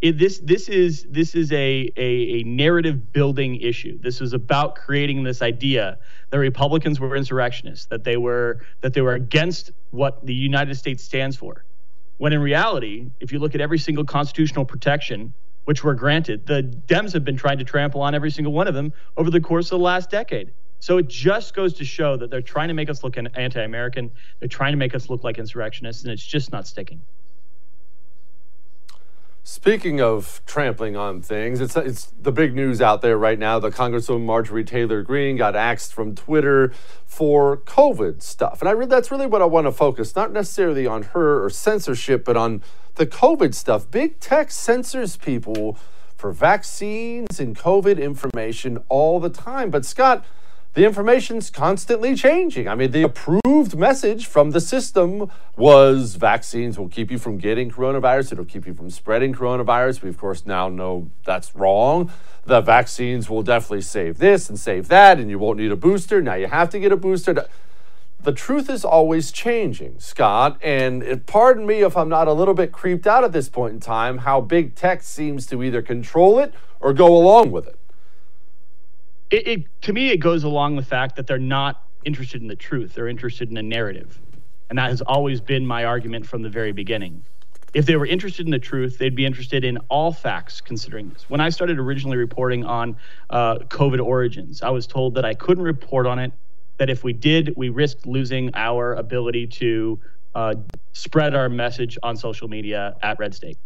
it, 0.01 0.19
this 0.19 0.39
this 0.39 0.69
is 0.69 1.05
this 1.09 1.33
is 1.33 1.51
a, 1.51 1.91
a, 1.97 2.01
a 2.39 2.43
narrative 2.43 3.11
building 3.11 3.59
issue. 3.61 3.97
This 3.99 4.21
is 4.21 4.33
about 4.33 4.75
creating 4.75 5.23
this 5.23 5.41
idea 5.41 5.97
that 6.29 6.37
Republicans 6.37 6.99
were 6.99 7.15
insurrectionists, 7.15 7.87
that 7.87 8.03
they 8.03 8.17
were 8.17 8.61
that 8.81 8.93
they 8.93 9.01
were 9.01 9.13
against 9.13 9.71
what 9.89 10.23
the 10.25 10.35
United 10.35 10.75
States 10.75 11.03
stands 11.03 11.35
for. 11.35 11.65
When 12.17 12.31
in 12.31 12.39
reality, 12.39 13.09
if 13.19 13.31
you 13.31 13.39
look 13.39 13.55
at 13.55 13.61
every 13.61 13.79
single 13.79 14.03
constitutional 14.03 14.65
protection 14.65 15.33
which 15.65 15.83
were 15.83 15.95
granted, 15.95 16.45
the 16.45 16.63
Dems 16.87 17.11
have 17.13 17.25
been 17.25 17.35
trying 17.35 17.57
to 17.57 17.63
trample 17.63 18.01
on 18.01 18.15
every 18.15 18.31
single 18.31 18.53
one 18.53 18.67
of 18.67 18.73
them 18.73 18.93
over 19.17 19.29
the 19.29 19.41
course 19.41 19.65
of 19.71 19.79
the 19.79 19.83
last 19.83 20.09
decade. 20.09 20.53
So 20.79 20.97
it 20.97 21.07
just 21.07 21.55
goes 21.55 21.73
to 21.73 21.85
show 21.85 22.15
that 22.17 22.29
they're 22.29 22.41
trying 22.41 22.67
to 22.67 22.73
make 22.73 22.89
us 22.89 23.03
look 23.03 23.17
anti 23.17 23.63
American. 23.63 24.11
They're 24.39 24.47
trying 24.47 24.73
to 24.73 24.77
make 24.77 24.93
us 24.93 25.09
look 25.09 25.23
like 25.23 25.39
insurrectionists, 25.39 26.03
and 26.03 26.11
it's 26.11 26.25
just 26.25 26.51
not 26.51 26.67
sticking. 26.67 27.01
Speaking 29.49 30.01
of 30.01 30.41
trampling 30.45 30.97
on 30.97 31.21
things, 31.21 31.61
it's, 31.61 31.77
it's 31.77 32.11
the 32.21 32.33
big 32.33 32.53
news 32.53 32.81
out 32.81 33.01
there 33.01 33.17
right 33.17 33.39
now. 33.39 33.59
The 33.59 33.69
Congresswoman 33.69 34.25
Marjorie 34.25 34.65
Taylor 34.65 35.01
Greene 35.01 35.37
got 35.37 35.55
axed 35.55 35.93
from 35.93 36.15
Twitter 36.15 36.73
for 37.05 37.55
COVID 37.55 38.21
stuff. 38.21 38.59
And 38.59 38.67
I 38.67 38.73
really, 38.73 38.89
that's 38.89 39.09
really 39.09 39.25
what 39.25 39.41
I 39.41 39.45
want 39.45 39.65
to 39.65 39.71
focus, 39.71 40.17
not 40.17 40.33
necessarily 40.33 40.85
on 40.85 41.03
her 41.03 41.45
or 41.45 41.49
censorship, 41.49 42.25
but 42.25 42.35
on 42.35 42.61
the 42.95 43.05
COVID 43.05 43.55
stuff. 43.55 43.89
Big 43.89 44.19
tech 44.19 44.51
censors 44.51 45.15
people 45.15 45.77
for 46.17 46.33
vaccines 46.33 47.39
and 47.39 47.55
COVID 47.55 48.03
information 48.03 48.83
all 48.89 49.21
the 49.21 49.29
time. 49.29 49.69
But 49.69 49.85
Scott, 49.85 50.25
the 50.77 50.85
information's 50.85 51.49
constantly 51.49 52.13
changing. 52.13 52.67
I 52.67 52.75
mean, 52.75 52.91
the 52.91 53.01
approved 53.01 53.75
message 53.75 54.27
from 54.27 54.51
the 54.51 54.61
system 54.61 55.31
was 55.55 56.13
vaccines 56.13 56.77
will 56.77 56.87
keep 56.87 57.09
you 57.09 57.17
from 57.17 57.39
getting 57.39 57.71
coronavirus, 57.71 58.33
it'll 58.33 58.45
keep 58.45 58.67
you 58.67 58.75
from 58.75 58.91
spreading 58.91 59.33
coronavirus. 59.33 60.03
We, 60.03 60.09
of 60.09 60.19
course, 60.19 60.45
now 60.45 60.69
know 60.69 61.09
that's 61.25 61.55
wrong. 61.55 62.11
The 62.45 62.61
vaccines 62.61 63.27
will 63.27 63.41
definitely 63.41 63.81
save 63.81 64.19
this 64.19 64.49
and 64.49 64.59
save 64.59 64.87
that, 64.89 65.19
and 65.19 65.31
you 65.31 65.39
won't 65.39 65.57
need 65.57 65.71
a 65.71 65.75
booster. 65.75 66.21
Now 66.21 66.35
you 66.35 66.45
have 66.45 66.69
to 66.69 66.79
get 66.79 66.91
a 66.91 66.97
booster. 66.97 67.47
The 68.21 68.31
truth 68.31 68.69
is 68.69 68.85
always 68.85 69.31
changing, 69.31 69.99
Scott. 69.99 70.59
And 70.61 71.25
pardon 71.25 71.65
me 71.65 71.81
if 71.81 71.97
I'm 71.97 72.07
not 72.07 72.27
a 72.27 72.33
little 72.33 72.53
bit 72.53 72.71
creeped 72.71 73.07
out 73.07 73.23
at 73.23 73.31
this 73.31 73.49
point 73.49 73.73
in 73.73 73.79
time 73.79 74.19
how 74.19 74.41
big 74.41 74.75
tech 74.75 75.01
seems 75.01 75.47
to 75.47 75.63
either 75.63 75.81
control 75.81 76.37
it 76.37 76.53
or 76.79 76.93
go 76.93 77.17
along 77.17 77.49
with 77.49 77.65
it 77.65 77.79
it, 79.29 79.47
it 79.47 79.81
to 79.81 79.93
me 79.93 80.09
it 80.09 80.17
goes 80.17 80.43
along 80.43 80.75
the 80.75 80.83
fact 80.83 81.15
that 81.15 81.27
they're 81.27 81.37
not 81.37 81.83
interested 82.03 82.41
in 82.41 82.47
the 82.47 82.55
truth. 82.55 82.93
They're 82.93 83.07
interested 83.07 83.49
in 83.49 83.57
a 83.57 83.63
narrative. 83.63 84.21
And 84.69 84.77
that 84.79 84.89
has 84.89 85.01
always 85.01 85.41
been 85.41 85.65
my 85.65 85.85
argument 85.85 86.25
from 86.25 86.41
the 86.41 86.49
very 86.49 86.71
beginning. 86.71 87.25
If 87.73 87.85
they 87.85 87.95
were 87.95 88.05
interested 88.05 88.45
in 88.45 88.51
the 88.51 88.59
truth 88.59 88.97
they'd 88.97 89.15
be 89.15 89.25
interested 89.25 89.63
in 89.63 89.77
all 89.89 90.11
facts 90.11 90.61
considering 90.61 91.09
this. 91.09 91.29
When 91.29 91.41
i 91.41 91.49
started 91.49 91.79
originally 91.79 92.17
reporting 92.17 92.63
on 92.65 92.97
uh, 93.29 93.59
covid 93.69 94.03
origins 94.03 94.61
i 94.61 94.69
was 94.69 94.87
told 94.87 95.15
that 95.15 95.25
i 95.25 95.33
couldn't 95.33 95.63
report 95.63 96.07
on 96.07 96.19
it 96.19 96.31
that 96.77 96.89
if 96.89 97.03
we 97.03 97.13
did 97.13 97.53
we 97.55 97.69
risked 97.69 98.05
losing 98.05 98.51
our 98.55 98.95
ability 98.95 99.47
to 99.47 99.99
uh, 100.35 100.55
spread 100.93 101.35
our 101.35 101.49
message 101.49 101.97
on 102.03 102.15
social 102.15 102.47
media 102.47 102.95
at 103.01 103.19
red 103.19 103.33
state 103.35 103.57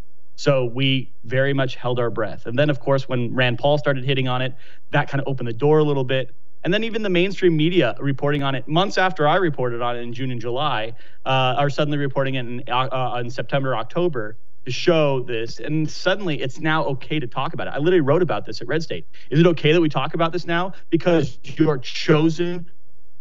so 0.41 0.65
we 0.65 1.13
very 1.23 1.53
much 1.53 1.75
held 1.75 1.99
our 1.99 2.09
breath. 2.09 2.47
And 2.47 2.57
then, 2.57 2.71
of 2.71 2.79
course, 2.79 3.07
when 3.07 3.31
Rand 3.35 3.59
Paul 3.59 3.77
started 3.77 4.03
hitting 4.03 4.27
on 4.27 4.41
it, 4.41 4.55
that 4.89 5.07
kind 5.07 5.21
of 5.21 5.27
opened 5.27 5.47
the 5.47 5.53
door 5.53 5.77
a 5.77 5.83
little 5.83 6.03
bit. 6.03 6.33
And 6.63 6.73
then 6.73 6.83
even 6.83 7.03
the 7.03 7.11
mainstream 7.11 7.55
media 7.55 7.95
reporting 7.99 8.41
on 8.41 8.55
it 8.55 8.67
months 8.67 8.97
after 8.97 9.27
I 9.27 9.35
reported 9.35 9.83
on 9.83 9.97
it 9.97 9.99
in 9.99 10.13
June 10.13 10.31
and 10.31 10.41
July 10.41 10.93
uh, 11.27 11.53
are 11.59 11.69
suddenly 11.69 11.99
reporting 11.99 12.35
it 12.35 12.39
in, 12.39 12.63
uh, 12.67 12.87
uh, 12.91 13.19
in 13.19 13.29
September, 13.29 13.75
October 13.75 14.35
to 14.65 14.71
show 14.71 15.21
this. 15.21 15.59
And 15.59 15.87
suddenly 15.87 16.41
it's 16.41 16.59
now 16.59 16.85
okay 16.85 17.19
to 17.19 17.27
talk 17.27 17.53
about 17.53 17.67
it. 17.67 17.73
I 17.75 17.77
literally 17.77 18.01
wrote 18.01 18.23
about 18.23 18.47
this 18.47 18.61
at 18.61 18.67
Red 18.67 18.81
State. 18.81 19.05
Is 19.29 19.39
it 19.39 19.45
okay 19.45 19.73
that 19.73 19.81
we 19.81 19.89
talk 19.89 20.15
about 20.15 20.31
this 20.31 20.47
now? 20.47 20.73
Because 20.89 21.37
your 21.43 21.77
chosen 21.77 22.65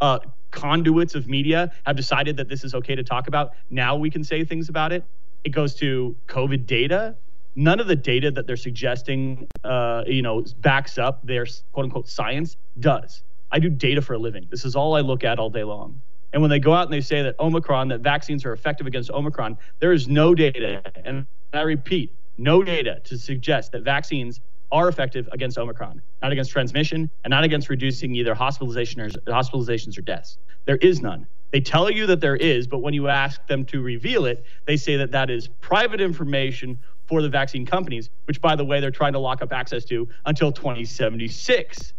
uh, 0.00 0.20
conduits 0.52 1.14
of 1.14 1.28
media 1.28 1.70
have 1.84 1.96
decided 1.96 2.38
that 2.38 2.48
this 2.48 2.64
is 2.64 2.74
okay 2.74 2.94
to 2.94 3.02
talk 3.02 3.28
about. 3.28 3.52
Now 3.68 3.94
we 3.96 4.08
can 4.08 4.24
say 4.24 4.42
things 4.42 4.70
about 4.70 4.90
it 4.90 5.04
it 5.44 5.50
goes 5.50 5.74
to 5.76 6.16
COVID 6.26 6.66
data. 6.66 7.14
None 7.56 7.80
of 7.80 7.86
the 7.86 7.96
data 7.96 8.30
that 8.30 8.46
they're 8.46 8.56
suggesting, 8.56 9.48
uh, 9.64 10.04
you 10.06 10.22
know, 10.22 10.44
backs 10.58 10.98
up 10.98 11.24
their 11.26 11.46
quote 11.72 11.84
unquote 11.84 12.08
science. 12.08 12.56
Does 12.78 13.22
I 13.50 13.58
do 13.58 13.68
data 13.68 14.00
for 14.00 14.14
a 14.14 14.18
living? 14.18 14.46
This 14.50 14.64
is 14.64 14.76
all 14.76 14.94
I 14.94 15.00
look 15.00 15.24
at 15.24 15.38
all 15.38 15.50
day 15.50 15.64
long. 15.64 16.00
And 16.32 16.40
when 16.40 16.50
they 16.50 16.60
go 16.60 16.72
out 16.72 16.84
and 16.84 16.92
they 16.92 17.00
say 17.00 17.22
that 17.22 17.34
Omicron, 17.40 17.88
that 17.88 18.00
vaccines 18.00 18.44
are 18.44 18.52
effective 18.52 18.86
against 18.86 19.10
Omicron, 19.10 19.58
there 19.80 19.92
is 19.92 20.06
no 20.06 20.34
data, 20.34 20.80
and 21.04 21.26
I 21.52 21.62
repeat, 21.62 22.12
no 22.38 22.62
data 22.62 23.00
to 23.04 23.18
suggest 23.18 23.72
that 23.72 23.82
vaccines 23.82 24.40
are 24.70 24.88
effective 24.88 25.28
against 25.32 25.58
Omicron, 25.58 26.00
not 26.22 26.30
against 26.30 26.52
transmission, 26.52 27.10
and 27.24 27.30
not 27.32 27.42
against 27.42 27.68
reducing 27.68 28.14
either 28.14 28.32
or 28.32 28.36
hospitalizations 28.36 29.98
or 29.98 30.02
deaths. 30.02 30.38
There 30.66 30.76
is 30.76 31.02
none. 31.02 31.26
They 31.50 31.60
tell 31.60 31.90
you 31.90 32.06
that 32.06 32.20
there 32.20 32.36
is, 32.36 32.66
but 32.66 32.78
when 32.78 32.94
you 32.94 33.08
ask 33.08 33.44
them 33.46 33.64
to 33.66 33.82
reveal 33.82 34.26
it, 34.26 34.44
they 34.66 34.76
say 34.76 34.96
that 34.96 35.10
that 35.12 35.30
is 35.30 35.48
private 35.48 36.00
information 36.00 36.78
for 37.06 37.22
the 37.22 37.28
vaccine 37.28 37.66
companies, 37.66 38.08
which, 38.26 38.40
by 38.40 38.54
the 38.54 38.64
way, 38.64 38.80
they're 38.80 38.92
trying 38.92 39.14
to 39.14 39.18
lock 39.18 39.42
up 39.42 39.52
access 39.52 39.84
to 39.86 40.08
until 40.26 40.52
2076. 40.52 41.92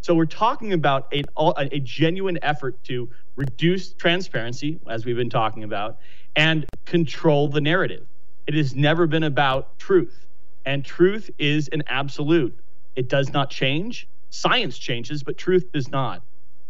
So 0.00 0.14
we're 0.14 0.24
talking 0.24 0.72
about 0.72 1.12
a, 1.12 1.22
a 1.36 1.78
genuine 1.80 2.38
effort 2.42 2.82
to 2.84 3.08
reduce 3.36 3.92
transparency, 3.92 4.80
as 4.88 5.04
we've 5.04 5.16
been 5.16 5.30
talking 5.30 5.62
about, 5.62 5.98
and 6.34 6.66
control 6.84 7.48
the 7.48 7.60
narrative. 7.60 8.06
It 8.46 8.54
has 8.54 8.74
never 8.74 9.06
been 9.06 9.24
about 9.24 9.78
truth, 9.78 10.26
and 10.64 10.84
truth 10.84 11.30
is 11.38 11.68
an 11.68 11.84
absolute. 11.86 12.56
It 12.96 13.08
does 13.08 13.32
not 13.32 13.50
change. 13.50 14.08
Science 14.30 14.78
changes, 14.78 15.22
but 15.22 15.38
truth 15.38 15.70
does 15.72 15.88
not. 15.88 16.22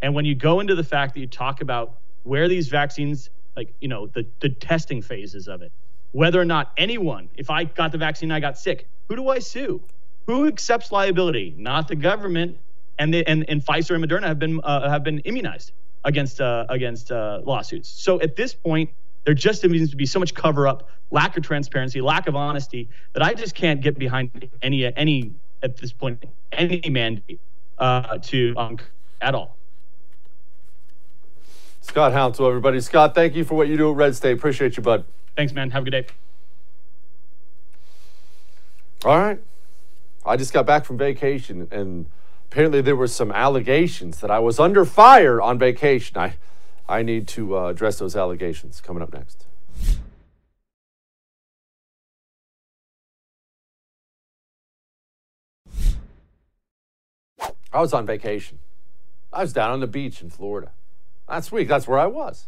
And 0.02 0.14
when 0.14 0.24
you 0.24 0.34
go 0.34 0.60
into 0.60 0.74
the 0.74 0.84
fact 0.84 1.14
that 1.14 1.20
you 1.20 1.26
talk 1.26 1.62
about 1.62 1.98
where 2.26 2.48
these 2.48 2.68
vaccines, 2.68 3.30
like, 3.56 3.72
you 3.80 3.88
know, 3.88 4.08
the, 4.08 4.26
the 4.40 4.48
testing 4.48 5.00
phases 5.00 5.48
of 5.48 5.62
it, 5.62 5.72
whether 6.12 6.40
or 6.40 6.44
not 6.44 6.72
anyone, 6.76 7.28
if 7.36 7.50
I 7.50 7.64
got 7.64 7.92
the 7.92 7.98
vaccine, 7.98 8.30
I 8.32 8.40
got 8.40 8.58
sick, 8.58 8.88
who 9.08 9.16
do 9.16 9.28
I 9.28 9.38
sue? 9.38 9.80
Who 10.26 10.46
accepts 10.48 10.90
liability? 10.90 11.54
Not 11.56 11.88
the 11.88 11.94
government. 11.94 12.58
And, 12.98 13.12
the, 13.12 13.26
and, 13.28 13.44
and 13.48 13.64
Pfizer 13.64 13.94
and 13.94 14.04
Moderna 14.04 14.26
have 14.26 14.38
been, 14.38 14.60
uh, 14.64 14.88
have 14.88 15.04
been 15.04 15.20
immunized 15.20 15.72
against, 16.04 16.40
uh, 16.40 16.66
against 16.68 17.12
uh, 17.12 17.40
lawsuits. 17.44 17.88
So 17.88 18.20
at 18.20 18.34
this 18.34 18.54
point, 18.54 18.90
there 19.24 19.34
just 19.34 19.60
seems 19.60 19.90
to 19.90 19.96
be 19.96 20.06
so 20.06 20.18
much 20.18 20.34
cover 20.34 20.66
up, 20.66 20.88
lack 21.10 21.36
of 21.36 21.42
transparency, 21.42 22.00
lack 22.00 22.26
of 22.26 22.34
honesty 22.34 22.88
that 23.12 23.22
I 23.22 23.34
just 23.34 23.54
can't 23.54 23.80
get 23.80 23.98
behind 23.98 24.48
any, 24.62 24.84
any 24.96 25.32
at 25.62 25.76
this 25.76 25.92
point, 25.92 26.24
any 26.52 26.88
mandate 26.88 27.40
uh, 27.78 28.18
to 28.18 28.54
um, 28.56 28.78
at 29.20 29.34
all. 29.34 29.55
Scott 31.86 32.12
Hounsell, 32.12 32.48
everybody. 32.48 32.80
Scott, 32.80 33.14
thank 33.14 33.36
you 33.36 33.44
for 33.44 33.54
what 33.54 33.68
you 33.68 33.76
do 33.76 33.88
at 33.88 33.96
Red 33.96 34.16
State. 34.16 34.32
Appreciate 34.32 34.76
you, 34.76 34.82
bud. 34.82 35.04
Thanks, 35.36 35.52
man. 35.52 35.70
Have 35.70 35.82
a 35.82 35.84
good 35.88 35.92
day. 35.92 36.06
All 39.04 39.16
right. 39.16 39.40
I 40.24 40.36
just 40.36 40.52
got 40.52 40.66
back 40.66 40.84
from 40.84 40.98
vacation, 40.98 41.68
and 41.70 42.06
apparently 42.50 42.80
there 42.80 42.96
were 42.96 43.06
some 43.06 43.30
allegations 43.30 44.18
that 44.18 44.32
I 44.32 44.40
was 44.40 44.58
under 44.58 44.84
fire 44.84 45.40
on 45.40 45.60
vacation. 45.60 46.18
I, 46.18 46.34
I 46.88 47.02
need 47.02 47.28
to 47.28 47.56
uh, 47.56 47.68
address 47.68 48.00
those 48.00 48.16
allegations 48.16 48.80
coming 48.80 49.00
up 49.00 49.12
next. 49.12 49.46
I 57.72 57.80
was 57.80 57.94
on 57.94 58.04
vacation. 58.04 58.58
I 59.32 59.42
was 59.42 59.52
down 59.52 59.70
on 59.70 59.78
the 59.78 59.86
beach 59.86 60.20
in 60.20 60.30
Florida. 60.30 60.72
Last 61.28 61.52
week, 61.52 61.68
that's 61.68 61.88
where 61.88 61.98
I 61.98 62.06
was. 62.06 62.46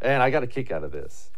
And 0.00 0.22
I 0.22 0.30
got 0.30 0.42
a 0.42 0.46
kick 0.46 0.70
out 0.70 0.82
of 0.82 0.92
this. 0.92 1.30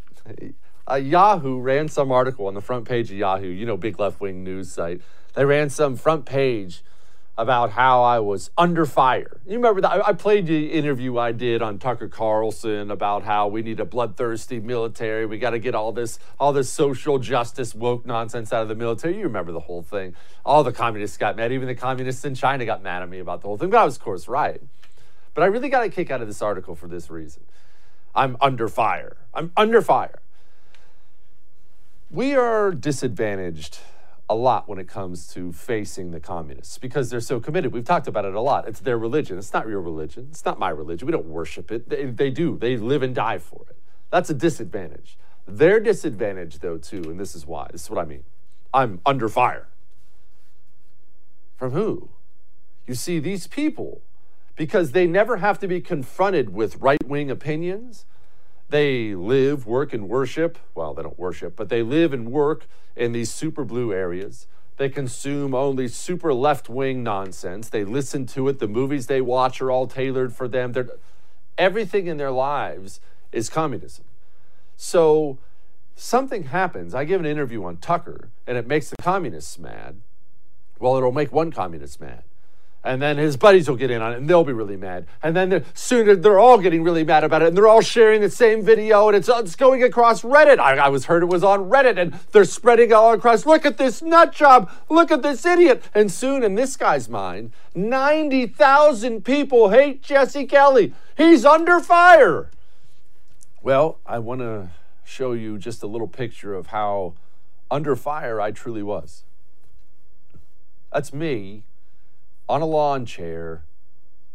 Yahoo 0.88 1.58
ran 1.58 1.88
some 1.88 2.12
article 2.12 2.46
on 2.46 2.54
the 2.54 2.60
front 2.60 2.86
page 2.86 3.10
of 3.10 3.16
Yahoo, 3.16 3.48
you 3.48 3.66
know, 3.66 3.76
big 3.76 3.98
left 3.98 4.20
wing 4.20 4.42
news 4.44 4.72
site. 4.72 5.00
They 5.34 5.44
ran 5.44 5.70
some 5.70 5.96
front 5.96 6.26
page 6.26 6.82
about 7.38 7.70
how 7.70 8.02
I 8.02 8.18
was 8.20 8.50
under 8.58 8.84
fire. 8.84 9.40
You 9.46 9.56
remember 9.56 9.80
that? 9.80 10.06
I 10.06 10.12
played 10.12 10.46
the 10.46 10.72
interview 10.72 11.16
I 11.16 11.32
did 11.32 11.62
on 11.62 11.78
Tucker 11.78 12.08
Carlson 12.08 12.90
about 12.90 13.22
how 13.22 13.48
we 13.48 13.62
need 13.62 13.80
a 13.80 13.86
bloodthirsty 13.86 14.60
military. 14.60 15.24
We 15.24 15.38
got 15.38 15.50
to 15.50 15.58
get 15.58 15.74
all 15.74 15.92
this, 15.92 16.18
all 16.38 16.52
this 16.52 16.68
social 16.70 17.18
justice 17.18 17.74
woke 17.74 18.04
nonsense 18.04 18.52
out 18.52 18.62
of 18.62 18.68
the 18.68 18.74
military. 18.74 19.16
You 19.16 19.24
remember 19.24 19.52
the 19.52 19.60
whole 19.60 19.82
thing. 19.82 20.14
All 20.44 20.62
the 20.62 20.72
communists 20.72 21.16
got 21.16 21.36
mad. 21.36 21.52
Even 21.52 21.68
the 21.68 21.74
communists 21.74 22.24
in 22.26 22.34
China 22.34 22.66
got 22.66 22.82
mad 22.82 23.02
at 23.02 23.08
me 23.08 23.18
about 23.18 23.40
the 23.40 23.48
whole 23.48 23.56
thing. 23.56 23.70
But 23.70 23.78
I 23.78 23.84
was, 23.84 23.96
of 23.96 24.02
course, 24.02 24.28
right. 24.28 24.60
But 25.34 25.42
I 25.42 25.46
really 25.46 25.68
got 25.68 25.84
a 25.84 25.88
kick 25.88 26.10
out 26.10 26.20
of 26.20 26.28
this 26.28 26.42
article 26.42 26.74
for 26.74 26.88
this 26.88 27.10
reason. 27.10 27.44
I'm 28.14 28.36
under 28.40 28.68
fire. 28.68 29.16
I'm 29.32 29.52
under 29.56 29.80
fire. 29.80 30.20
We 32.10 32.34
are 32.34 32.72
disadvantaged 32.72 33.78
a 34.28 34.34
lot 34.34 34.68
when 34.68 34.78
it 34.78 34.88
comes 34.88 35.28
to 35.28 35.52
facing 35.52 36.10
the 36.10 36.20
communists 36.20 36.78
because 36.78 37.10
they're 37.10 37.20
so 37.20 37.40
committed. 37.40 37.72
We've 37.72 37.84
talked 37.84 38.06
about 38.06 38.24
it 38.24 38.34
a 38.34 38.40
lot. 38.40 38.68
It's 38.68 38.80
their 38.80 38.98
religion. 38.98 39.38
It's 39.38 39.52
not 39.52 39.66
your 39.68 39.80
religion. 39.80 40.28
It's 40.30 40.44
not 40.44 40.58
my 40.58 40.70
religion. 40.70 41.06
We 41.06 41.12
don't 41.12 41.26
worship 41.26 41.72
it. 41.72 41.88
They, 41.88 42.04
they 42.06 42.30
do. 42.30 42.58
They 42.58 42.76
live 42.76 43.02
and 43.02 43.14
die 43.14 43.38
for 43.38 43.64
it. 43.70 43.76
That's 44.10 44.28
a 44.30 44.34
disadvantage. 44.34 45.18
Their 45.46 45.80
disadvantage, 45.80 46.58
though, 46.58 46.78
too, 46.78 47.02
and 47.02 47.18
this 47.18 47.34
is 47.34 47.46
why. 47.46 47.68
This 47.72 47.84
is 47.84 47.90
what 47.90 47.98
I 47.98 48.04
mean. 48.04 48.24
I'm 48.72 49.00
under 49.04 49.28
fire. 49.28 49.68
From 51.56 51.72
who? 51.72 52.10
You 52.86 52.94
see, 52.94 53.18
these 53.18 53.46
people 53.46 54.02
because 54.62 54.92
they 54.92 55.08
never 55.08 55.38
have 55.38 55.58
to 55.58 55.66
be 55.66 55.80
confronted 55.80 56.50
with 56.54 56.76
right 56.76 57.04
wing 57.04 57.32
opinions. 57.32 58.06
They 58.68 59.12
live, 59.12 59.66
work, 59.66 59.92
and 59.92 60.08
worship. 60.08 60.56
Well, 60.72 60.94
they 60.94 61.02
don't 61.02 61.18
worship, 61.18 61.56
but 61.56 61.68
they 61.68 61.82
live 61.82 62.12
and 62.12 62.30
work 62.30 62.68
in 62.94 63.10
these 63.10 63.34
super 63.34 63.64
blue 63.64 63.92
areas. 63.92 64.46
They 64.76 64.88
consume 64.88 65.52
only 65.52 65.88
super 65.88 66.32
left 66.32 66.68
wing 66.68 67.02
nonsense. 67.02 67.70
They 67.70 67.82
listen 67.82 68.24
to 68.26 68.46
it. 68.46 68.60
The 68.60 68.68
movies 68.68 69.08
they 69.08 69.20
watch 69.20 69.60
are 69.60 69.72
all 69.72 69.88
tailored 69.88 70.32
for 70.32 70.46
them. 70.46 70.70
They're, 70.70 70.90
everything 71.58 72.06
in 72.06 72.16
their 72.16 72.30
lives 72.30 73.00
is 73.32 73.48
communism. 73.48 74.04
So 74.76 75.38
something 75.96 76.44
happens. 76.44 76.94
I 76.94 77.04
give 77.04 77.18
an 77.18 77.26
interview 77.26 77.64
on 77.64 77.78
Tucker, 77.78 78.28
and 78.46 78.56
it 78.56 78.68
makes 78.68 78.90
the 78.90 78.96
communists 79.02 79.58
mad. 79.58 80.02
Well, 80.78 80.96
it'll 80.96 81.10
make 81.10 81.32
one 81.32 81.50
communist 81.50 82.00
mad. 82.00 82.22
And 82.84 83.00
then 83.00 83.16
his 83.16 83.36
buddies 83.36 83.68
will 83.68 83.76
get 83.76 83.92
in 83.92 84.02
on 84.02 84.12
it 84.12 84.16
and 84.16 84.28
they'll 84.28 84.42
be 84.42 84.52
really 84.52 84.76
mad. 84.76 85.06
And 85.22 85.36
then 85.36 85.50
they're, 85.50 85.64
soon 85.72 86.20
they're 86.20 86.40
all 86.40 86.58
getting 86.58 86.82
really 86.82 87.04
mad 87.04 87.22
about 87.22 87.40
it 87.42 87.48
and 87.48 87.56
they're 87.56 87.68
all 87.68 87.80
sharing 87.80 88.20
the 88.20 88.30
same 88.30 88.64
video 88.64 89.06
and 89.06 89.16
it's, 89.16 89.28
it's 89.28 89.54
going 89.54 89.84
across 89.84 90.22
Reddit. 90.22 90.58
I, 90.58 90.76
I 90.76 90.88
was 90.88 91.04
heard 91.04 91.22
it 91.22 91.26
was 91.26 91.44
on 91.44 91.70
Reddit 91.70 91.96
and 91.96 92.12
they're 92.32 92.44
spreading 92.44 92.90
it 92.90 92.92
all 92.92 93.12
across. 93.12 93.46
Look 93.46 93.64
at 93.64 93.78
this 93.78 94.02
nut 94.02 94.32
job. 94.32 94.68
Look 94.88 95.12
at 95.12 95.22
this 95.22 95.46
idiot. 95.46 95.84
And 95.94 96.10
soon 96.10 96.42
in 96.42 96.56
this 96.56 96.76
guy's 96.76 97.08
mind, 97.08 97.52
90,000 97.76 99.24
people 99.24 99.68
hate 99.68 100.02
Jesse 100.02 100.46
Kelly. 100.46 100.92
He's 101.16 101.44
under 101.44 101.78
fire. 101.78 102.50
Well, 103.62 104.00
I 104.04 104.18
want 104.18 104.40
to 104.40 104.70
show 105.04 105.34
you 105.34 105.56
just 105.56 105.84
a 105.84 105.86
little 105.86 106.08
picture 106.08 106.52
of 106.52 106.68
how 106.68 107.14
under 107.70 107.94
fire 107.94 108.40
I 108.40 108.50
truly 108.50 108.82
was. 108.82 109.22
That's 110.92 111.12
me 111.12 111.62
on 112.48 112.62
a 112.62 112.66
lawn 112.66 113.06
chair 113.06 113.62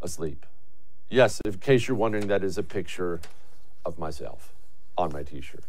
asleep. 0.02 0.46
Yes, 1.10 1.42
in 1.46 1.54
case 1.54 1.88
you're 1.88 1.98
wondering, 1.98 2.28
that 2.28 2.44
is 2.44 2.58
a 2.58 2.64
picture 2.64 3.22
of 3.86 3.98
myself 3.98 4.54
on 4.98 5.12
my 5.14 5.24
t 5.24 5.42
shirt. 5.42 5.64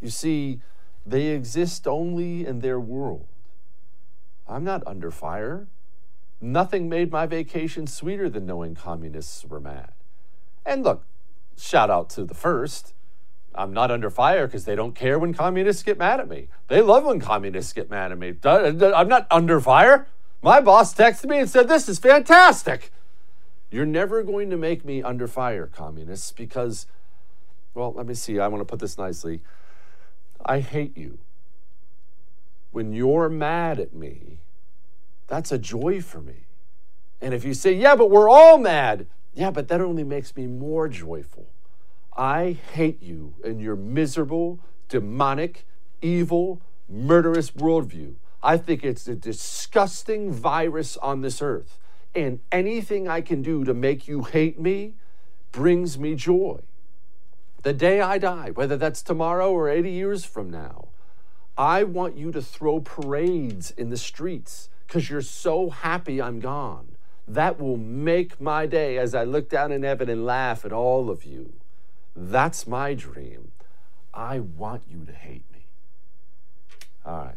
You 0.00 0.10
see, 0.10 0.60
they 1.06 1.28
exist 1.28 1.86
only 1.86 2.46
in 2.46 2.60
their 2.60 2.80
world. 2.80 3.26
I'm 4.48 4.64
not 4.64 4.82
under 4.86 5.10
fire. 5.10 5.68
Nothing 6.40 6.88
made 6.88 7.12
my 7.12 7.26
vacation 7.26 7.86
sweeter 7.86 8.28
than 8.28 8.46
knowing 8.46 8.74
communists 8.74 9.44
were 9.44 9.60
mad. 9.60 9.92
And 10.66 10.82
look, 10.82 11.04
shout 11.56 11.90
out 11.90 12.10
to 12.10 12.24
the 12.24 12.34
first. 12.34 12.94
I'm 13.54 13.72
not 13.72 13.90
under 13.90 14.10
fire 14.10 14.46
because 14.46 14.64
they 14.64 14.74
don't 14.74 14.94
care 14.94 15.18
when 15.18 15.34
communists 15.34 15.82
get 15.82 15.98
mad 15.98 16.18
at 16.18 16.28
me. 16.28 16.48
They 16.68 16.80
love 16.80 17.04
when 17.04 17.20
communists 17.20 17.72
get 17.72 17.90
mad 17.90 18.10
at 18.10 18.18
me. 18.18 18.34
I'm 18.44 19.08
not 19.08 19.26
under 19.30 19.60
fire. 19.60 20.08
My 20.42 20.60
boss 20.60 20.92
texted 20.92 21.26
me 21.30 21.38
and 21.38 21.48
said, 21.48 21.68
This 21.68 21.88
is 21.88 21.98
fantastic. 21.98 22.92
You're 23.70 23.86
never 23.86 24.22
going 24.22 24.50
to 24.50 24.56
make 24.56 24.84
me 24.84 25.02
under 25.02 25.26
fire, 25.28 25.66
communists, 25.66 26.32
because, 26.32 26.86
well, 27.74 27.92
let 27.92 28.06
me 28.06 28.14
see. 28.14 28.38
I 28.38 28.48
want 28.48 28.60
to 28.60 28.64
put 28.64 28.80
this 28.80 28.98
nicely. 28.98 29.40
I 30.44 30.58
hate 30.58 30.96
you. 30.96 31.18
When 32.72 32.92
you're 32.92 33.28
mad 33.28 33.78
at 33.78 33.94
me, 33.94 34.40
that's 35.28 35.52
a 35.52 35.58
joy 35.58 36.02
for 36.02 36.20
me. 36.20 36.46
And 37.20 37.32
if 37.32 37.44
you 37.44 37.54
say, 37.54 37.72
Yeah, 37.72 37.94
but 37.94 38.10
we're 38.10 38.28
all 38.28 38.58
mad, 38.58 39.06
yeah, 39.34 39.52
but 39.52 39.68
that 39.68 39.80
only 39.80 40.04
makes 40.04 40.36
me 40.36 40.46
more 40.46 40.88
joyful. 40.88 41.46
I 42.16 42.58
hate 42.74 43.00
you 43.02 43.34
and 43.44 43.60
your 43.60 43.76
miserable, 43.76 44.58
demonic, 44.88 45.66
evil, 46.02 46.60
murderous 46.88 47.52
worldview. 47.52 48.16
I 48.42 48.56
think 48.56 48.82
it's 48.82 49.06
a 49.06 49.14
disgusting 49.14 50.32
virus 50.32 50.96
on 50.96 51.20
this 51.20 51.40
earth. 51.40 51.78
And 52.14 52.40
anything 52.50 53.08
I 53.08 53.20
can 53.20 53.40
do 53.42 53.64
to 53.64 53.72
make 53.72 54.08
you 54.08 54.22
hate 54.22 54.58
me 54.58 54.94
brings 55.52 55.98
me 55.98 56.14
joy. 56.14 56.60
The 57.62 57.72
day 57.72 58.00
I 58.00 58.18
die, 58.18 58.50
whether 58.50 58.76
that's 58.76 59.02
tomorrow 59.02 59.52
or 59.52 59.68
80 59.68 59.90
years 59.90 60.24
from 60.24 60.50
now, 60.50 60.88
I 61.56 61.84
want 61.84 62.16
you 62.16 62.32
to 62.32 62.42
throw 62.42 62.80
parades 62.80 63.70
in 63.70 63.90
the 63.90 63.96
streets 63.96 64.68
because 64.86 65.08
you're 65.08 65.22
so 65.22 65.70
happy 65.70 66.20
I'm 66.20 66.40
gone. 66.40 66.96
That 67.28 67.60
will 67.60 67.76
make 67.76 68.40
my 68.40 68.66
day 68.66 68.98
as 68.98 69.14
I 69.14 69.24
look 69.24 69.48
down 69.48 69.70
in 69.70 69.84
heaven 69.84 70.08
and 70.10 70.26
laugh 70.26 70.64
at 70.64 70.72
all 70.72 71.08
of 71.08 71.24
you. 71.24 71.52
That's 72.16 72.66
my 72.66 72.94
dream. 72.94 73.52
I 74.12 74.40
want 74.40 74.82
you 74.90 75.04
to 75.04 75.12
hate 75.12 75.44
me. 75.52 75.66
All 77.06 77.18
right. 77.18 77.36